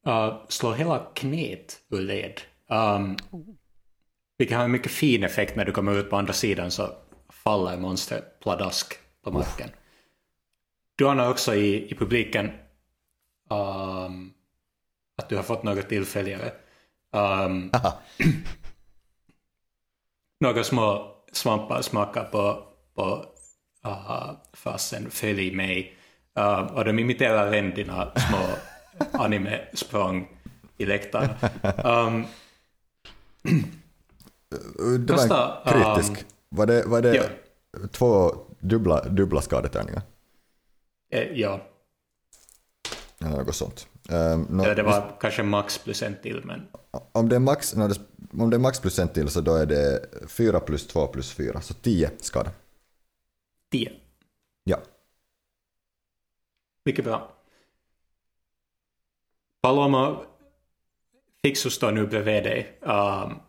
uh, 0.08 0.34
slå 0.48 0.74
hela 0.74 1.00
knät 1.14 1.78
ur 1.90 2.02
led. 2.02 2.42
Um, 2.70 3.18
vilket 4.38 4.58
har 4.58 4.64
en 4.64 4.72
mycket 4.72 4.92
fin 4.92 5.24
effekt 5.24 5.56
när 5.56 5.66
du 5.66 5.72
kommer 5.72 5.98
ut 5.98 6.10
på 6.10 6.18
andra 6.18 6.34
sidan 6.34 6.72
så 6.72 6.90
faller 7.44 7.78
monstret 7.78 8.40
pladask 8.40 8.94
på 9.24 9.32
marken. 9.32 9.70
Du 10.96 11.10
anar 11.10 11.30
också 11.30 11.56
i, 11.56 11.92
i 11.92 11.96
publiken 11.96 12.52
um, 13.50 14.34
att 15.18 15.30
du 15.30 15.36
har 15.36 15.44
fått 15.44 15.64
några 15.64 15.82
tillfälligare. 15.82 16.52
Um, 17.12 17.72
några 20.40 20.64
små 20.64 21.16
svampar 21.32 21.82
smakar 21.82 22.24
på, 22.24 22.64
på 22.96 23.26
uh, 23.86 24.32
fasen 24.54 25.12
Följ 25.12 25.56
mig. 25.56 25.98
Uh, 26.40 26.60
och 26.60 26.86
de 26.86 27.00
imiterar 27.00 27.72
dina 27.76 28.12
små 28.16 28.38
anime-språng 29.24 30.28
i 30.78 30.86
läktarna. 30.86 31.36
Um, 31.84 32.26
Det 35.00 35.14
var 35.14 35.24
en 35.24 35.96
kritisk. 35.96 36.26
var 36.50 36.66
det, 36.66 36.84
var 36.86 37.02
det 37.02 37.16
ja. 37.16 37.24
två 37.92 38.36
dubbla, 38.60 39.04
dubbla 39.04 39.42
skadetärningar? 39.42 40.02
eh, 41.12 41.28
ja, 41.34 41.62
Eller 43.20 43.38
något 43.38 43.56
sånt. 43.56 43.88
Um, 44.10 44.48
nå- 44.50 44.64
eller 44.64 44.76
det 44.76 44.84
var 44.84 45.18
kanske 45.22 45.44
max 45.44 45.78
plus 45.78 46.02
en 46.04 46.16
till, 46.22 46.42
men 46.46 46.68
Om 46.92 47.30
det 47.30 47.36
är 47.36 47.40
max, 47.40 47.76
no, 47.76 47.90
om 48.32 48.50
det 48.50 48.58
är 48.58 48.60
max 48.60 48.80
plus 48.80 49.00
en 49.00 49.10
till 49.10 49.30
så 49.30 49.42
då 49.42 49.56
är 49.56 49.66
det 49.66 50.10
4 50.28 50.60
plus 50.60 50.88
2 50.88 51.08
plus 51.08 51.32
4, 51.32 51.62
så 51.62 51.74
10 51.74 52.12
skada. 52.18 52.52
10. 53.72 53.92
Ja. 54.64 54.80
Mycket 56.86 57.06
bra. 57.06 57.32
Paloma, 59.62 60.26
Fixo 61.42 61.70
står 61.70 61.92
nu 61.92 62.08
bredvid 62.08 62.44
dig 62.44 62.80
um, 62.82 63.40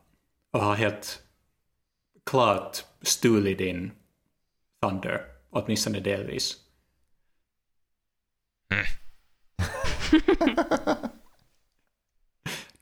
och 0.50 0.60
har 0.60 0.74
helt 0.74 1.22
klart 2.26 2.84
stulit 3.02 3.58
din 3.58 3.92
Thunder, 4.80 5.26
åtminstone 5.50 6.00
delvis. 6.00 6.56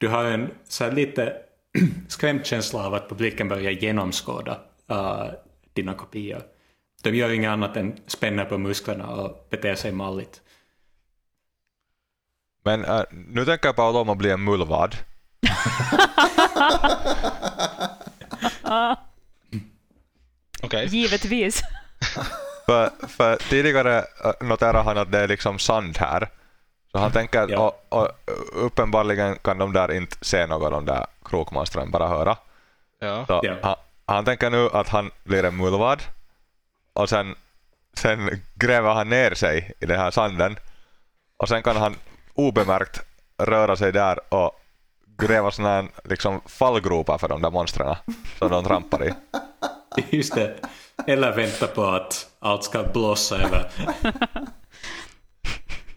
du 0.01 0.09
har 0.09 0.25
en 0.25 0.51
så 0.69 0.85
här 0.85 0.93
lite 0.93 1.37
skrämd 2.09 2.47
känsla 2.47 2.87
av 2.87 2.95
att 2.95 3.09
publiken 3.09 3.49
börjar 3.49 3.71
genomskåda 3.71 4.59
uh, 4.91 5.27
dina 5.73 5.95
kopior. 5.95 6.43
De 7.03 7.15
gör 7.15 7.31
inget 7.31 7.51
annat 7.51 7.77
än 7.77 7.97
spänner 8.07 8.45
på 8.45 8.59
musklerna 8.59 9.07
och 9.07 9.47
beter 9.51 9.75
sig 9.75 9.93
malligt. 9.93 10.41
Men 12.65 12.85
äh, 12.85 13.03
nu 13.11 13.45
tänker 13.45 13.73
Paolo 13.73 13.99
om 13.99 14.09
att 14.09 14.19
bli 14.19 14.31
en 14.31 14.45
mullvad. 14.45 14.97
Okej. 20.63 20.87
Givetvis. 20.87 21.63
För, 22.67 22.91
för 23.09 23.37
tidigare 23.37 23.99
äh, 23.99 24.05
noterade 24.41 24.79
han 24.79 24.99
att 24.99 25.13
det 25.13 25.19
är 25.19 25.29
liksom 25.29 25.59
sand 25.59 25.99
här. 25.99 26.29
Så 26.93 26.99
han 26.99 27.13
tänker, 27.13 27.49
Ja. 27.49 27.75
och, 27.89 27.99
och 28.01 28.09
uppenbarligen 28.55 29.37
kan 29.43 29.59
de 29.59 29.73
där 29.73 29.93
inte 29.93 30.17
se 30.21 30.47
något, 30.47 30.71
de 30.71 30.85
där 30.85 31.07
krokmonstren, 31.25 31.91
bara 31.91 32.09
höra. 32.09 32.37
Ja. 33.01 33.25
Så 33.27 33.41
Ja. 33.43 33.55
han, 33.63 33.77
han 34.07 34.25
tänker 34.25 34.51
nu 34.51 34.69
att 34.73 34.89
han 34.89 35.11
blir 35.25 35.45
en 35.45 35.57
mullvad 35.57 36.03
och 36.93 37.09
sen, 37.09 37.35
sen 37.97 38.31
gräver 38.55 38.95
han 38.95 39.09
ner 39.09 39.35
sig 39.35 39.73
i 39.81 39.87
den 39.87 39.99
här 40.01 40.11
sanden 40.11 40.57
och 41.37 41.49
sen 41.49 41.63
kan 41.63 41.77
han 41.77 41.97
obemärkt 42.35 43.01
röra 43.39 43.77
sig 43.77 43.93
där 43.93 44.35
och 44.35 44.53
gräva 45.19 45.51
såna 45.51 45.69
här 45.69 45.89
liksom 46.05 46.41
fallgropar 46.47 47.19
för 47.19 47.29
de 47.29 47.43
där 47.43 47.51
monstren 47.51 47.97
som 48.39 48.51
de 48.51 48.65
trampar 48.65 49.05
i. 49.09 49.15
Just 50.17 50.35
det. 50.35 50.57
Eller 51.07 51.33
vänta 51.37 51.67
på 51.67 51.85
att 51.85 52.27
allt 52.39 52.65
ska 52.65 52.83
blåsa 52.83 53.37
över. 53.37 53.71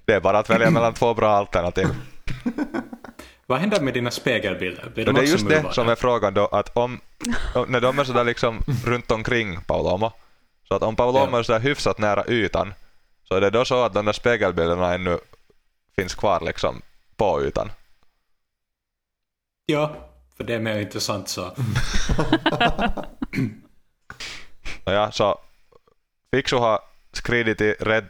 Det 0.05 0.13
är 0.13 0.19
bara 0.19 0.39
att 0.39 0.49
välja 0.49 0.69
mellan 0.69 0.93
två 0.93 1.13
bra 1.13 1.29
alternativ. 1.29 1.87
Vad 3.45 3.59
händer 3.59 3.81
med 3.81 3.93
dina 3.93 4.11
spegelbilder? 4.11 4.89
Blir 4.95 5.05
de 5.05 5.15
det 5.15 5.21
är 5.21 5.25
just 5.25 5.49
det 5.49 5.73
som 5.73 5.89
är 5.89 5.95
frågan 5.95 6.33
då, 6.33 6.45
att 6.47 6.77
om, 6.77 6.99
om- 7.55 7.65
när 7.71 7.81
de 7.81 7.99
är 7.99 8.03
sådär 8.03 8.23
liksom 8.23 8.61
runt 8.85 9.11
omkring 9.11 9.61
Paulomo, 9.61 10.11
så 10.67 10.75
att 10.75 10.83
om 10.83 10.95
Paulomo 10.95 11.31
Ja. 11.31 11.39
är 11.39 11.43
sådär 11.43 11.59
hyfsat 11.59 11.97
nära 11.97 12.23
ytan, 12.27 12.73
så 13.23 13.35
är 13.35 13.41
det 13.41 13.49
då 13.49 13.65
så 13.65 13.83
att 13.83 13.93
de 13.93 14.05
där 14.05 14.13
spegelbilderna 14.13 14.93
ännu 14.93 15.17
finns 15.95 16.15
kvar 16.15 16.41
liksom 16.41 16.81
på 17.15 17.43
ytan. 17.43 17.71
Ja, 19.65 19.95
för 20.37 20.43
det 20.43 20.53
är 20.53 20.59
mer 20.59 20.79
intressant 20.79 21.29
så. 21.29 21.51
Ja, 24.85 25.11
så 25.11 25.39
Fixu 26.31 26.55
har 26.55 26.79
skridit 27.11 27.57
till 27.57 27.73
rädd, 27.79 28.07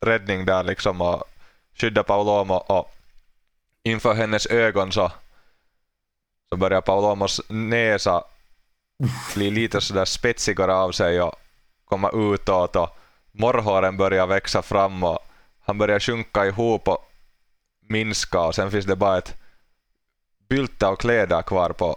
räddning 0.00 0.44
där 0.44 0.62
liksom 0.62 1.00
och 1.00 1.24
skyddat 1.74 2.06
Paulomo 2.06 2.54
och 2.54 2.92
inför 3.82 4.14
hennes 4.14 4.46
ögon 4.46 4.92
så, 4.92 5.12
så 6.48 6.56
börjar 6.56 6.80
Paulomos 6.80 7.40
näsa 7.48 8.24
bli 9.34 9.50
lite 9.50 9.80
sådär 9.80 10.04
spetsigare 10.04 10.74
av 10.74 10.92
sig 10.92 11.22
och 11.22 11.34
komma 11.84 12.10
utåt 12.14 12.76
och 12.76 12.98
morrhåren 13.32 13.96
börjar 13.96 14.26
växa 14.26 14.62
fram 14.62 15.04
och 15.04 15.18
han 15.60 15.78
börjar 15.78 16.00
sjunka 16.00 16.46
ihop 16.46 16.88
och 16.88 17.10
minska 17.88 18.40
och 18.40 18.54
sen 18.54 18.70
finns 18.70 18.86
det 18.86 18.96
bara 18.96 19.18
ett 19.18 19.34
bylte 20.48 20.86
av 20.86 20.96
kläder 20.96 21.42
kvar 21.42 21.70
på 21.70 21.96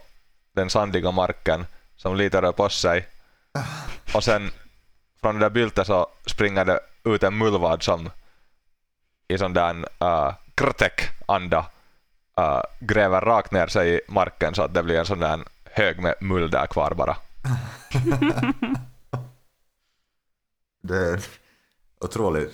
den 0.53 0.69
sandiga 0.69 1.11
marken 1.11 1.65
som 1.95 2.15
lite 2.15 2.41
rör 2.41 2.51
på 2.51 2.69
sig. 2.69 3.07
Och 4.13 4.23
sen 4.23 4.51
från 5.21 5.35
det 5.35 5.45
där 5.45 5.49
byltet 5.49 5.87
så 5.87 6.07
springer 6.25 6.65
det 6.65 6.79
ut 7.03 7.23
en 7.23 7.37
mullvad 7.37 7.83
som 7.83 8.09
i 9.27 9.37
sån 9.37 9.53
där 9.53 9.75
uh, 10.03 10.33
krtek-anda 10.55 11.65
uh, 12.39 12.61
gräver 12.79 13.21
rakt 13.21 13.51
ner 13.51 13.67
sig 13.67 13.95
i 13.95 14.01
marken 14.07 14.55
så 14.55 14.61
att 14.61 14.73
det 14.73 14.83
blir 14.83 14.99
en 14.99 15.05
sån 15.05 15.19
där 15.19 15.39
hög 15.63 15.99
med 15.99 16.15
mull 16.21 16.51
där 16.51 16.67
kvar 16.67 16.93
bara. 16.93 17.17
Det 20.81 20.95
är 20.95 21.13
en 21.13 21.21
otrolig 21.99 22.47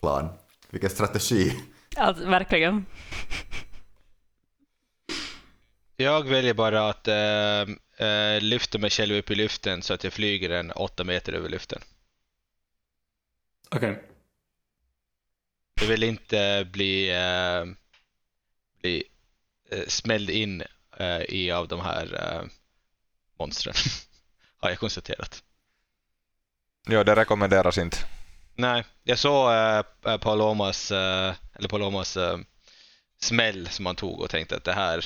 plan. 0.00 0.28
Vilken 0.70 0.90
strategi. 0.90 1.62
Alltså, 1.96 2.28
verkligen. 2.28 2.86
Jag 5.96 6.28
väljer 6.28 6.54
bara 6.54 6.88
att 6.88 7.08
eh, 7.08 8.06
eh, 8.08 8.40
lyfta 8.40 8.78
mig 8.78 8.90
själv 8.90 9.14
upp 9.14 9.30
i 9.30 9.34
luften 9.34 9.82
så 9.82 9.94
att 9.94 10.04
jag 10.04 10.12
flyger 10.12 10.50
en 10.50 10.70
åtta 10.70 11.04
meter 11.04 11.32
över 11.32 11.48
luften. 11.48 11.80
Okej. 13.70 14.02
Jag 15.80 15.86
vill 15.86 16.02
inte 16.02 16.68
bli, 16.72 17.10
eh, 17.10 17.64
bli 18.80 19.04
eh, 19.70 19.86
smälld 19.88 20.30
in 20.30 20.62
eh, 20.96 21.22
i 21.22 21.50
av 21.50 21.68
de 21.68 21.80
här 21.80 22.14
eh, 22.14 22.42
monstren. 23.38 23.74
Har 24.60 24.68
jag 24.68 24.78
konstaterat. 24.78 25.42
Ja, 26.88 27.04
det 27.04 27.16
rekommenderas 27.16 27.78
inte. 27.78 27.96
Nej, 28.54 28.84
jag 29.02 29.18
såg 29.18 29.52
eh, 29.52 30.18
Palomas, 30.18 30.90
eh, 30.90 31.34
eller 31.54 31.68
Palomas 31.68 32.16
eh, 32.16 32.38
smäll 33.20 33.68
som 33.68 33.86
han 33.86 33.96
tog 33.96 34.20
och 34.20 34.30
tänkte 34.30 34.56
att 34.56 34.64
det 34.64 34.72
här, 34.72 35.04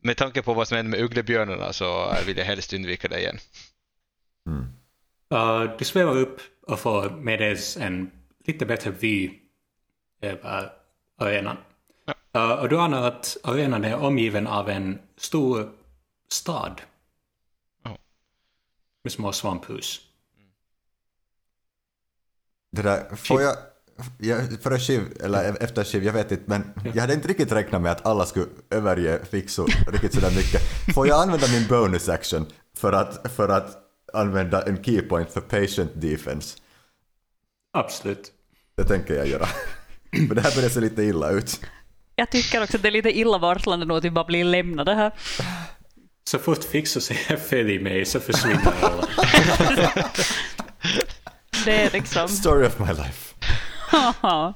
med 0.00 0.16
tanke 0.16 0.42
på 0.42 0.54
vad 0.54 0.68
som 0.68 0.76
hände 0.76 0.90
med 0.90 1.00
ugglebjörnarna 1.00 1.72
så 1.72 2.16
vill 2.26 2.38
jag 2.38 2.44
helst 2.44 2.72
undvika 2.72 3.08
det 3.08 3.20
igen. 3.20 3.38
Mm. 4.46 4.73
Uh, 5.34 5.76
du 5.78 5.84
svävar 5.84 6.16
upp 6.16 6.40
och 6.66 6.78
får 6.78 7.10
meddeles 7.10 7.76
en 7.76 8.10
lite 8.44 8.66
bättre 8.66 8.90
vy 8.90 9.30
över 10.20 10.72
arenan. 11.18 11.56
Uh, 12.36 12.52
och 12.52 12.68
du 12.68 12.78
anar 12.78 13.08
att 13.08 13.36
arenan 13.42 13.84
är 13.84 13.96
omgiven 13.96 14.46
av 14.46 14.68
en 14.68 14.98
stor 15.16 15.72
stad. 16.28 16.82
Ja. 17.84 17.98
Med 19.04 19.12
små 19.12 19.32
svamphus. 19.32 20.00
Det 22.72 22.82
där, 22.82 23.16
får 23.16 23.42
jag, 23.42 23.56
jag, 24.18 24.62
före 24.62 24.78
skiv, 24.78 25.02
eller 25.20 25.62
efter 25.62 25.84
skiv, 25.84 26.04
jag 26.04 26.12
vet 26.12 26.32
inte, 26.32 26.44
men 26.46 26.72
jag 26.94 27.00
hade 27.00 27.14
inte 27.14 27.28
riktigt 27.28 27.52
räknat 27.52 27.82
med 27.82 27.92
att 27.92 28.06
alla 28.06 28.26
skulle 28.26 28.46
överge 28.70 29.24
Fixo 29.24 29.66
riktigt 29.92 30.14
sådär 30.14 30.30
mycket. 30.36 30.62
Får 30.94 31.08
jag 31.08 31.22
använda 31.22 31.46
min 31.52 31.68
bonus 31.68 32.08
action 32.08 32.46
för 32.76 32.92
att, 32.92 33.32
för 33.32 33.48
att 33.48 33.83
använda 34.14 34.62
en 34.62 34.84
keypoint 34.84 35.30
för 35.30 35.40
patient 35.40 35.90
defense? 35.94 36.58
Absolut. 37.72 38.32
Det 38.76 38.84
tänker 38.84 39.14
jag 39.14 39.26
göra. 39.26 39.46
För 40.28 40.34
det 40.34 40.40
här 40.40 40.54
börjar 40.54 40.68
se 40.68 40.80
lite 40.80 41.02
illa 41.02 41.30
ut. 41.30 41.60
Jag 42.16 42.30
tycker 42.30 42.62
också 42.62 42.76
att 42.76 42.82
det 42.82 42.88
är 42.88 42.92
lite 42.92 43.18
illavarslande 43.18 43.86
nog 43.86 43.96
att 43.96 44.04
vi 44.04 44.10
bara 44.10 44.24
blir 44.24 44.44
lämnade 44.44 44.94
här. 44.94 45.12
Så 46.24 46.38
fort 46.38 46.64
Fixo 46.64 47.00
säger 47.00 47.36
följ 47.48 47.78
mig 47.78 48.04
så 48.04 48.20
försvinner 48.20 48.72
alla. 48.82 49.08
Det 51.64 51.82
är 51.82 51.90
liksom... 51.90 52.28
Story 52.28 52.66
of 52.66 52.78
my 52.78 52.86
life. 52.86 53.34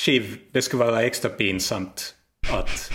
Shiv, 0.00 0.38
det 0.52 0.62
skulle 0.62 0.84
vara 0.84 1.02
extra 1.02 1.30
pinsamt 1.30 2.14
att 2.52 2.92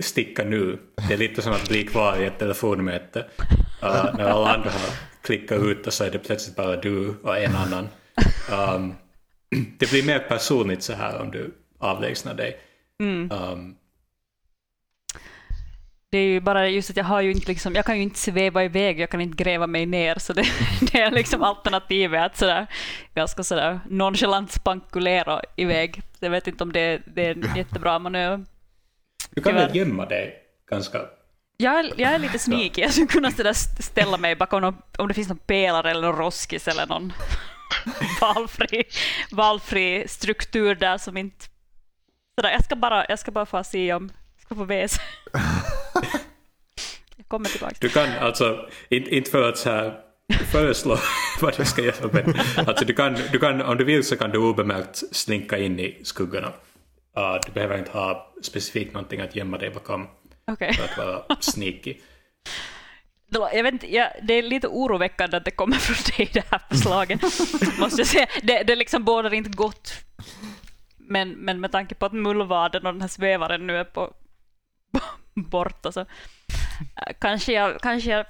sticka 0.00 0.44
nu. 0.44 0.78
Det 1.08 1.14
är 1.14 1.18
lite 1.18 1.42
som 1.42 1.52
att 1.52 1.68
bli 1.68 1.84
kvar 1.84 2.16
i 2.16 2.24
ett 2.24 2.38
telefonmöte. 2.38 3.18
Uh, 3.82 4.14
när 4.16 4.24
alla 4.24 4.54
andra 4.54 4.70
har 4.70 4.90
klickat 5.22 5.62
ut 5.62 5.86
och 5.86 5.92
så 5.92 6.04
är 6.04 6.10
det 6.10 6.18
plötsligt 6.18 6.56
bara 6.56 6.76
du 6.76 7.14
och 7.22 7.38
en 7.38 7.56
annan. 7.56 7.88
Um, 8.50 8.94
det 9.78 9.90
blir 9.90 10.06
mer 10.06 10.18
personligt 10.18 10.82
så 10.82 10.92
här 10.92 11.20
om 11.20 11.30
du 11.30 11.54
avlägsnar 11.78 12.34
dig. 12.34 12.60
Um, 13.02 13.76
Det 16.10 16.18
är 16.18 16.26
ju 16.26 16.40
bara 16.40 16.68
just 16.68 16.90
att 16.90 16.96
jag 16.96 17.04
har 17.04 17.20
ju 17.20 17.32
inte 17.32 17.48
liksom, 17.48 17.74
jag 17.74 17.84
kan 17.84 17.96
ju 17.96 18.02
inte 18.02 18.18
sväva 18.18 18.64
iväg, 18.64 19.00
jag 19.00 19.10
kan 19.10 19.20
inte 19.20 19.44
gräva 19.44 19.66
mig 19.66 19.86
ner, 19.86 20.18
så 20.18 20.32
det, 20.32 20.44
det 20.92 21.00
är 21.00 21.10
liksom 21.10 21.42
alternativet 21.42 22.22
att 22.22 22.36
sådär, 22.36 22.66
ganska 23.14 23.42
sådär 23.42 23.80
nonchalant 23.88 24.52
spankulera 24.52 25.40
iväg. 25.56 26.02
Jag 26.20 26.30
vet 26.30 26.46
inte 26.46 26.64
om 26.64 26.72
det, 26.72 27.02
det 27.06 27.26
är 27.26 27.30
en 27.30 27.56
jättebra 27.56 27.98
manöver. 27.98 28.44
Du 29.36 29.42
kan 29.42 29.54
väl 29.54 29.76
gömma 29.76 30.06
dig 30.06 30.34
ganska... 30.70 31.00
Jag 31.56 31.78
är, 31.78 31.92
jag 31.96 32.12
är 32.12 32.18
lite 32.18 32.38
sneaky, 32.38 32.80
jag 32.80 32.92
skulle 32.92 33.06
kunna 33.06 33.54
ställa 33.80 34.16
mig 34.16 34.36
bakom 34.36 34.62
någon, 34.62 34.76
om 34.98 35.08
det 35.08 35.14
finns 35.14 35.28
någon 35.28 35.38
pelare 35.38 35.90
eller 35.90 36.00
någon 36.00 36.16
roskis 36.16 36.68
eller 36.68 36.86
någon 36.86 37.12
valfri, 38.20 38.84
valfri 39.30 40.08
struktur 40.08 40.74
där 40.74 40.98
som 40.98 41.16
inte... 41.16 41.46
Sådär, 42.34 42.50
jag, 42.50 42.64
ska 42.64 42.76
bara, 42.76 43.06
jag 43.08 43.18
ska 43.18 43.30
bara 43.30 43.46
få 43.46 43.64
se 43.64 43.94
om... 43.94 44.10
Jag 44.36 44.42
ska 44.42 44.54
få 44.54 44.64
väs. 44.64 44.96
Jag 47.16 47.28
kommer 47.28 47.48
tillbaka. 47.48 47.76
Du 47.80 47.88
kan 47.88 48.08
alltså, 48.20 48.68
inte, 48.88 49.16
inte 49.16 49.30
för 49.30 49.48
att 49.48 49.58
så 49.58 49.70
här 49.70 50.00
föreslå 50.52 50.98
vad 51.40 51.56
du 51.56 51.64
ska 51.64 51.82
göra, 51.82 52.10
men 52.12 52.34
alltså 52.56 52.84
du 52.84 52.94
kan, 52.94 53.16
du 53.32 53.38
kan, 53.38 53.62
om 53.62 53.76
du 53.76 53.84
vill 53.84 54.04
så 54.04 54.16
kan 54.16 54.30
du 54.30 54.38
obemärkt 54.38 55.02
slinka 55.16 55.58
in 55.58 55.80
i 55.80 56.00
skuggorna. 56.04 56.52
Uh, 57.18 57.40
du 57.46 57.52
behöver 57.52 57.78
inte 57.78 57.90
ha 57.90 58.32
specifikt 58.42 58.92
någonting 58.92 59.20
att 59.20 59.36
gömma 59.36 59.58
dig 59.58 59.70
bakom 59.70 60.08
Okej. 60.46 60.74
för 60.74 60.84
att 60.84 60.98
vara 60.98 61.36
sneaky. 61.40 61.94
Jag 63.52 63.62
vet 63.62 63.72
inte, 63.72 63.94
jag, 63.94 64.08
det 64.22 64.34
är 64.34 64.42
lite 64.42 64.68
oroväckande 64.68 65.36
att 65.36 65.44
det 65.44 65.50
kommer 65.50 65.76
från 65.76 66.16
dig 66.16 66.30
det 66.32 66.44
här 66.50 66.60
förslaget. 66.70 67.22
måste 67.78 68.00
jag 68.00 68.06
säga. 68.06 68.26
Det, 68.42 68.62
det 68.62 68.76
liksom 68.76 69.04
bådar 69.04 69.34
inte 69.34 69.50
gott. 69.50 69.92
Men, 70.96 71.30
men 71.30 71.60
med 71.60 71.72
tanke 71.72 71.94
på 71.94 72.06
att 72.06 72.12
mullvaden 72.12 72.86
och 72.86 72.92
den 72.92 73.00
här 73.00 73.08
svävaren 73.08 73.66
nu 73.66 73.76
är 73.76 73.84
på, 73.84 74.14
borta 75.34 75.92
så 75.92 76.00
äh, 76.00 76.06
kanske 77.18 77.52
jag, 77.52 77.80
kanske 77.80 78.10
jag 78.10 78.26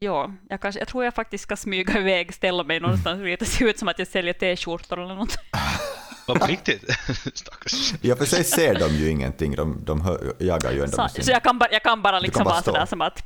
Ja, 0.00 0.34
jag, 0.48 0.60
kanske, 0.60 0.80
jag 0.80 0.88
tror 0.88 1.04
jag 1.04 1.14
faktiskt 1.14 1.44
ska 1.44 1.56
smyga 1.56 1.98
iväg, 1.98 2.34
ställa 2.34 2.64
mig 2.64 2.80
någonstans 2.80 3.20
och 3.20 3.26
det 3.26 3.44
ser 3.44 3.68
ut 3.68 3.78
som 3.78 3.88
att 3.88 3.98
jag 3.98 4.08
säljer 4.08 4.32
t-skjortor 4.32 5.02
eller 5.02 5.14
något. 5.14 5.36
Vad 6.28 6.40
på 6.40 6.46
riktigt? 6.46 6.84
Stackars. 7.34 7.94
I 8.02 8.12
och 8.12 8.18
för 8.18 8.24
sig 8.24 8.44
ser 8.44 8.74
de 8.78 8.88
ju 8.94 9.10
ingenting, 9.10 9.54
de, 9.56 9.84
de 9.84 10.00
hör, 10.00 10.32
jagar 10.38 10.72
ju 10.72 10.82
ändå 10.84 10.96
Så, 10.96 11.08
sin... 11.08 11.24
så 11.24 11.30
jag 11.30 11.42
kan 11.42 11.58
bara, 11.58 11.72
jag 11.72 11.82
kan 11.82 12.02
bara 12.02 12.20
liksom 12.20 12.44
bara 12.44 12.50
vara 12.50 12.62
stå. 12.62 12.72
sådär 12.72 12.86
som 12.86 13.00
att 13.00 13.22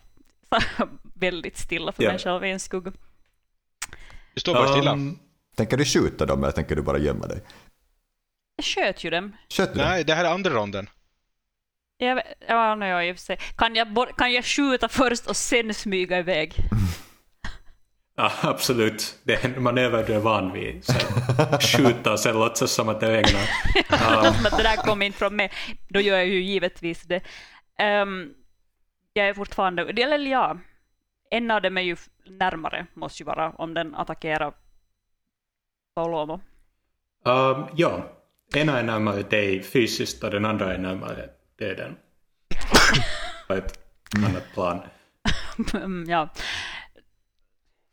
väldigt 1.15 1.59
stilla 1.59 1.93
för 1.93 2.03
Ja. 2.03 2.11
mig 2.11 2.19
själv 2.19 2.45
i 2.45 2.51
en 2.51 2.61
skugga. 2.61 2.93
Du 4.35 4.41
står 4.41 4.55
bara 4.55 4.69
stilla. 4.69 4.93
Um, 4.93 5.19
Tänker 5.57 5.77
du 5.77 5.85
skjuta 5.85 6.27
dem 6.27 6.43
eller 6.43 6.53
tänker 6.53 6.77
du 6.77 6.83
bara 6.83 6.99
gömma 6.99 7.27
dig? 7.27 7.41
Jag 8.57 8.65
sköt 8.65 9.05
ju 9.05 9.11
dem. 9.11 9.37
Sköt 9.49 9.73
du 9.73 9.79
dem? 9.81 9.89
Nej, 9.89 10.05
det 10.05 10.15
här 10.15 10.25
är 10.25 10.29
andra 10.35 10.51
ronden. 10.51 10.89
Jag, 11.97 12.23
ja, 12.49 12.75
no, 12.75 12.85
ja, 12.85 13.03
i 13.05 13.13
och 13.13 13.17
för 13.17 13.23
sig. 13.25 13.39
Kan 13.57 13.75
jag, 13.75 14.17
kan 14.17 14.33
jag 14.33 14.45
skjuta 14.45 14.89
först 14.89 15.27
och 15.27 15.37
sen 15.37 15.75
smyga 15.75 16.19
iväg? 16.19 16.55
ja, 18.17 18.33
absolut, 18.43 19.19
det 19.23 19.35
är 19.35 19.45
en 19.45 19.63
manöver 19.63 20.05
du 20.07 20.15
är 20.15 20.19
van 20.19 20.53
vid. 20.53 20.85
Så 20.85 20.93
skjuta 21.79 22.13
och 22.13 22.21
sen 22.21 22.35
låtsas 22.35 22.73
som 22.73 22.89
att 22.89 23.01
det 23.01 23.07
är 23.07 23.17
egna. 23.17 23.39
Låt 24.23 24.37
som 24.37 24.47
att 24.47 24.57
det 24.57 24.63
där 24.63 24.77
kom 24.77 25.03
inte 25.03 25.19
från 25.19 25.37
mig. 25.37 25.51
Då 25.89 26.01
gör 26.01 26.17
jag 26.17 26.27
ju 26.27 26.43
givetvis 26.43 27.03
det. 27.03 27.21
Ehm, 27.79 28.31
jag 29.13 29.29
är 29.29 29.35
fortfarande, 29.35 29.83
eller 29.83 30.31
ja, 30.31 30.59
en 31.31 31.51
av 31.51 31.63
dem 31.63 31.77
är 31.77 31.83
ju 31.83 31.97
närmare, 32.27 32.87
måste 32.95 33.23
ju 33.23 33.27
vara, 33.27 33.51
om 33.51 33.75
den 33.75 33.95
attackerar 33.95 34.53
Paolomo. 35.95 36.41
Um, 37.25 37.67
ja, 37.77 38.13
ena 38.55 38.79
är 38.79 38.83
närmare 38.83 39.23
dig 39.23 39.63
fysiskt 39.63 40.25
och 40.25 40.31
den 40.31 40.45
andra 40.45 40.75
är 40.75 40.79
närmare 40.79 41.29
döden. 41.59 41.97
På 43.49 43.55
ett 43.55 43.79
annat 44.17 44.53
plan. 44.55 44.81
Mm, 45.75 46.05
ja. 46.09 46.29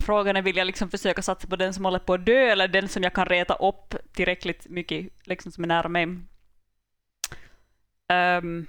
Frågan 0.10 0.38
är, 0.38 0.41
vill 0.41 0.57
jag 0.57 0.68
liksom 0.68 0.89
försöka 0.89 1.22
satsa 1.22 1.47
på 1.47 1.55
den 1.55 1.74
som 1.74 1.86
håller 1.86 1.99
på 1.99 2.14
att 2.14 2.26
dö 2.26 2.51
eller 2.51 2.68
den 2.68 2.88
som 2.88 3.03
jag 3.03 3.14
kan 3.14 3.26
reta 3.26 3.53
upp 3.53 3.95
tillräckligt 4.14 4.70
mycket, 4.70 5.07
liksom 5.24 5.51
som 5.51 5.64
är 5.64 5.68
nära 5.68 5.89
mig? 5.89 6.07
Ehm, 8.07 8.68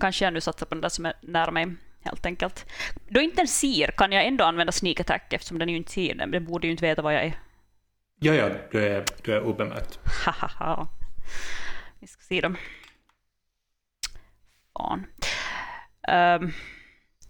kanske 0.00 0.24
jag 0.24 0.34
nu 0.34 0.40
satsar 0.40 0.66
på 0.66 0.74
den 0.74 0.82
där 0.82 0.88
som 0.88 1.06
är 1.06 1.12
nära 1.20 1.50
mig, 1.50 1.74
helt 2.00 2.26
enkelt. 2.26 2.66
Då 3.08 3.20
inte 3.20 3.36
den 3.36 3.48
ser, 3.48 3.88
kan 3.88 4.12
jag 4.12 4.26
ändå 4.26 4.44
använda 4.44 4.72
sneak 4.72 5.00
attack 5.00 5.32
eftersom 5.32 5.58
den 5.58 5.68
ju 5.68 5.76
inte 5.76 5.92
ser 5.92 6.14
den. 6.14 6.30
Den 6.30 6.44
borde 6.44 6.66
ju 6.66 6.70
inte 6.70 6.86
veta 6.86 7.02
vad 7.02 7.14
jag 7.14 7.24
är. 7.24 7.38
Ja, 8.20 8.34
ja, 8.34 8.50
du 8.70 8.86
är, 8.86 9.04
du 9.22 9.34
är 9.34 9.42
obemärkt. 9.42 10.00
Hahaha. 10.26 10.88
Vi 12.00 12.06
ska 12.06 12.22
se 12.22 12.40
dem. 12.40 12.56
Fan. 14.72 15.06
Ehm, 16.08 16.52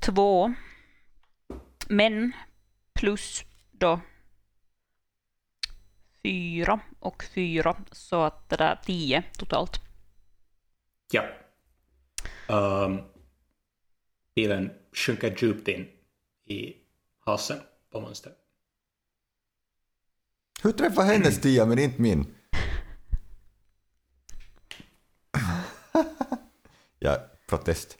två. 0.00 0.54
Men 1.88 2.32
plus 3.02 3.44
då 3.70 4.00
fyra 6.22 6.80
och 6.98 7.24
fyra 7.34 7.76
så 7.92 8.22
att 8.22 8.48
det 8.48 8.56
där 8.56 8.80
tio 8.84 9.22
totalt. 9.38 9.80
Ja. 11.12 11.24
Um, 12.48 13.00
bilen 14.34 14.72
sjunker 14.92 15.36
djupt 15.38 15.68
in 15.68 15.88
i 16.44 16.76
halsen 17.20 17.58
på 17.90 18.00
monster. 18.00 18.32
Hur 20.62 20.72
träffar 20.72 21.02
hennes 21.04 21.40
tia 21.40 21.66
men 21.66 21.78
inte 21.78 22.02
min? 22.02 22.26
ja, 26.98 27.18
protest. 27.46 27.98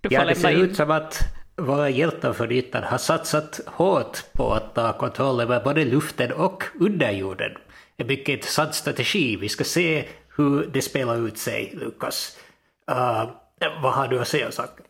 Du 0.00 0.08
får 0.08 0.12
Ja, 0.18 0.24
det 0.24 0.34
ser 0.34 0.50
in. 0.50 0.60
ut 0.60 0.76
som 0.76 0.90
att 0.90 1.41
våra 1.56 1.90
hjältar 1.90 2.32
för 2.32 2.52
ytan 2.52 2.82
har 2.82 2.98
satsat 2.98 3.60
hårt 3.66 4.32
på 4.32 4.52
att 4.52 4.74
ta 4.74 4.92
kontroll 4.98 5.40
över 5.40 5.64
både 5.64 5.84
luften 5.84 6.32
och 6.32 6.64
underjorden. 6.80 7.52
En 7.96 8.06
mycket 8.06 8.28
intressant 8.28 8.74
strategi. 8.74 9.36
Vi 9.36 9.48
ska 9.48 9.64
se 9.64 10.08
hur 10.36 10.66
det 10.72 10.82
spelar 10.82 11.26
ut 11.26 11.38
sig, 11.38 11.72
Lukas. 11.74 12.38
Uh, 12.90 13.30
vad 13.82 13.92
har 13.92 14.08
du 14.08 14.20
att 14.20 14.28
säga 14.28 14.46
om 14.46 14.52
saken? 14.52 14.86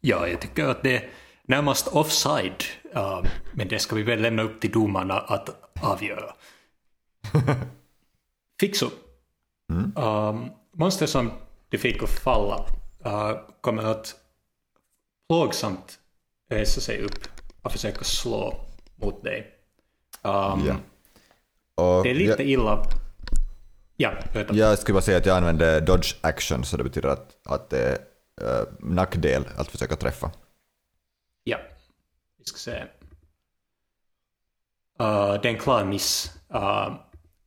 Ja, 0.00 0.28
jag 0.28 0.40
tycker 0.40 0.66
att 0.66 0.82
det 0.82 0.96
är 0.96 1.08
närmast 1.42 1.88
offside. 1.88 2.64
Um, 2.94 3.26
men 3.52 3.68
det 3.68 3.78
ska 3.78 3.96
vi 3.96 4.02
väl 4.02 4.22
lämna 4.22 4.42
upp 4.42 4.60
till 4.60 4.70
domarna 4.70 5.18
att 5.18 5.72
avgöra. 5.82 6.34
Fixo. 8.60 8.90
Um, 9.96 10.50
monster 10.72 11.06
som 11.06 11.32
du 11.68 11.78
fick 11.78 12.02
att 12.02 12.10
falla 12.10 12.66
uh, 13.06 13.40
kommer 13.60 13.82
att 13.82 14.19
plågsamt 15.30 15.98
resa 16.48 16.80
sig 16.80 17.02
upp 17.02 17.28
och 17.62 17.72
försöka 17.72 18.04
slå 18.04 18.66
mot 18.96 19.24
dig. 19.24 19.54
Um, 20.22 20.66
Ja. 20.66 20.76
Och 21.74 22.02
Det 22.04 22.10
är 22.10 22.14
lite 22.14 22.42
jag, 22.42 22.50
illa. 22.50 22.84
Ja, 23.96 24.12
berätta. 24.32 24.54
jag 24.54 24.78
skulle 24.78 24.94
bara 24.94 25.02
säga 25.02 25.18
att 25.18 25.26
jag 25.26 25.36
använder 25.36 25.80
dodge 25.80 26.16
action 26.20 26.64
så 26.64 26.76
det 26.76 26.84
betyder 26.84 27.08
att, 27.08 27.36
att 27.44 27.70
det 27.70 27.78
är 27.78 27.98
uh, 28.60 28.66
nackdel 28.78 29.44
att 29.56 29.68
försöka 29.68 29.96
träffa. 29.96 30.30
Ja, 31.44 31.58
vi 32.38 32.44
ska 32.44 32.58
se. 32.58 32.76
Uh, 35.00 35.40
det 35.42 35.48
är 35.48 35.52
en 35.52 35.58
klar 35.58 35.84
miss. 35.84 36.32
Uh, 36.54 36.94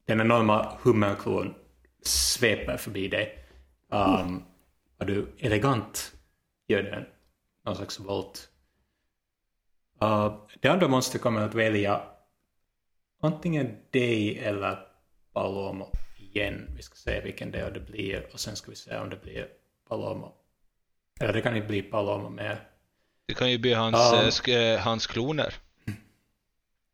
den 0.05 0.21
enorma 0.21 0.77
hummerklon 0.81 1.53
sveper 2.05 2.77
förbi 2.77 3.07
dig. 3.07 3.45
Um, 3.91 4.43
och 4.99 5.05
du 5.05 5.35
elegant 5.39 6.11
gör 6.67 6.83
den 6.83 7.05
någon 7.65 7.75
slags 7.75 7.99
volt. 7.99 8.49
Uh, 10.03 10.35
det 10.59 10.67
andra 10.67 10.87
monstret 10.87 11.21
kommer 11.21 11.41
att 11.41 11.55
välja 11.55 12.01
antingen 13.21 13.77
dig 13.91 14.39
eller 14.39 14.79
Palomo 15.33 15.91
igen. 16.17 16.71
Vi 16.75 16.81
ska 16.81 16.95
se 16.95 17.21
vilken 17.21 17.51
det 17.51 17.69
det 17.69 17.79
blir 17.79 18.29
och 18.33 18.39
sen 18.39 18.55
ska 18.55 18.71
vi 18.71 18.75
se 18.77 18.97
om 18.97 19.09
det 19.09 19.21
blir 19.21 19.47
Palomo. 19.89 20.33
Eller 21.19 21.33
det 21.33 21.41
kan 21.41 21.55
inte 21.55 21.67
bli 21.67 21.81
Palomo 21.81 22.29
mer. 22.29 22.67
Det 23.25 23.33
kan 23.33 23.51
ju 23.51 23.57
bli 23.57 23.73
hans, 23.73 23.95
sk- 23.95 24.73
eh, 24.73 24.79
hans 24.79 25.07
kloner. 25.07 25.53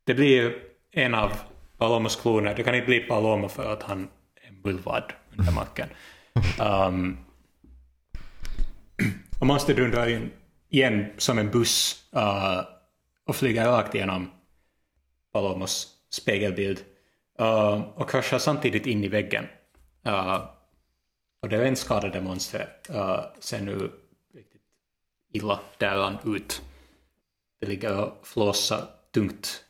Det 0.04 0.14
blir 0.14 0.62
en 0.90 1.14
av 1.14 1.32
Palomos 1.78 2.16
kloner. 2.16 2.54
Det 2.54 2.62
kan 2.62 2.74
inte 2.74 2.86
bli 2.86 3.00
Palomo 3.00 3.48
för 3.48 3.72
att 3.72 3.82
han 3.82 4.08
är 4.34 4.52
bulvad 4.52 5.12
under 5.36 5.52
marken. 5.52 5.88
Um, 6.60 7.18
och 9.40 9.46
monster 9.46 9.74
dundrar 9.74 10.08
in 10.08 10.30
igen 10.70 11.06
som 11.18 11.38
en 11.38 11.50
buss 11.50 12.04
uh, 12.16 12.60
och 13.24 13.36
flyger 13.36 13.64
rakt 13.64 13.94
igenom 13.94 14.30
Palomos 15.32 15.88
spegelbild 16.10 16.84
uh, 17.40 17.80
och 17.94 18.10
kraschar 18.10 18.38
samtidigt 18.38 18.86
in 18.86 19.04
i 19.04 19.08
väggen. 19.08 19.46
Uh, 20.06 20.44
och 21.42 21.48
det 21.48 21.64
renskadade 21.64 22.20
monstret 22.20 22.90
uh, 22.90 23.20
ser 23.38 23.60
nu 23.60 23.90
riktigt 24.34 24.62
illa 25.32 25.60
däran 25.78 26.18
ut. 26.24 26.62
Det 27.60 27.66
ligger 27.66 28.04
och 28.04 28.26
flåsar 28.26 28.86
tungt 29.10 29.64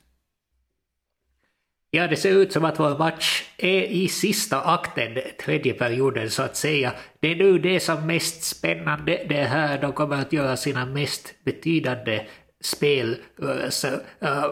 Ja, 1.92 2.06
det 2.06 2.16
ser 2.16 2.30
ut 2.30 2.52
som 2.52 2.64
att 2.64 2.80
vår 2.80 2.98
match 2.98 3.44
är 3.56 3.82
i 3.82 4.08
sista 4.08 4.60
akten, 4.60 5.18
tredje 5.40 5.72
perioden 5.72 6.30
så 6.30 6.42
att 6.42 6.56
säga. 6.56 6.92
Det 7.20 7.28
är 7.28 7.36
nu 7.36 7.58
det 7.58 7.80
som 7.80 7.96
är 7.96 8.06
mest 8.06 8.42
spännande. 8.44 9.26
Det 9.28 9.36
är 9.36 9.46
här 9.46 9.80
de 9.80 9.92
kommer 9.92 10.16
att 10.16 10.32
göra 10.32 10.56
sina 10.56 10.86
mest 10.86 11.34
betydande 11.44 12.26
spelrörelser 12.60 14.00
eh, 14.20 14.44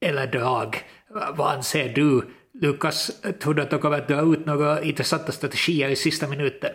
eller 0.00 0.26
drag. 0.26 0.82
Vad 1.34 1.56
anser 1.56 1.88
du, 1.88 2.22
Lukas? 2.60 3.22
Tror 3.40 3.54
du 3.54 3.62
att 3.62 3.70
de 3.70 3.80
kommer 3.80 3.98
att 3.98 4.08
dra 4.08 4.32
ut 4.32 4.46
några 4.46 4.82
intressanta 4.82 5.32
strategier 5.32 5.88
i 5.88 5.96
sista 5.96 6.28
minuten? 6.28 6.70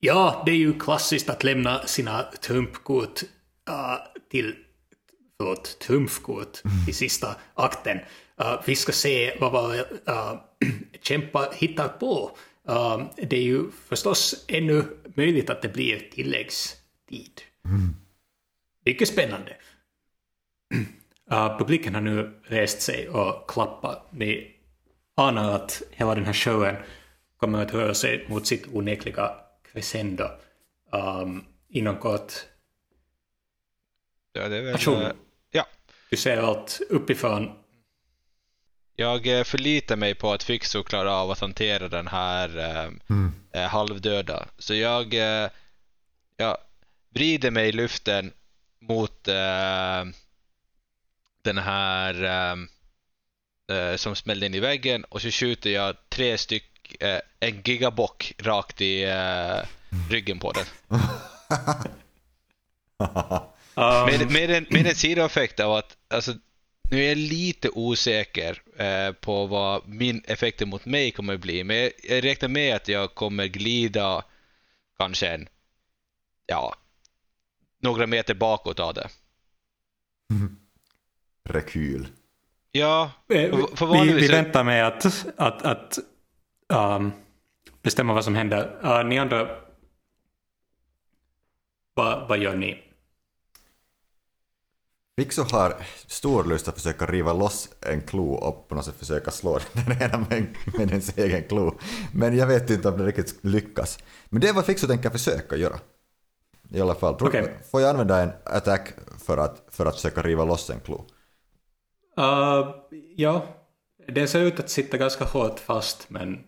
Ja, 0.00 0.42
det 0.46 0.52
är 0.52 0.56
ju 0.56 0.78
klassiskt 0.78 1.30
att 1.30 1.44
lämna 1.44 1.86
sina 1.86 2.22
trumpkort 2.22 3.22
uh, 3.70 3.96
till 4.30 4.54
förlåt, 5.38 5.78
trumfkort 5.78 6.62
i 6.88 6.92
sista 6.92 7.36
akten. 7.54 7.98
Uh, 8.40 8.62
vi 8.66 8.76
ska 8.76 8.92
se 8.92 9.36
vad 9.40 9.52
våra 9.52 9.74
uh, 9.74 10.40
kämpar 11.02 11.52
hittar 11.54 11.88
på. 11.88 12.36
Uh, 12.68 13.04
det 13.16 13.36
är 13.36 13.42
ju 13.42 13.70
förstås 13.70 14.44
ännu 14.48 14.84
möjligt 15.16 15.50
att 15.50 15.62
det 15.62 15.68
blir 15.68 16.08
tilläggstid. 16.12 17.40
Mycket 18.84 19.08
spännande. 19.08 19.56
Uh, 21.32 21.58
publiken 21.58 21.94
har 21.94 22.00
nu 22.00 22.40
rest 22.44 22.82
sig 22.82 23.08
och 23.08 23.50
klappar 23.50 24.02
med 24.10 24.44
anar 25.14 25.50
att 25.50 25.82
hela 25.90 26.14
den 26.14 26.24
här 26.24 26.32
showen 26.32 26.76
kommer 27.36 27.62
att 27.62 27.74
röra 27.74 27.94
sig 27.94 28.26
mot 28.28 28.46
sitt 28.46 28.66
onekliga 28.72 29.30
crescendo 29.72 30.24
um, 30.92 31.44
inom 31.68 31.96
kort. 31.96 32.32
Ja, 34.32 34.48
det 34.48 34.56
är 34.56 34.62
väl, 34.62 34.74
Aktion. 34.74 35.12
Du 36.10 36.16
ser 36.16 36.38
allt 36.38 36.80
uppifrån. 36.90 37.50
Jag 38.96 39.38
eh, 39.38 39.44
förlitar 39.44 39.96
mig 39.96 40.14
på 40.14 40.32
att 40.32 40.42
Fixo 40.42 40.82
klarar 40.82 41.22
av 41.22 41.30
att 41.30 41.40
hantera 41.40 41.88
den 41.88 42.06
här 42.06 42.58
eh, 42.58 42.90
eh, 43.62 43.68
halvdöda. 43.68 44.46
Så 44.58 44.74
jag, 44.74 45.14
eh, 45.14 45.50
jag 46.36 46.56
vrider 47.10 47.50
mig 47.50 47.68
i 47.68 47.72
luften 47.72 48.32
mot 48.80 49.28
eh, 49.28 50.04
den 51.42 51.58
här 51.58 52.24
eh, 52.24 52.56
eh, 53.76 53.96
som 53.96 54.16
smällde 54.16 54.46
in 54.46 54.54
i 54.54 54.60
väggen 54.60 55.04
och 55.04 55.22
så 55.22 55.30
skjuter 55.30 55.70
jag 55.70 55.96
tre 56.08 56.38
styck, 56.38 57.02
eh, 57.02 57.20
en 57.40 57.62
gigabock 57.62 58.34
rakt 58.38 58.80
i 58.80 59.02
eh, 59.02 59.58
ryggen 60.10 60.38
på 60.38 60.52
den. 60.52 60.66
Um, 63.78 64.06
Med, 64.06 64.30
med, 64.30 64.50
en, 64.50 64.66
med 64.70 64.86
en 64.86 64.94
sidoeffekt 64.94 65.60
av 65.60 65.72
att 65.72 65.96
alltså, 66.08 66.32
nu 66.90 67.04
är 67.04 67.08
jag 67.08 67.18
lite 67.18 67.70
osäker 67.70 68.62
eh, 68.76 69.12
på 69.12 69.46
vad 69.46 69.88
min 69.88 70.22
effekt 70.24 70.66
mot 70.66 70.84
mig 70.84 71.10
kommer 71.10 71.36
bli. 71.36 71.64
Men 71.64 71.76
jag, 71.76 71.92
jag 72.02 72.24
räknar 72.24 72.48
med 72.48 72.76
att 72.76 72.88
jag 72.88 73.14
kommer 73.14 73.46
glida 73.46 74.24
kanske 74.98 75.28
en, 75.28 75.48
ja, 76.46 76.74
några 77.82 78.06
meter 78.06 78.34
bakåt 78.34 78.80
av 78.80 78.94
det. 78.94 79.08
Rekyl. 81.44 82.08
Ja, 82.72 83.10
Eh, 83.28 83.56
vi, 84.04 84.12
vi 84.12 84.28
väntar 84.28 84.64
med 84.64 84.86
att, 84.86 85.26
att, 85.36 85.62
att 85.62 85.98
um, 86.68 87.12
bestämma 87.82 88.12
vad 88.12 88.24
som 88.24 88.34
händer. 88.34 88.80
Uh, 88.84 89.04
ni 89.04 89.18
andra, 89.18 89.48
vad, 91.94 92.28
vad 92.28 92.38
gör 92.38 92.56
ni? 92.56 92.87
Fixo 95.18 95.42
har 95.42 95.76
stor 96.06 96.44
lust 96.44 96.68
att 96.68 96.74
försöka 96.74 97.06
riva 97.06 97.32
loss 97.32 97.68
en 97.80 98.00
klo 98.00 98.32
och 98.32 98.68
på 98.68 98.74
något 98.74 98.84
sätt 98.84 98.94
försöka 98.98 99.30
slå 99.30 99.58
den 99.72 100.02
ena 100.02 100.18
med, 100.18 100.56
med 100.78 100.90
ens 100.90 101.18
egen 101.18 101.42
klo. 101.42 101.78
Men 102.12 102.36
jag 102.36 102.46
vet 102.46 102.70
inte 102.70 102.88
om 102.88 102.98
det 102.98 103.06
riktigt 103.06 103.44
lyckas. 103.44 103.98
Men 104.28 104.40
det 104.40 104.48
är 104.48 104.52
vad 104.52 104.64
Fixo 104.64 104.86
tänker 104.86 105.10
försöka 105.10 105.56
göra. 105.56 105.78
I 106.70 106.80
alla 106.80 106.94
fall. 106.94 107.16
Okej. 107.20 107.58
Får 107.70 107.80
jag 107.80 107.90
använda 107.90 108.22
en 108.22 108.30
attack 108.44 108.92
för 109.18 109.38
att, 109.38 109.66
för 109.70 109.86
att 109.86 109.94
försöka 109.94 110.22
riva 110.22 110.44
loss 110.44 110.70
en 110.70 110.80
klo? 110.80 111.04
Uh, 112.18 112.74
ja, 113.16 113.46
det 114.08 114.26
ser 114.26 114.40
ut 114.40 114.60
att 114.60 114.70
sitta 114.70 114.96
ganska 114.96 115.24
hårt 115.24 115.60
fast 115.60 116.10
men 116.10 116.44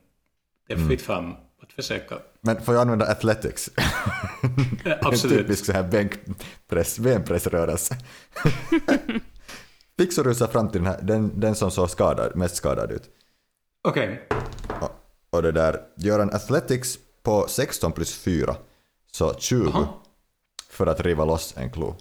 det 0.68 0.75
är 0.75 0.79
fritt 0.89 1.03
fram 1.03 1.35
att 1.71 1.75
försöka. 1.75 2.18
Men 2.41 2.62
får 2.62 2.75
jag 2.75 2.81
använda 2.81 3.07
athletics? 3.07 3.71
Eh, 3.77 3.85
En 4.85 4.99
absolut. 5.07 5.39
typisk 5.39 5.64
så 5.64 5.73
här 5.73 5.83
bänkpress, 5.83 6.99
benpressrörelse. 6.99 7.97
Fixo 9.99 10.23
rusar 10.23 10.47
fram 10.47 10.68
till 10.71 10.81
den, 10.83 10.93
här, 10.93 11.03
den, 11.03 11.41
den 11.41 11.55
som 11.55 11.71
såg 11.71 11.91
skadad, 11.91 12.37
mest 12.37 12.57
skadad 12.57 12.93
ut. 12.93 13.03
Okej, 13.89 14.29
Och 15.31 15.43
det 15.43 15.53
där, 15.53 15.81
gör 15.97 16.21
en 16.21 16.31
athletics 16.35 16.99
på 17.23 17.47
16 17.49 17.93
plus 17.93 18.14
4, 18.18 18.57
så 19.12 19.35
20 19.35 19.68
Aha. 19.68 20.03
för 20.71 20.87
att 20.87 21.01
riva 21.01 21.25
loss 21.25 21.55
en 21.57 21.71
klo. 21.73 21.95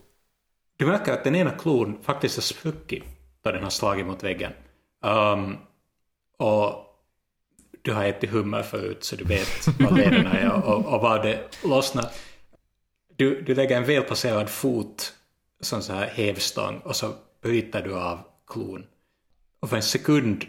du 0.77 0.85
märker 0.85 1.13
att 1.13 1.23
den 1.23 1.35
ena 1.35 1.51
klon 1.51 1.97
faktiskt 2.03 2.35
har 2.37 2.41
spruckit 2.41 3.03
då 3.43 3.51
den 3.51 3.63
har 3.63 3.69
slagit 3.69 4.05
mot 4.05 4.23
väggen. 4.23 4.51
Um, 5.05 5.57
och 6.37 6.88
du 7.81 7.93
har 7.93 8.05
ätit 8.05 8.29
hummer 8.29 8.63
förut 8.63 9.03
så 9.03 9.15
du 9.15 9.23
vet 9.23 9.67
vad 9.79 9.97
lederna 9.97 10.31
är 10.31 10.51
och, 10.51 10.93
och 10.93 11.01
var 11.01 11.23
det 11.23 11.63
lossnar. 11.63 12.05
Du, 13.15 13.41
du 13.41 13.55
lägger 13.55 13.77
en 13.77 13.85
välplacerad 13.85 14.49
fot 14.49 15.13
som 15.61 15.81
så 15.81 15.93
här 15.93 16.07
hävstång 16.07 16.79
och 16.79 16.95
så 16.95 17.13
bryter 17.41 17.81
du 17.81 17.95
av 17.95 18.19
klon. 18.47 18.85
Och 19.59 19.69
för 19.69 19.75
en 19.75 19.83
sekund 19.83 20.45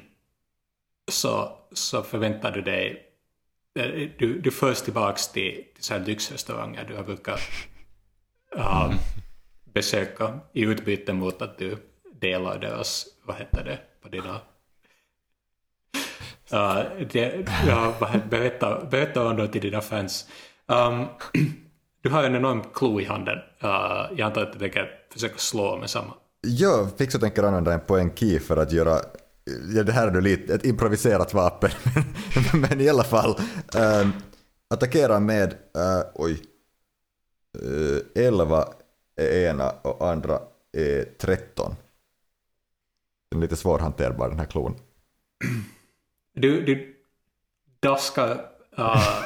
så, 1.11 1.59
så 1.72 2.03
förväntar 2.03 2.53
du 2.53 2.62
dig 2.62 3.07
eh, 3.78 4.09
du, 4.18 4.41
du 4.41 4.51
förs 4.51 4.83
tillbaks 4.83 5.28
till, 5.28 5.64
till 5.74 5.85
så 5.85 5.95
här 5.95 6.05
lyxrestauranger 6.07 6.85
du 6.89 6.97
har 6.97 7.05
brukat 7.05 7.41
um, 8.51 8.95
besöka 9.64 10.41
i 10.53 10.62
utbyte 10.62 11.12
mot 11.12 11.43
att 11.43 11.59
du 11.59 11.76
delar 12.20 12.59
deras, 12.59 13.07
vad 13.24 13.37
heter 13.37 13.64
det, 13.64 13.78
på 14.03 14.09
dina 14.09 14.41
Uh, 16.53 17.07
det, 17.12 17.46
ja, 17.66 17.94
berätta, 18.30 18.84
berätta 18.84 19.26
om 19.26 19.36
det 19.36 19.48
till 19.48 19.61
dina 19.61 19.80
fans. 19.80 20.26
Um, 20.66 21.07
du 22.03 22.11
har 22.11 22.24
en 22.24 22.34
enorm 22.34 22.62
klo 22.74 23.01
i 23.01 23.05
handen. 23.05 23.38
Uh, 23.64 23.70
jag 24.16 24.20
antar 24.20 24.42
att 24.42 24.53
du 24.53 24.59
tänker 24.59 24.88
försöka 25.12 25.38
slå 25.38 25.76
med 25.76 25.90
samma. 25.90 26.14
Ja, 26.40 26.88
Fixo 26.98 27.18
tänker 27.18 27.42
använda 27.42 27.74
en 27.74 27.80
poängki 27.80 28.38
för 28.38 28.57
att 28.57 28.72
göra 28.72 28.98
Ja, 29.74 29.82
det 29.82 29.92
här 29.92 30.07
är 30.07 30.11
då 30.11 30.20
lite 30.20 30.55
ett 30.55 30.64
improviserat 30.64 31.34
vapen, 31.34 31.70
men, 32.55 32.80
i 32.80 32.88
alla 32.88 33.05
fall. 33.05 33.40
ähm, 33.74 34.12
attackera 34.68 35.20
med, 35.20 35.53
äh, 35.53 36.03
oj, 36.14 36.42
eh, 37.62 38.22
äh, 38.22 38.26
11 38.26 38.68
är 39.16 39.51
ena 39.51 39.70
och 39.70 40.11
andra 40.11 40.38
är 40.72 41.05
13. 41.18 41.74
Den 43.30 43.38
är 43.38 43.42
lite 43.42 43.57
svårhanterbar 43.57 44.28
den 44.28 44.38
här 44.38 44.46
klon. 44.46 44.74
Du, 46.41 46.64
du 46.64 46.95
daskar 47.80 48.41
uh, 48.78 49.24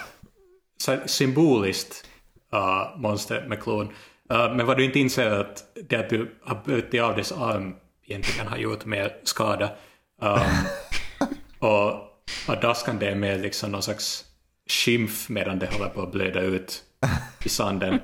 symboliskt 1.06 2.06
uh, 2.54 2.98
monster 2.98 3.46
med 3.48 3.62
klon. 3.62 3.86
Uh, 4.32 4.54
men 4.56 4.66
vad 4.66 4.76
du 4.76 4.84
inte 4.84 4.98
inser 4.98 5.30
är 5.30 5.40
att 5.40 5.64
det 5.88 5.96
att 5.96 6.08
du 6.08 6.34
har 6.42 6.62
brutit 6.64 7.02
av 7.02 7.16
dess 7.16 7.32
arm 7.32 7.74
egentligen 8.04 8.46
har 8.46 8.56
gjort 8.56 8.84
mer 8.84 9.16
skada. 9.22 9.70
Um, 10.22 10.40
och, 11.58 11.92
och 12.48 12.60
daskande 12.62 13.06
är 13.06 13.14
mer 13.14 13.38
liksom 13.38 13.72
någon 13.72 13.82
slags 13.82 14.24
skymf 14.66 15.28
medan 15.28 15.58
det 15.58 15.72
håller 15.72 15.88
på 15.88 16.02
att 16.02 16.12
blöda 16.12 16.40
ut 16.40 16.82
i 17.44 17.48
sanden. 17.48 17.98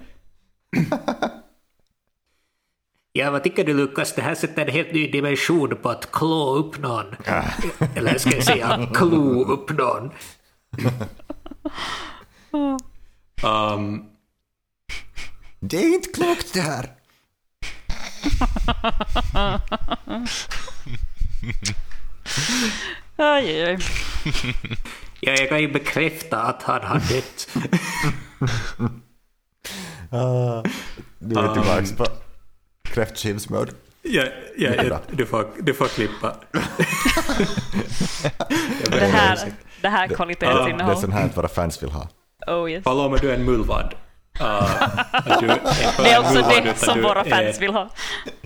Ja, 3.13 3.31
vad 3.31 3.43
tycker 3.45 3.65
du 3.65 3.75
Lukas? 3.75 4.15
Det 4.15 4.23
här 4.23 4.35
sätter 4.35 4.63
en 4.67 4.73
helt 4.73 4.93
ny 4.93 5.11
dimension 5.11 5.77
på 5.83 5.89
att 5.89 6.13
klå 6.13 6.55
upp 6.55 6.79
någon. 6.79 7.07
Eller 7.97 8.19
ska 8.19 8.31
jag 8.31 8.45
säga 8.45 8.89
klo 8.95 9.45
upp 9.45 9.71
någon. 9.71 10.11
Um, 13.43 14.05
Det 15.61 15.77
är 15.77 15.95
inte 15.95 16.09
klokt 16.09 16.55
det 16.55 16.61
här! 16.61 16.91
Aj, 23.17 23.45
aj, 23.51 23.65
aj. 23.65 23.79
Ja, 25.21 25.33
jag 25.33 25.49
kan 25.49 25.61
ju 25.61 25.73
bekräfta 25.73 26.43
att 26.43 26.63
han 26.63 26.83
har 26.83 26.99
dött. 26.99 27.49
Ah, 30.13 30.63
du 31.19 31.39
är 31.39 31.55
tillbaks 31.55 31.93
på 31.93 32.07
kräftskivsmode. 32.93 33.73
ja, 34.03 34.25
ja, 34.57 34.71
ja, 34.85 35.01
du, 35.11 35.27
får, 35.27 35.47
du 35.59 35.75
får 35.75 35.87
klippa. 35.87 36.37
Det 38.91 39.07
här, 39.07 39.53
det 39.81 39.89
här 39.89 40.09
Det 40.09 40.15
är 40.15 40.17
kvalitetsinnehåll. 40.17 40.97
sånt 40.97 41.13
här 41.15 41.29
våra 41.35 41.49
fans 41.49 41.83
vill 41.83 41.91
ha. 41.91 42.09
Oh 42.47 42.71
yes. 42.71 42.85
Paloma, 42.85 43.17
du 43.17 43.31
är 43.31 43.35
en 43.35 43.45
mullvad. 43.45 43.95
Uh, 44.41 45.41
du 45.41 45.47
är 45.47 45.61
Det 46.03 46.11
är 46.11 46.21
också 46.21 46.35
mullvad, 46.35 46.65
det 46.65 46.75
som 46.75 47.03
våra 47.03 47.25
fans 47.25 47.61
vill 47.61 47.71
ha. 47.71 47.91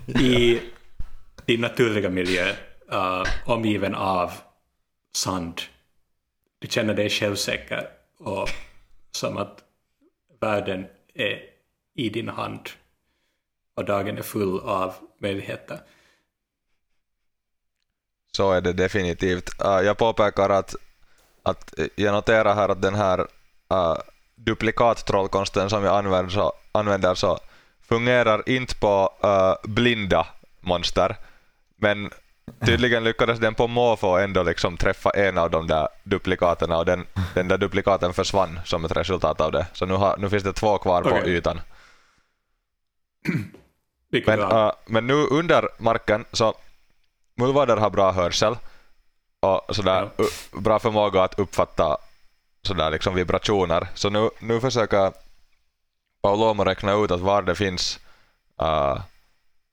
I 0.07 0.61
din 1.47 1.61
naturliga 1.61 2.11
miljö, 2.11 2.49
uh, 2.92 3.24
omgiven 3.45 3.95
av 3.95 4.32
sand. 5.16 5.61
Du 6.59 6.68
känner 6.68 6.95
dig 6.95 7.11
självsäker 7.11 7.86
och 8.18 8.49
som 9.12 9.36
att 9.36 9.59
världen 10.40 10.86
är 11.14 11.38
i 11.97 12.09
din 12.09 12.28
hand 12.28 12.61
och 13.74 13.84
dagen 13.84 14.18
är 14.18 14.22
full 14.22 14.60
av 14.60 14.94
möjligheter. 15.18 15.80
Så 18.32 18.52
är 18.52 18.60
det 18.60 18.72
definitivt. 18.72 19.60
Äh, 19.64 19.80
jag 19.80 19.98
påpekar 19.98 20.50
att, 20.50 20.74
att 21.42 21.74
jag 21.94 22.12
noterar 22.12 22.54
här 22.54 22.68
att 22.68 22.82
den 22.82 22.94
här 22.94 23.20
uh, 23.72 23.98
duplikattrollkonsten 24.34 25.70
som 25.70 25.84
jag 25.84 25.96
använder 25.96 26.32
så, 26.32 26.52
använder 26.72 27.14
så 27.14 27.38
fungerar 27.88 28.48
inte 28.48 28.74
på 28.74 29.10
äh, 29.22 29.54
blinda 29.70 30.26
monster. 30.60 31.16
Men 31.76 32.10
tydligen 32.66 33.04
lyckades 33.04 33.38
den 33.38 33.54
på 33.54 33.66
måfå 33.66 34.18
ändå 34.18 34.42
liksom 34.42 34.76
träffa 34.76 35.10
en 35.10 35.38
av 35.38 35.50
de 35.50 35.66
där 35.66 35.88
duplikaterna 36.02 36.78
och 36.78 36.86
den, 36.86 37.06
den 37.34 37.48
där 37.48 37.58
duplikaten 37.58 38.12
försvann 38.12 38.60
som 38.64 38.84
ett 38.84 38.96
resultat 38.96 39.40
av 39.40 39.52
det. 39.52 39.66
Så 39.72 39.86
nu, 39.86 39.94
har, 39.94 40.16
nu 40.16 40.30
finns 40.30 40.42
det 40.42 40.52
två 40.52 40.78
kvar 40.78 41.02
på 41.02 41.08
Okej. 41.08 41.32
ytan. 41.32 41.60
Men, 44.26 44.40
äh, 44.66 44.72
men 44.86 45.06
nu 45.06 45.26
under 45.30 45.68
marken 45.78 46.24
så 46.32 46.54
mullvader 47.36 47.76
har 47.76 47.90
bra 47.90 48.12
hörsel 48.12 48.56
och 49.40 49.76
sådär, 49.76 50.10
u- 50.18 50.60
bra 50.60 50.78
förmåga 50.78 51.22
att 51.22 51.38
uppfatta 51.38 51.96
sådär 52.66 52.90
liksom 52.90 53.14
vibrationer. 53.14 53.88
Så 53.94 54.10
nu, 54.10 54.30
nu 54.40 54.60
försöker 54.60 55.12
Paulomo 56.22 56.64
räkna 56.64 56.92
ut 56.92 57.10
att 57.10 57.20
var 57.20 57.42
det 57.42 57.54
finns 57.54 58.00
äh, 58.60 58.98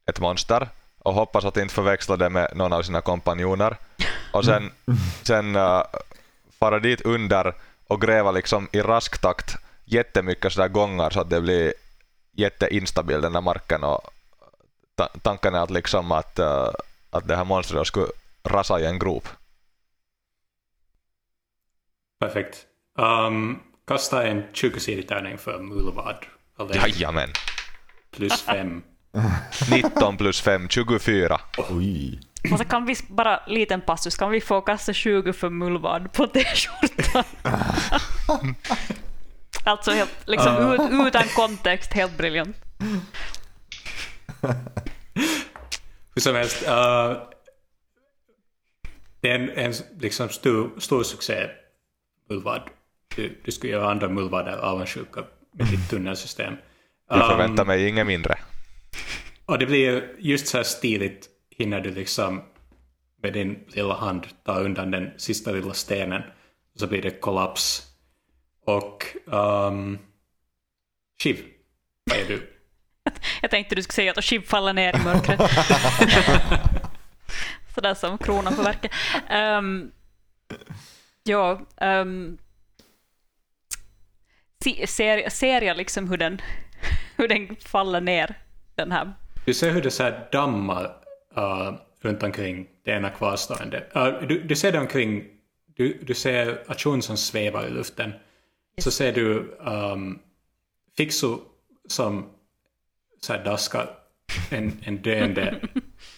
ett 0.09 0.19
monster 0.19 0.69
och 0.99 1.13
hoppas 1.13 1.45
att 1.45 1.57
inte 1.57 1.73
förväxla 1.73 2.15
det 2.17 2.29
med 2.29 2.51
någon 2.55 2.73
av 2.73 2.81
sina 2.81 3.01
kompanjoner. 3.01 3.77
Och 4.33 4.45
sen, 4.45 4.71
sen 5.23 5.55
äh, 5.55 5.83
fara 6.59 6.79
dit 6.79 7.01
under 7.01 7.53
och 7.87 8.01
gräva 8.01 8.31
liksom 8.31 8.67
i 8.71 8.81
rask 8.81 9.17
takt 9.21 9.55
jättemycket 9.85 10.53
sådär 10.53 10.67
gångar 10.67 11.09
så 11.09 11.21
att 11.21 11.29
det 11.29 11.41
blir 11.41 11.73
jätteinstabil 12.37 13.21
den 13.21 13.33
där 13.33 13.41
marken 13.41 13.83
och 13.83 14.01
tanken 15.21 15.55
är 15.55 15.59
att 15.59 15.71
liksom 15.71 16.11
att, 16.11 16.39
äh, 16.39 16.69
att 17.09 17.27
det 17.27 17.35
här 17.35 17.45
monstret 17.45 17.87
skulle 17.87 18.07
rasa 18.43 18.79
i 18.79 18.85
en 18.85 18.99
grop. 18.99 19.27
Perfekt. 22.19 22.65
Um, 22.97 23.59
kasta 23.87 24.27
en 24.27 24.43
20-sidig 24.53 25.07
tärning 25.07 25.37
för 25.37 25.59
Mullvad. 25.59 26.25
Jajamän. 26.73 27.29
plus 28.11 28.41
fem. 28.41 28.83
19 29.71 30.17
plus 30.17 30.41
5, 30.41 30.69
24. 30.69 31.41
Oj. 31.57 32.19
Och 32.51 32.57
så 32.57 32.65
kan 32.65 32.85
vi 32.85 32.95
bara, 33.07 33.39
liten 33.47 33.81
passus, 33.81 34.17
kan 34.17 34.31
vi 34.31 34.41
få 34.41 34.61
kasta 34.61 34.93
20 34.93 35.33
för 35.33 35.49
mullvad 35.49 36.13
på 36.13 36.27
t-skjortan? 36.27 37.23
alltså 39.63 39.91
helt, 39.91 40.11
liksom 40.25 40.71
ut, 40.71 41.07
utan 41.07 41.23
kontext, 41.35 41.93
helt 41.93 42.17
briljant. 42.17 42.57
Hur 46.15 46.21
som 46.21 46.35
helst. 46.35 46.63
Uh, 46.63 47.17
det 49.21 49.31
är 49.31 49.39
en, 49.39 49.49
en 49.49 49.73
liksom 49.99 50.29
stor, 50.29 50.79
stor 50.79 51.03
succé, 51.03 51.49
Mullvad. 52.29 52.61
Du, 53.15 53.41
du 53.43 53.51
skulle 53.51 53.73
göra 53.73 53.91
andra 53.91 54.09
Mullvader 54.09 54.57
avundsjuka 54.57 55.23
med 55.51 55.67
ditt 55.67 55.89
tunnelsystem. 55.89 56.53
Jag 57.09 57.21
Um, 57.21 57.29
förväntar 57.29 57.65
mig 57.65 57.87
inget 57.87 58.07
mindre. 58.07 58.37
Och 59.45 59.59
det 59.59 59.65
blir 59.65 60.15
just 60.19 60.47
så 60.47 60.57
här 60.57 60.63
stiligt 60.63 61.29
hinner 61.49 61.81
du 61.81 61.91
liksom 61.91 62.41
med 63.23 63.33
din 63.33 63.59
lilla 63.67 63.93
hand 63.93 64.27
ta 64.43 64.59
undan 64.59 64.91
den 64.91 65.11
sista 65.17 65.51
lilla 65.51 65.73
stenen. 65.73 66.21
Så 66.75 66.87
blir 66.87 67.01
det 67.01 67.11
kollaps. 67.11 67.87
Och 68.65 69.03
um, 69.25 69.99
Shiv, 71.23 71.45
vad 72.05 72.19
är 72.19 72.25
du? 72.27 72.50
Jag 73.41 73.51
tänkte 73.51 73.75
du 73.75 73.83
skulle 73.83 73.95
säga 73.95 74.13
att 74.17 74.23
Shiv 74.23 74.41
faller 74.41 74.73
ner 74.73 74.95
i 74.95 74.99
mörkret. 75.03 75.39
Sådär 77.75 77.93
som 77.93 78.17
kronan 78.17 78.55
på 78.55 78.61
verket. 78.61 78.91
Um, 79.59 79.91
ja, 81.23 81.61
um, 81.81 82.37
se, 84.63 84.87
ser, 84.87 85.29
ser 85.29 85.61
jag 85.61 85.77
liksom 85.77 86.09
hur 86.09 86.17
den, 86.17 86.41
hur 87.15 87.27
den 87.27 87.55
faller 87.55 88.01
ner, 88.01 88.35
den 88.75 88.91
här 88.91 89.13
Du 89.45 89.53
ser 89.53 89.71
hur 89.71 89.81
det 89.81 89.91
så 89.91 90.03
här 90.03 90.27
dammar 90.31 90.83
uh, 91.37 91.73
runt 92.01 92.23
omkring 92.23 92.67
det 92.85 92.91
ena 92.91 93.09
kvarstående. 93.09 93.83
Uh, 93.95 94.27
du, 94.27 94.43
du 94.43 94.55
ser 94.55 94.71
det 94.71 94.79
omkring, 94.79 95.23
du, 95.75 95.99
du 96.01 96.13
ser 96.13 96.63
Achun 96.67 97.01
som 97.01 97.17
svävar 97.17 97.67
i 97.67 97.69
luften. 97.69 98.13
Så 98.77 98.91
ser 98.91 99.13
du 99.13 99.57
um, 99.59 100.19
Fixu 100.97 101.37
som 101.87 102.29
så 103.25 103.33
här 103.33 103.43
daska 103.43 103.89
en, 104.49 104.79
en 104.83 105.01
döende, 105.01 105.59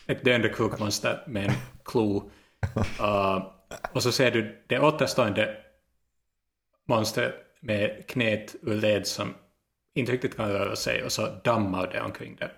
ett 0.07 0.23
döende 0.23 0.49
krokmonster 0.49 1.23
med 1.27 1.45
en 1.45 1.55
klo. 1.85 2.31
Uh, 2.99 3.47
och 3.91 4.03
så 4.03 4.11
ser 4.11 4.31
du 4.31 4.63
det 4.67 4.79
återstående 4.79 5.57
monstret 6.87 7.35
med 7.59 8.07
knät 8.07 8.55
ur 8.61 8.75
led 8.75 9.07
som 9.07 9.35
inte 9.95 10.11
riktigt 10.11 10.35
kan 10.35 10.51
röra 10.51 10.75
sig 10.75 11.03
och 11.03 11.11
så 11.11 11.27
dammar 11.43 11.87
det 11.87 12.01
omkring 12.01 12.35
det. 12.35 12.51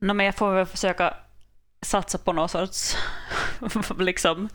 No, 0.00 0.12
men 0.12 0.26
jag 0.26 0.34
får 0.34 0.54
väl 0.54 0.66
försöka 0.66 1.14
satsa 1.82 2.18
på 2.18 2.32
någon 2.32 2.48
sorts 2.48 2.96
liksom, 3.98 4.48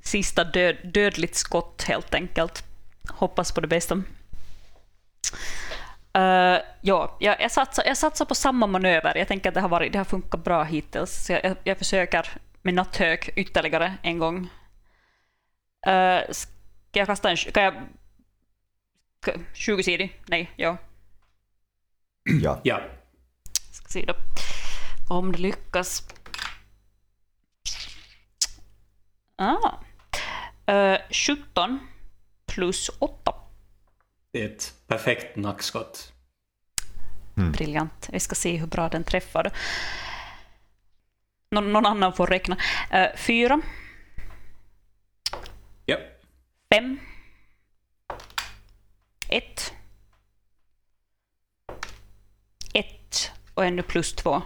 sista 0.00 0.44
död, 0.44 0.76
dödligt 0.84 1.34
skott 1.34 1.82
helt 1.82 2.14
enkelt. 2.14 2.64
Hoppas 3.08 3.52
på 3.52 3.60
det 3.60 3.68
bästa. 3.68 4.02
Uh, 6.16 6.60
ja, 6.80 7.16
jag, 7.20 7.40
jag, 7.40 7.50
satsar, 7.50 7.84
jag 7.84 7.96
satsar 7.96 8.24
på 8.24 8.34
samma 8.34 8.66
manöver. 8.66 9.16
Jag 9.16 9.28
tänker 9.28 9.48
att 9.48 9.54
det 9.54 9.60
har, 9.60 9.68
varit, 9.68 9.92
det 9.92 9.98
har 9.98 10.04
funkat 10.04 10.44
bra 10.44 10.64
hittills. 10.64 11.26
Så 11.26 11.32
jag, 11.32 11.44
jag, 11.44 11.56
jag 11.64 11.78
försöker 11.78 12.28
med 12.62 12.74
natthök 12.74 13.30
ytterligare 13.36 13.94
en 14.02 14.18
gång. 14.18 14.36
Uh, 15.86 16.20
ska 16.30 16.50
jag 16.92 17.06
kasta 17.06 17.30
en... 17.30 17.36
Kan 17.36 17.62
jag... 17.62 17.74
20-sidig? 19.54 20.20
Nej, 20.26 20.50
ja. 20.56 20.76
Ja. 22.42 22.60
Ja, 22.64 22.80
Ska 23.72 23.88
se 23.88 24.04
då. 24.06 24.14
Om 25.08 25.32
det 25.32 25.38
lyckas. 25.38 26.08
Ah. 29.36 29.72
Uh, 30.70 30.98
17 31.10 31.78
plus 32.46 32.90
8. 32.98 33.35
Det 34.36 34.42
är 34.42 34.48
ett 34.48 34.74
perfekt 34.86 35.36
nackskott. 35.36 36.12
Briljant. 37.34 38.08
Vi 38.12 38.20
ska 38.20 38.34
se 38.34 38.56
hur 38.56 38.66
bra 38.66 38.88
den 38.88 39.04
träffar. 39.04 39.52
Någon, 41.50 41.72
någon 41.72 41.86
annan 41.86 42.12
får 42.12 42.26
räkna. 42.26 42.56
Uh, 42.94 43.16
4, 43.16 43.60
Ja, 45.84 45.96
5, 46.74 46.98
1, 49.28 49.72
1 52.74 53.32
och 53.54 53.64
ännu 53.64 53.82
plus 53.82 54.14
2. 54.14 54.42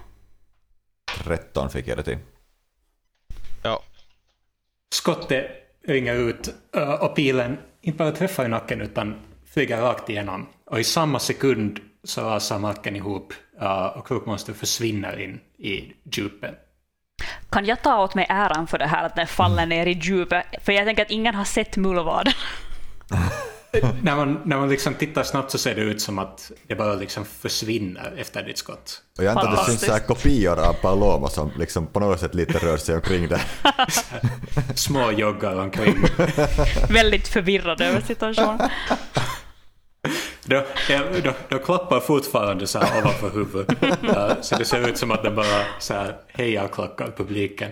13 1.24 1.70
fick 1.70 1.88
jag 1.88 1.98
det 1.98 2.02
till. 2.02 2.18
Ja. 3.62 3.82
skottet 4.94 5.46
ringer 5.86 6.14
ut 6.14 6.54
ö, 6.72 6.96
och 6.96 7.16
pilen 7.16 7.58
inte 7.80 7.98
bara 7.98 8.12
träffar 8.12 8.44
i 8.44 8.48
nacken 8.48 8.80
utan 8.80 9.29
flyger 9.54 9.80
rakt 9.80 10.08
igenom. 10.08 10.46
Och 10.66 10.80
i 10.80 10.84
samma 10.84 11.18
sekund 11.18 11.80
så 12.04 12.20
rasar 12.20 12.58
marken 12.58 12.96
ihop 12.96 13.32
ö, 13.60 13.88
och 13.88 14.06
krokmonstret 14.06 14.56
försvinner 14.56 15.20
in 15.20 15.40
i 15.58 15.92
djupet. 16.12 16.54
Kan 17.50 17.64
jag 17.64 17.82
ta 17.82 18.04
åt 18.04 18.14
mig 18.14 18.26
äran 18.28 18.66
för 18.66 18.78
det 18.78 18.86
här 18.86 19.06
att 19.06 19.16
den 19.16 19.26
faller 19.26 19.66
ner 19.66 19.86
i 19.86 19.92
djupet? 19.92 20.44
För 20.62 20.72
jag 20.72 20.86
tänker 20.86 21.02
att 21.02 21.10
ingen 21.10 21.34
har 21.34 21.44
sett 21.44 21.76
mullvaden. 21.76 22.32
när, 24.02 24.16
man, 24.16 24.40
när 24.44 24.56
man 24.56 24.68
liksom 24.68 24.94
tittar 24.94 25.22
snabbt 25.22 25.50
så 25.50 25.58
ser 25.58 25.74
det 25.74 25.80
ut 25.80 26.02
som 26.02 26.18
att 26.18 26.50
det 26.66 26.74
bara 26.74 26.94
liksom 26.94 27.24
försvinner 27.24 28.14
efter 28.18 28.42
ditt 28.42 28.58
skott. 28.58 29.02
Och 29.18 29.24
jag 29.24 29.30
antar 29.30 29.52
att 29.52 29.66
det 29.66 29.72
så 29.72 29.92
här 29.92 29.98
kopior 30.00 30.58
av 30.58 30.72
Paloma 30.72 31.28
som 31.28 31.52
liksom 31.58 31.86
på 31.86 32.00
något 32.00 32.20
sätt 32.20 32.34
lite 32.34 32.58
rör 32.58 32.76
sig 32.76 32.94
omkring 32.94 33.28
det. 33.28 33.40
Små 34.74 35.12
joggar 35.12 35.56
omkring. 35.56 36.04
Väldigt 36.90 37.28
förvirrad 37.28 37.80
över 37.80 38.00
situationen. 38.00 38.70
De, 40.44 40.62
de, 41.22 41.32
de 41.48 41.58
klappar 41.58 42.00
fortfarande 42.00 42.66
så 42.66 42.78
här 42.78 43.00
ovanför 43.00 43.30
huvudet. 43.30 43.82
Ö, 44.16 44.36
så 44.42 44.56
det 44.56 44.64
ser 44.64 44.88
ut 44.88 44.98
som 44.98 45.10
att 45.10 45.22
de 45.22 45.34
bara 45.34 45.64
så 45.78 45.94
här 45.94 46.16
hejarklackar 46.28 47.12
publiken. 47.16 47.70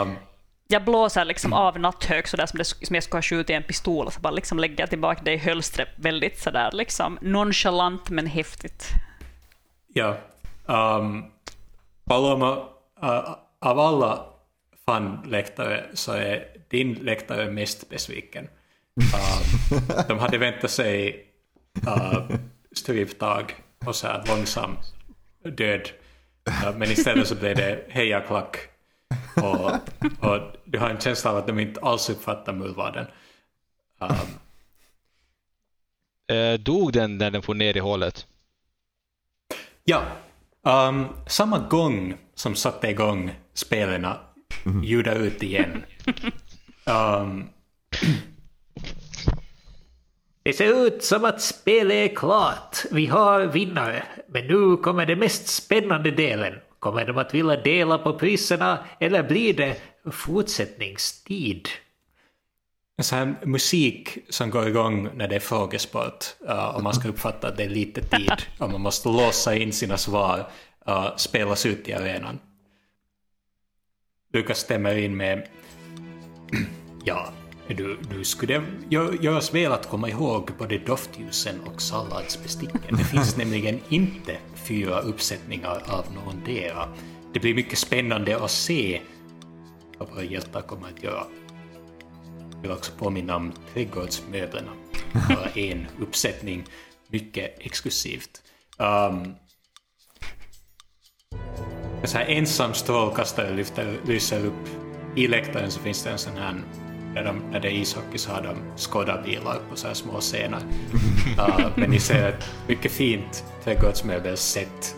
Um, 0.00 0.14
Jag 0.68 0.84
blåser 0.84 1.24
liksom 1.24 1.52
av 1.52 1.80
natthök 1.80 2.26
sådär 2.26 2.46
som, 2.46 2.58
det, 2.58 2.64
som 2.64 2.94
jag 2.94 3.02
skulle 3.04 3.18
ha 3.18 3.22
skjutit 3.22 3.50
en 3.50 3.62
pistol 3.62 4.06
och 4.06 4.12
så 4.12 4.20
bara 4.20 4.30
liksom 4.32 4.58
lägger 4.58 4.86
tillbaka 4.86 5.20
det 5.24 5.32
i 5.32 5.36
hölstret 5.36 5.88
väldigt 5.96 6.38
sådär 6.42 6.70
liksom 6.72 7.18
nonchalant 7.22 8.10
men 8.10 8.26
häftigt. 8.26 8.88
Ja. 9.94 10.16
Um, 10.66 11.24
Paloma, 12.08 12.56
uh, 13.02 13.34
av 13.60 13.80
alla 13.80 14.26
fan-läktare 14.86 15.84
så 15.94 16.12
är 16.12 16.44
din 16.70 16.94
läktare 16.94 17.50
mest 17.50 17.88
besviken. 17.88 18.48
Um, 18.96 19.80
de 20.08 20.18
hade 20.18 20.38
väntat 20.38 20.70
sig 20.70 21.24
uh, 21.86 22.36
stryptag 22.72 23.54
och 23.86 23.96
så 23.96 24.06
här 24.06 24.24
långsam 24.26 24.76
död. 25.56 25.88
Uh, 26.48 26.78
men 26.78 26.90
istället 26.90 27.28
så 27.28 27.34
blev 27.34 27.56
det 27.56 27.84
hejaklack. 27.88 28.56
Och, 29.36 29.70
och 30.30 30.40
du 30.64 30.78
har 30.78 30.90
en 30.90 31.00
känsla 31.00 31.30
av 31.30 31.36
att 31.36 31.46
de 31.46 31.58
inte 31.58 31.80
alls 31.80 32.10
uppfattar 32.10 32.52
mullvaden. 32.52 33.06
Um, 34.00 34.38
Eh, 36.26 36.58
dog 36.58 36.92
den 36.92 37.18
när 37.18 37.30
den 37.30 37.42
får 37.42 37.54
ner 37.54 37.76
i 37.76 37.80
hålet? 37.80 38.26
Ja, 39.84 40.02
um, 40.62 41.08
samma 41.26 41.58
gång 41.58 42.16
som 42.34 42.54
satte 42.54 42.90
igång 42.90 43.34
spelarna 43.54 44.20
ljudar 44.82 45.16
ut 45.16 45.42
igen. 45.42 45.84
Um, 46.86 47.48
Det 50.44 50.52
ser 50.52 50.86
ut 50.86 51.04
som 51.04 51.24
att 51.24 51.42
spelet 51.42 52.10
är 52.10 52.16
klart. 52.16 52.76
Vi 52.90 53.06
har 53.06 53.46
vinnare. 53.46 54.04
Men 54.28 54.46
nu 54.46 54.76
kommer 54.76 55.06
den 55.06 55.18
mest 55.18 55.48
spännande 55.48 56.10
delen. 56.10 56.54
Kommer 56.78 57.06
de 57.06 57.18
att 57.18 57.34
vilja 57.34 57.56
dela 57.56 57.98
på 57.98 58.18
priserna 58.18 58.78
eller 59.00 59.22
blir 59.22 59.54
det 59.54 59.76
fortsättningstid. 60.12 61.68
En 62.96 63.04
sån 63.04 63.18
här 63.18 63.46
musik 63.46 64.18
som 64.28 64.50
går 64.50 64.68
igång 64.68 65.08
när 65.14 65.28
det 65.28 65.36
är 65.36 65.40
frågesport 65.40 66.24
och 66.74 66.82
man 66.82 66.94
ska 66.94 67.08
uppfatta 67.08 67.48
att 67.48 67.56
det 67.56 67.64
är 67.64 67.68
lite 67.68 68.02
tid 68.02 68.32
och 68.58 68.70
man 68.70 68.80
måste 68.80 69.08
låsa 69.08 69.56
in 69.56 69.72
sina 69.72 69.96
svar 69.96 70.50
uh, 70.88 71.16
spelas 71.16 71.66
ut 71.66 71.88
i 71.88 71.92
arenan. 71.92 72.38
Lukas 74.32 74.58
stämmer 74.58 74.96
in 74.96 75.16
med 75.16 75.48
ja, 77.04 77.32
du, 77.68 77.98
du 78.10 78.24
skulle 78.24 78.62
gö- 78.90 79.22
göras 79.22 79.54
väl 79.54 79.72
att 79.72 79.88
komma 79.88 80.08
ihåg 80.08 80.50
både 80.58 80.78
doftljusen 80.78 81.60
och 81.60 81.82
salladsbesticken. 81.82 82.96
Det 82.96 83.04
finns 83.04 83.36
nämligen 83.36 83.80
inte 83.88 84.36
fyra 84.54 85.00
uppsättningar 85.00 85.82
av 85.86 86.04
någondera. 86.14 86.88
Det 87.32 87.40
blir 87.40 87.54
mycket 87.54 87.78
spännande 87.78 88.44
att 88.44 88.50
se 88.50 89.00
vad 89.98 90.08
våra 90.08 90.24
hjältar 90.24 90.60
kommer 90.60 90.88
att 90.88 91.02
göra. 91.02 91.24
Jag 92.52 92.62
vill 92.62 92.70
också 92.70 92.92
påminna 92.98 93.36
om 93.36 93.52
trädgårdsmöblerna. 93.74 94.70
Bara 95.28 95.48
en 95.54 95.86
uppsättning, 96.00 96.64
mycket 97.08 97.56
exklusivt. 97.58 98.42
Um, 98.78 99.34
sån 102.04 102.20
här 102.20 102.26
ensam 102.26 102.74
strålkastare 102.74 103.56
lyfter, 103.56 103.96
lyser 104.06 104.46
upp. 104.46 104.68
I 105.16 105.26
läktaren 105.26 105.70
så 105.70 105.80
finns 105.80 106.02
det 106.02 106.10
en 106.10 106.18
sån 106.18 106.36
här, 106.36 106.62
när, 107.14 107.24
de, 107.24 107.42
när 107.50 107.60
det 107.60 107.68
är 107.68 107.72
ishockey 107.72 108.18
så 108.18 108.32
har 108.32 108.42
de 108.42 108.56
skådarbilar 108.76 109.58
på 109.70 109.76
så 109.76 109.86
här 109.86 109.94
små 109.94 110.20
scener. 110.20 110.60
Uh, 111.38 111.66
men 111.74 111.90
ni 111.90 112.00
ser 112.00 112.28
ett 112.28 112.50
mycket 112.68 112.92
fint 112.92 113.44
trädgårdsmöbelsätt. 113.64 114.96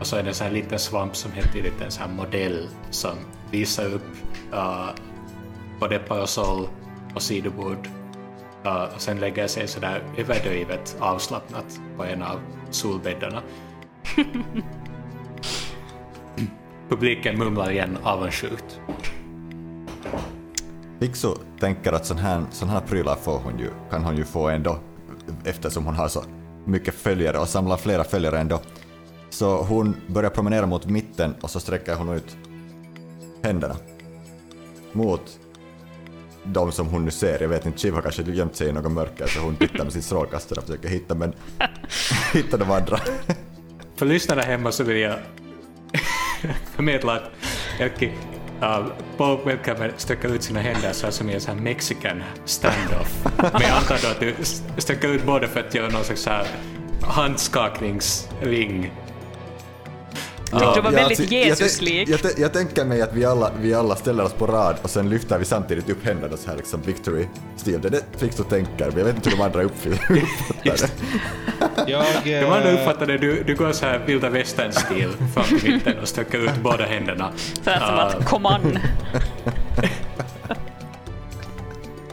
Och 0.00 0.06
så 0.06 0.16
är 0.16 0.22
det 0.22 0.28
en 0.28 0.34
sån 0.34 0.46
här 0.46 0.54
liten 0.54 0.78
svamp 0.78 1.16
som 1.16 1.32
heter 1.32 1.58
är 1.58 1.84
en 1.84 1.90
sån 1.90 2.08
här 2.08 2.14
modell 2.16 2.68
som 2.90 3.14
visar 3.50 3.86
upp 3.86 4.06
uh, 4.52 4.90
både 5.80 5.98
parasoll 5.98 6.68
och 7.14 7.22
sidobord. 7.22 7.88
Uh, 8.66 8.82
och 8.94 9.00
sen 9.00 9.20
lägger 9.20 9.46
sig 9.46 9.68
sådär 9.68 10.02
överdrivet 10.16 10.96
avslappnat 11.00 11.80
på 11.96 12.04
en 12.04 12.22
av 12.22 12.40
solbäddarna. 12.70 13.42
Publiken 16.88 17.38
mumlar 17.38 17.70
igen 17.70 17.98
avundsjukt. 18.02 18.80
Fixo 21.00 21.36
tänker 21.60 21.92
att 21.92 22.06
sån 22.06 22.18
här, 22.18 22.44
sån 22.50 22.68
här 22.68 22.80
prylar 22.80 23.16
får 23.16 23.38
hon 23.38 23.58
ju, 23.58 23.70
kan 23.90 24.04
hon 24.04 24.16
ju 24.16 24.24
få 24.24 24.48
ändå 24.48 24.78
eftersom 25.44 25.84
hon 25.86 25.94
har 25.94 26.08
så 26.08 26.24
mycket 26.64 26.94
följare 26.94 27.38
och 27.38 27.48
samlar 27.48 27.76
flera 27.76 28.04
följare 28.04 28.38
ändå. 28.38 28.60
Så 29.30 29.62
hon 29.62 29.96
börjar 30.06 30.30
promenera 30.30 30.66
mot 30.66 30.86
mitten 30.86 31.34
och 31.40 31.50
så 31.50 31.60
sträcker 31.60 31.94
hon 31.94 32.14
ut 32.14 32.36
händerna 33.42 33.76
mot 34.92 35.38
de 36.44 36.72
som 36.72 36.86
hon 36.86 37.04
nu 37.04 37.10
ser. 37.10 37.42
Jag 37.42 37.48
vet 37.48 37.66
inte, 37.66 37.78
Shiv 37.78 37.94
har 37.94 38.02
kanske 38.02 38.22
gömt 38.22 38.56
sig 38.56 38.68
i 38.68 38.72
något 38.72 38.92
mörker 38.92 39.26
så 39.26 39.40
hon 39.40 39.56
tittar 39.56 39.84
med 39.84 39.92
sin 39.92 40.02
strålkastare 40.02 40.60
och 40.60 40.66
försöker 40.66 40.88
hitta, 40.88 41.14
men 41.14 41.32
hitta 42.32 42.56
de 42.56 42.70
andra. 42.70 43.00
För 43.96 44.06
lyssnarna 44.06 44.42
hemma 44.42 44.72
så 44.72 44.84
vill 44.84 44.96
jag 44.96 45.18
förmedla 46.74 47.14
att 47.14 47.30
Erkki 47.78 48.12
uh, 48.62 48.86
på 49.16 49.36
webcamen 49.36 49.92
sträcker 49.96 50.28
ut 50.28 50.42
sina 50.42 50.60
händer 50.60 50.92
så 50.92 51.06
här 51.06 51.12
som 51.12 51.30
i 51.30 51.34
en 51.34 51.40
sån 51.40 51.54
här 51.56 51.64
mexican 51.64 52.22
standoff. 52.44 53.26
Men 53.36 53.62
jag 53.62 53.70
antar 53.70 53.98
då 54.02 54.08
att 54.08 54.20
du 54.20 54.34
sträcker 54.78 55.08
ut 55.08 55.26
båda 55.26 55.46
för 55.46 55.60
att 55.60 55.74
göra 55.74 55.88
någon 55.88 56.04
slags 56.04 56.22
så 56.22 56.30
här 56.30 56.46
handskakningsring. 57.02 58.92
Tyckte 60.50 60.74
det 60.74 60.80
var 60.80 60.90
väldigt 60.90 61.20
alltså, 61.20 61.34
jag, 61.34 61.46
Jesuslik. 61.46 62.08
jag, 62.08 62.20
jag, 62.22 62.38
jag 62.38 62.52
tänker 62.52 62.84
mig 62.84 63.02
att 63.02 63.14
vi 63.14 63.24
alla, 63.24 63.52
vi 63.60 63.74
alla 63.74 63.96
ställer 63.96 64.24
oss 64.24 64.32
på 64.32 64.46
rad 64.46 64.76
och 64.82 64.90
sen 64.90 65.10
lyfter 65.10 65.38
vi 65.38 65.44
samtidigt 65.44 65.90
upp 65.90 66.04
händerna 66.04 66.36
så 66.36 66.50
här 66.50 66.56
liksom 66.56 66.82
victory-stil. 66.82 67.78
Det 67.82 67.88
är 67.88 67.90
det 67.90 68.04
Fixo 68.16 68.44
tänker, 68.44 68.86
men 68.86 68.98
jag 68.98 69.04
vet 69.04 69.16
inte 69.16 69.30
hur 69.30 69.36
de 69.36 69.42
andra 69.42 69.62
uppfyller 69.62 69.98
uppfattar 70.10 70.76
det. 70.76 71.59
Jag, 71.86 72.04
De 72.24 72.44
andra 72.44 72.70
eh, 72.70 72.74
uppfattade 72.74 73.18
du, 73.18 73.42
du 73.42 73.54
går 73.54 73.72
så 73.72 73.86
här 73.86 73.98
vilda 73.98 74.28
västern-stil 74.28 75.08
fram 75.34 75.58
till 75.58 75.72
mitten 75.72 75.98
och 75.98 76.08
sträcker 76.08 76.38
ut 76.38 76.56
båda 76.62 76.84
händerna. 76.84 77.32
Så 77.62 77.70
här 77.70 77.86
som 77.86 77.98
att 77.98 78.24
kom 78.28 78.46
an. 78.46 78.78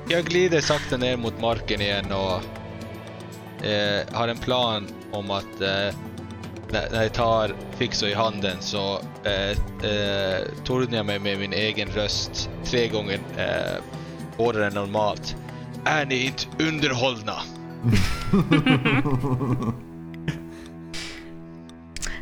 jag 0.09 0.25
glider 0.25 0.61
sakta 0.61 0.97
ner 0.97 1.17
mot 1.17 1.41
marken 1.41 1.81
igen 1.81 2.05
och 2.11 2.41
eh, 3.67 4.01
har 4.11 4.27
en 4.27 4.37
plan 4.37 4.87
om 5.11 5.31
att 5.31 5.61
eh, 5.61 5.95
när, 6.71 6.89
när 6.91 7.03
jag 7.03 7.13
tar 7.13 7.51
Fixo 7.77 8.07
i 8.07 8.13
handen 8.13 8.57
så 8.59 8.99
eh, 9.23 9.49
eh, 9.91 10.39
tornar 10.63 10.97
jag 10.97 11.05
mig 11.05 11.19
med 11.19 11.39
min 11.39 11.53
egen 11.53 11.89
röst 11.89 12.49
tre 12.65 12.87
gånger 12.87 13.19
eh, 13.37 13.83
hårdare 14.37 14.67
än 14.67 14.73
normalt. 14.73 15.35
Är 15.85 16.05
ni 16.05 16.25
inte 16.25 16.63
underhållna? 16.63 17.35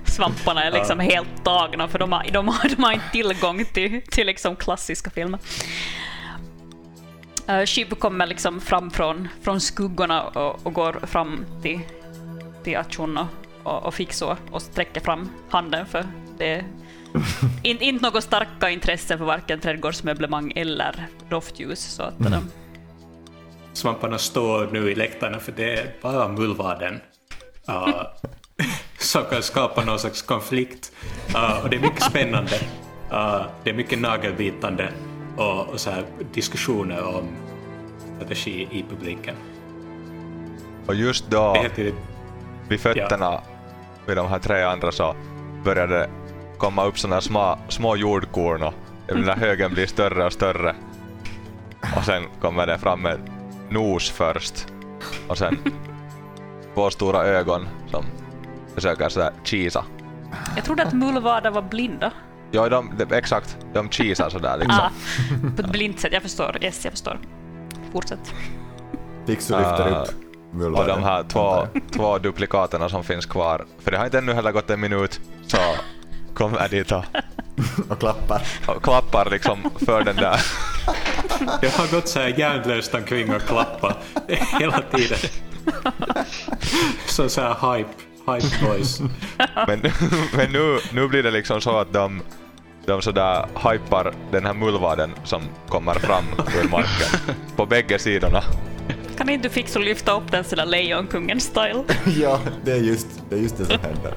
Svamparna 0.06 0.64
är 0.64 0.72
liksom 0.72 0.99
helt 0.99 1.43
tagna 1.43 1.88
för 1.88 1.99
de 1.99 2.12
har, 2.12 2.26
de 2.32 2.47
har, 2.47 2.70
de 2.76 2.84
har 2.84 2.91
inte 2.91 3.12
tillgång 3.12 3.66
till, 3.66 4.01
till 4.01 4.28
liksom 4.28 4.56
klassiska 4.56 5.10
filmer. 5.10 5.39
Uh, 7.49 7.66
Shiv 7.66 7.89
kommer 7.89 8.26
liksom 8.26 8.62
fram 8.62 8.91
från, 8.91 9.28
från 9.41 9.62
skuggorna 9.62 10.24
och, 10.24 10.66
och 10.66 10.74
går 10.74 10.99
fram 11.08 11.45
till, 11.62 11.80
till 12.64 12.78
Achun 12.78 13.18
och, 13.18 13.28
och, 13.64 13.84
och 13.84 13.93
Fixo 13.93 14.36
och 14.51 14.62
sträcker 14.62 15.01
fram 15.01 15.30
handen 15.49 15.86
för 15.86 16.06
det 16.38 16.53
är 16.53 16.64
in, 17.64 17.82
inte 17.82 18.10
något 18.10 18.24
starka 18.24 18.70
intresse 18.70 19.18
för 19.18 19.26
varken 19.26 19.60
trädgårdsmöblemang 19.60 20.53
eller 20.56 21.08
doftljus. 21.30 21.80
Så 21.80 22.03
att, 22.03 22.20
de, 22.20 22.49
Svamparna 23.76 24.17
står 24.17 24.69
nu 24.71 24.91
i 24.91 24.95
läktarna 24.95 25.39
för 25.39 25.51
det 25.51 25.73
är 25.73 25.93
bara 26.01 26.28
mullvaden 26.28 27.01
uh, 27.69 28.01
som 28.97 29.23
kan 29.23 29.43
skapa 29.43 29.86
någon 29.86 29.99
slags 29.99 30.21
konflikt. 30.21 30.91
Uh, 31.36 31.63
och 31.63 31.69
det 31.69 31.76
är 31.76 31.80
mycket 31.80 32.03
spännande. 32.03 32.55
Uh, 33.11 33.45
det 33.63 33.69
är 33.69 33.73
mycket 33.73 33.99
nagelbitande 33.99 34.89
och, 35.38 35.69
och 35.69 35.80
så 35.80 35.89
här 35.89 36.03
diskussioner 36.34 37.03
om 37.03 37.28
strategi 38.15 38.67
i 38.71 38.86
publiken. 38.89 39.36
Och 40.88 40.95
just 40.95 41.30
då, 41.30 41.65
vid 42.69 42.80
fötterna 42.80 43.41
vid 44.08 44.17
de 44.17 44.28
här 44.28 44.39
tre 44.39 44.63
andra 44.63 44.91
så 44.91 45.16
började 45.63 46.09
komma 46.58 46.86
upp 46.86 47.00
sådana 47.00 47.21
små, 47.21 47.59
små 47.70 47.95
jordkorn 47.95 48.63
och 48.63 48.74
den 49.08 49.25
där 49.25 49.36
högen 49.36 49.74
blir 49.74 49.87
större 49.87 50.25
och 50.25 50.33
större. 50.33 50.75
Och 51.97 52.04
sen 52.04 52.24
kommer 52.41 52.67
det 52.67 52.78
fram 52.78 53.05
en 53.05 53.34
nos 53.70 54.09
först 54.12 54.67
och 55.28 55.37
sen 55.37 55.58
två 56.74 56.89
stora 56.89 57.24
ögon 57.24 57.67
som 57.92 58.05
försöker 58.75 59.09
sådär 59.09 59.32
cheesa. 59.43 59.86
jag 60.55 60.66
trodde 60.66 60.83
att 60.83 60.93
mullvadar 60.93 61.51
var 61.51 61.62
blinda. 61.62 62.12
Ja, 62.51 62.70
de, 62.70 62.92
de, 62.97 63.16
exakt. 63.16 63.58
De 63.74 63.89
cheesar 63.89 64.29
sådär 64.29 64.58
liksom. 64.58 64.79
Ah, 64.79 64.89
på 65.55 65.62
ett 65.62 65.71
blint 65.71 66.00
sätt, 66.00 66.13
jag 66.13 66.21
förstår. 66.21 66.58
Yes, 66.63 66.86
jag 66.86 66.92
förstår. 66.93 67.20
Fortsätt. 67.93 68.33
Fixo 69.28 69.58
lyfter 69.58 69.92
Ah, 69.93 70.01
upp 70.01 70.08
Och 70.50 70.55
mullvaden. 70.55 70.96
de 70.96 71.04
här 71.04 71.24
två, 71.24 71.67
två 71.92 72.17
duplikaterna 72.17 72.89
som 72.89 73.04
finns 73.04 73.25
kvar, 73.25 73.66
för 73.79 73.92
det 73.92 73.97
har 73.97 74.05
inte 74.05 74.17
ännu 74.17 74.33
heller 74.33 74.51
gått 74.51 74.70
en 74.70 74.79
minut, 74.82 75.20
så 75.47 75.58
kommer 76.33 76.70
dit 76.70 76.92
och, 76.92 77.04
och 77.89 78.00
klappar. 78.00 78.42
och 78.67 78.83
klappar 78.83 79.29
liksom 79.32 79.58
för 79.86 80.04
den 80.04 80.16
där. 80.16 80.42
Jag 81.62 81.70
har 81.70 81.91
gått 81.91 82.07
så 82.07 82.20
här 82.20 82.39
hjärnlöst 82.39 82.93
omkring 82.93 83.36
och 83.36 83.41
klappat 83.41 83.97
hela 84.59 84.82
tiden. 84.82 85.17
Så 87.07 87.29
så 87.29 87.41
här 87.41 87.78
hype, 87.78 87.89
hype 88.28 88.66
boys. 88.66 88.99
Men, 89.67 89.82
men 90.37 90.51
nu, 90.51 90.79
nu 90.93 91.07
blir 91.07 91.24
det 91.24 91.32
liksom 91.32 91.62
så 91.62 91.78
att 91.78 91.93
de, 91.93 92.21
de 92.86 93.01
sådär 93.01 93.45
hypar 93.71 94.13
den 94.32 94.45
här 94.45 94.53
mullvaden 94.53 95.12
som 95.24 95.41
kommer 95.70 95.93
fram 95.93 96.25
ur 96.63 96.70
marken 96.70 97.36
på 97.55 97.66
bägge 97.66 97.99
sidorna. 97.99 98.43
Kan 99.17 99.29
inte 99.29 99.47
du 99.47 99.53
fixa 99.53 99.79
och 99.79 99.86
lyfta 99.86 100.17
upp 100.17 100.32
den 100.32 100.43
sådär 100.43 100.66
Lejonkungen-style? 100.66 101.83
ja, 102.21 102.39
det 102.66 102.71
är 102.71 102.82
just 102.82 103.07
det, 103.29 103.36
är 103.36 103.39
just 103.39 103.57
det 103.57 103.66
som 103.66 103.79
händer. 103.79 104.13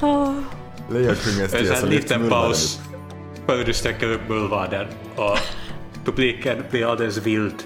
Oh. 0.00 0.40
Så 0.88 1.48
så 1.48 1.56
här 1.56 1.86
lyfts 1.86 2.10
liten 2.10 2.28
paus 2.28 2.80
före 3.46 3.64
du 3.64 3.72
sträcker 3.72 4.12
upp 4.12 4.28
mullvaden 4.28 4.86
och 5.16 5.38
publiken 6.06 6.64
blir 6.70 6.86
alldeles 6.86 7.18
vild. 7.18 7.64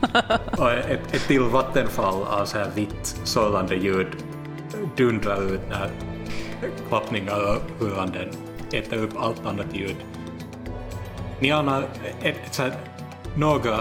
Och 0.58 0.72
ett, 0.72 1.14
ett 1.14 1.26
till 1.26 1.42
vattenfall 1.42 2.22
av 2.22 2.44
så 2.44 2.58
här 2.58 2.70
vitt 2.74 3.20
sållande 3.24 3.74
ljud 3.74 4.06
dundrar 4.96 5.54
ut 5.54 5.60
när 5.68 5.90
klappningar 6.88 7.56
och 7.56 7.86
hurranden 7.86 8.28
äter 8.72 8.96
upp 8.96 9.10
allt 9.16 9.46
annat 9.46 9.66
ljud. 9.72 9.96
Ni 11.40 11.50
anar 11.50 11.82
ett, 12.22 12.36
ett 12.44 12.54
så 12.54 12.62
här, 12.62 12.72
några 13.36 13.80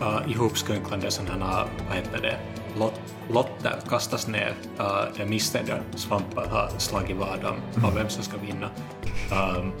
uh, 0.00 0.30
ihopskrunklande 0.30 1.10
sådana 1.10 1.64
vad 1.88 1.96
heter 1.96 2.20
det, 2.22 2.36
lot, 2.78 3.00
lotter 3.30 3.78
kastas 3.88 4.28
ner 4.28 4.54
uh, 4.80 5.16
där 5.16 5.26
misstänkta 5.26 5.74
svampar 5.94 6.46
har 6.46 6.68
slagit 6.78 7.16
vad 7.16 7.44
om, 7.84 7.94
vem 7.94 8.08
som 8.08 8.22
ska 8.22 8.36
vinna. 8.36 8.70
Um, 9.58 9.72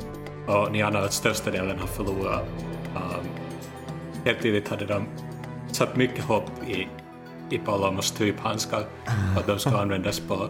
och 0.46 0.72
ni 0.72 0.82
anar 0.82 1.02
att 1.02 1.12
största 1.12 1.50
delen 1.50 1.78
har 1.78 1.86
förlorat. 1.86 2.44
Um, 2.96 3.26
helt 4.24 4.42
tydligt 4.42 4.68
hade 4.68 4.86
de 4.86 5.06
satt 5.72 5.96
mycket 5.96 6.24
hopp 6.24 6.50
i, 6.68 6.88
i 7.50 7.58
Palomos 7.58 8.06
stryphandskar 8.06 8.84
att 9.38 9.46
de 9.46 9.58
ska 9.58 9.70
användas 9.70 10.20
på, 10.20 10.48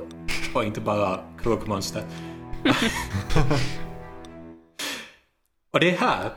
på 0.52 0.64
inte 0.64 0.80
bara 0.80 1.20
krokmonster. 1.42 2.02
och 5.72 5.80
det 5.80 5.90
är 5.90 5.96
här, 5.96 6.30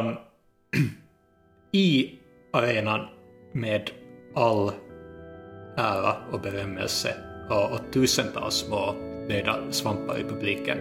um, 0.00 0.16
i 1.72 2.10
arenan 2.52 3.06
med 3.52 3.90
all 4.34 4.72
ära 5.76 6.16
och 6.32 6.40
berömmelse 6.40 7.14
och, 7.50 7.72
och 7.72 7.80
tusentals 7.92 8.54
små 8.54 8.94
döda 9.28 9.56
svampar 9.70 10.18
i 10.18 10.24
publiken. 10.24 10.78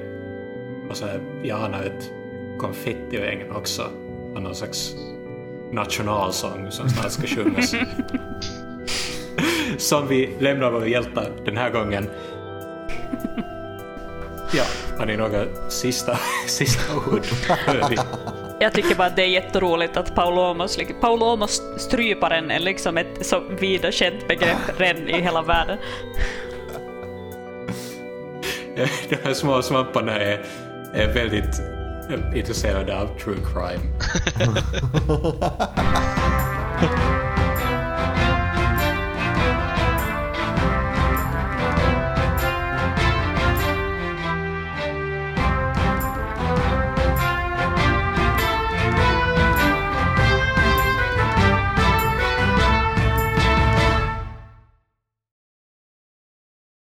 Och 0.90 0.98
så 0.98 1.06
jag 1.44 1.62
anar 1.62 1.84
ett 1.84 2.12
konfettiregn 2.60 3.52
också 3.52 3.90
någon 4.44 4.56
slags 4.56 4.96
nationalsång 5.72 6.72
som 6.72 6.90
snart 6.90 7.12
ska 7.12 7.28
sjungas. 7.28 7.76
som 9.78 10.08
vi 10.08 10.36
lämnar 10.40 10.72
våra 10.72 10.88
hjältar 10.88 11.32
den 11.46 11.58
här 11.58 11.70
gången. 11.70 12.10
Ja, 14.54 14.64
har 14.98 15.06
ni 15.06 15.18
några 15.18 15.46
sista, 15.70 16.20
sista 16.48 16.96
ord? 16.96 17.22
Jag 18.60 18.74
tycker 18.74 18.96
bara 18.96 19.08
att 19.08 19.16
det 19.16 19.24
är 19.24 19.28
jätteroligt 19.28 19.98
att 19.98 20.16
Paulomos, 20.16 20.80
Paulomos 21.02 21.62
stryparen 21.78 22.52
är 22.52 22.60
liksom 22.60 22.98
ett 22.98 23.26
så 23.26 23.40
vida 23.40 23.92
känt 23.92 24.28
begrepp 24.28 24.80
redan 24.80 25.10
i 25.10 25.22
hela 25.22 25.42
världen. 25.42 25.78
De 29.10 29.16
här 29.24 29.34
små 29.34 29.62
svamparna 29.62 30.20
är, 30.20 30.46
är 30.94 31.14
väldigt 31.14 31.75
It's 32.08 32.50
a 32.50 32.54
sound 32.54 32.90
of 32.90 33.18
True 33.18 33.42
Crime. 33.42 33.92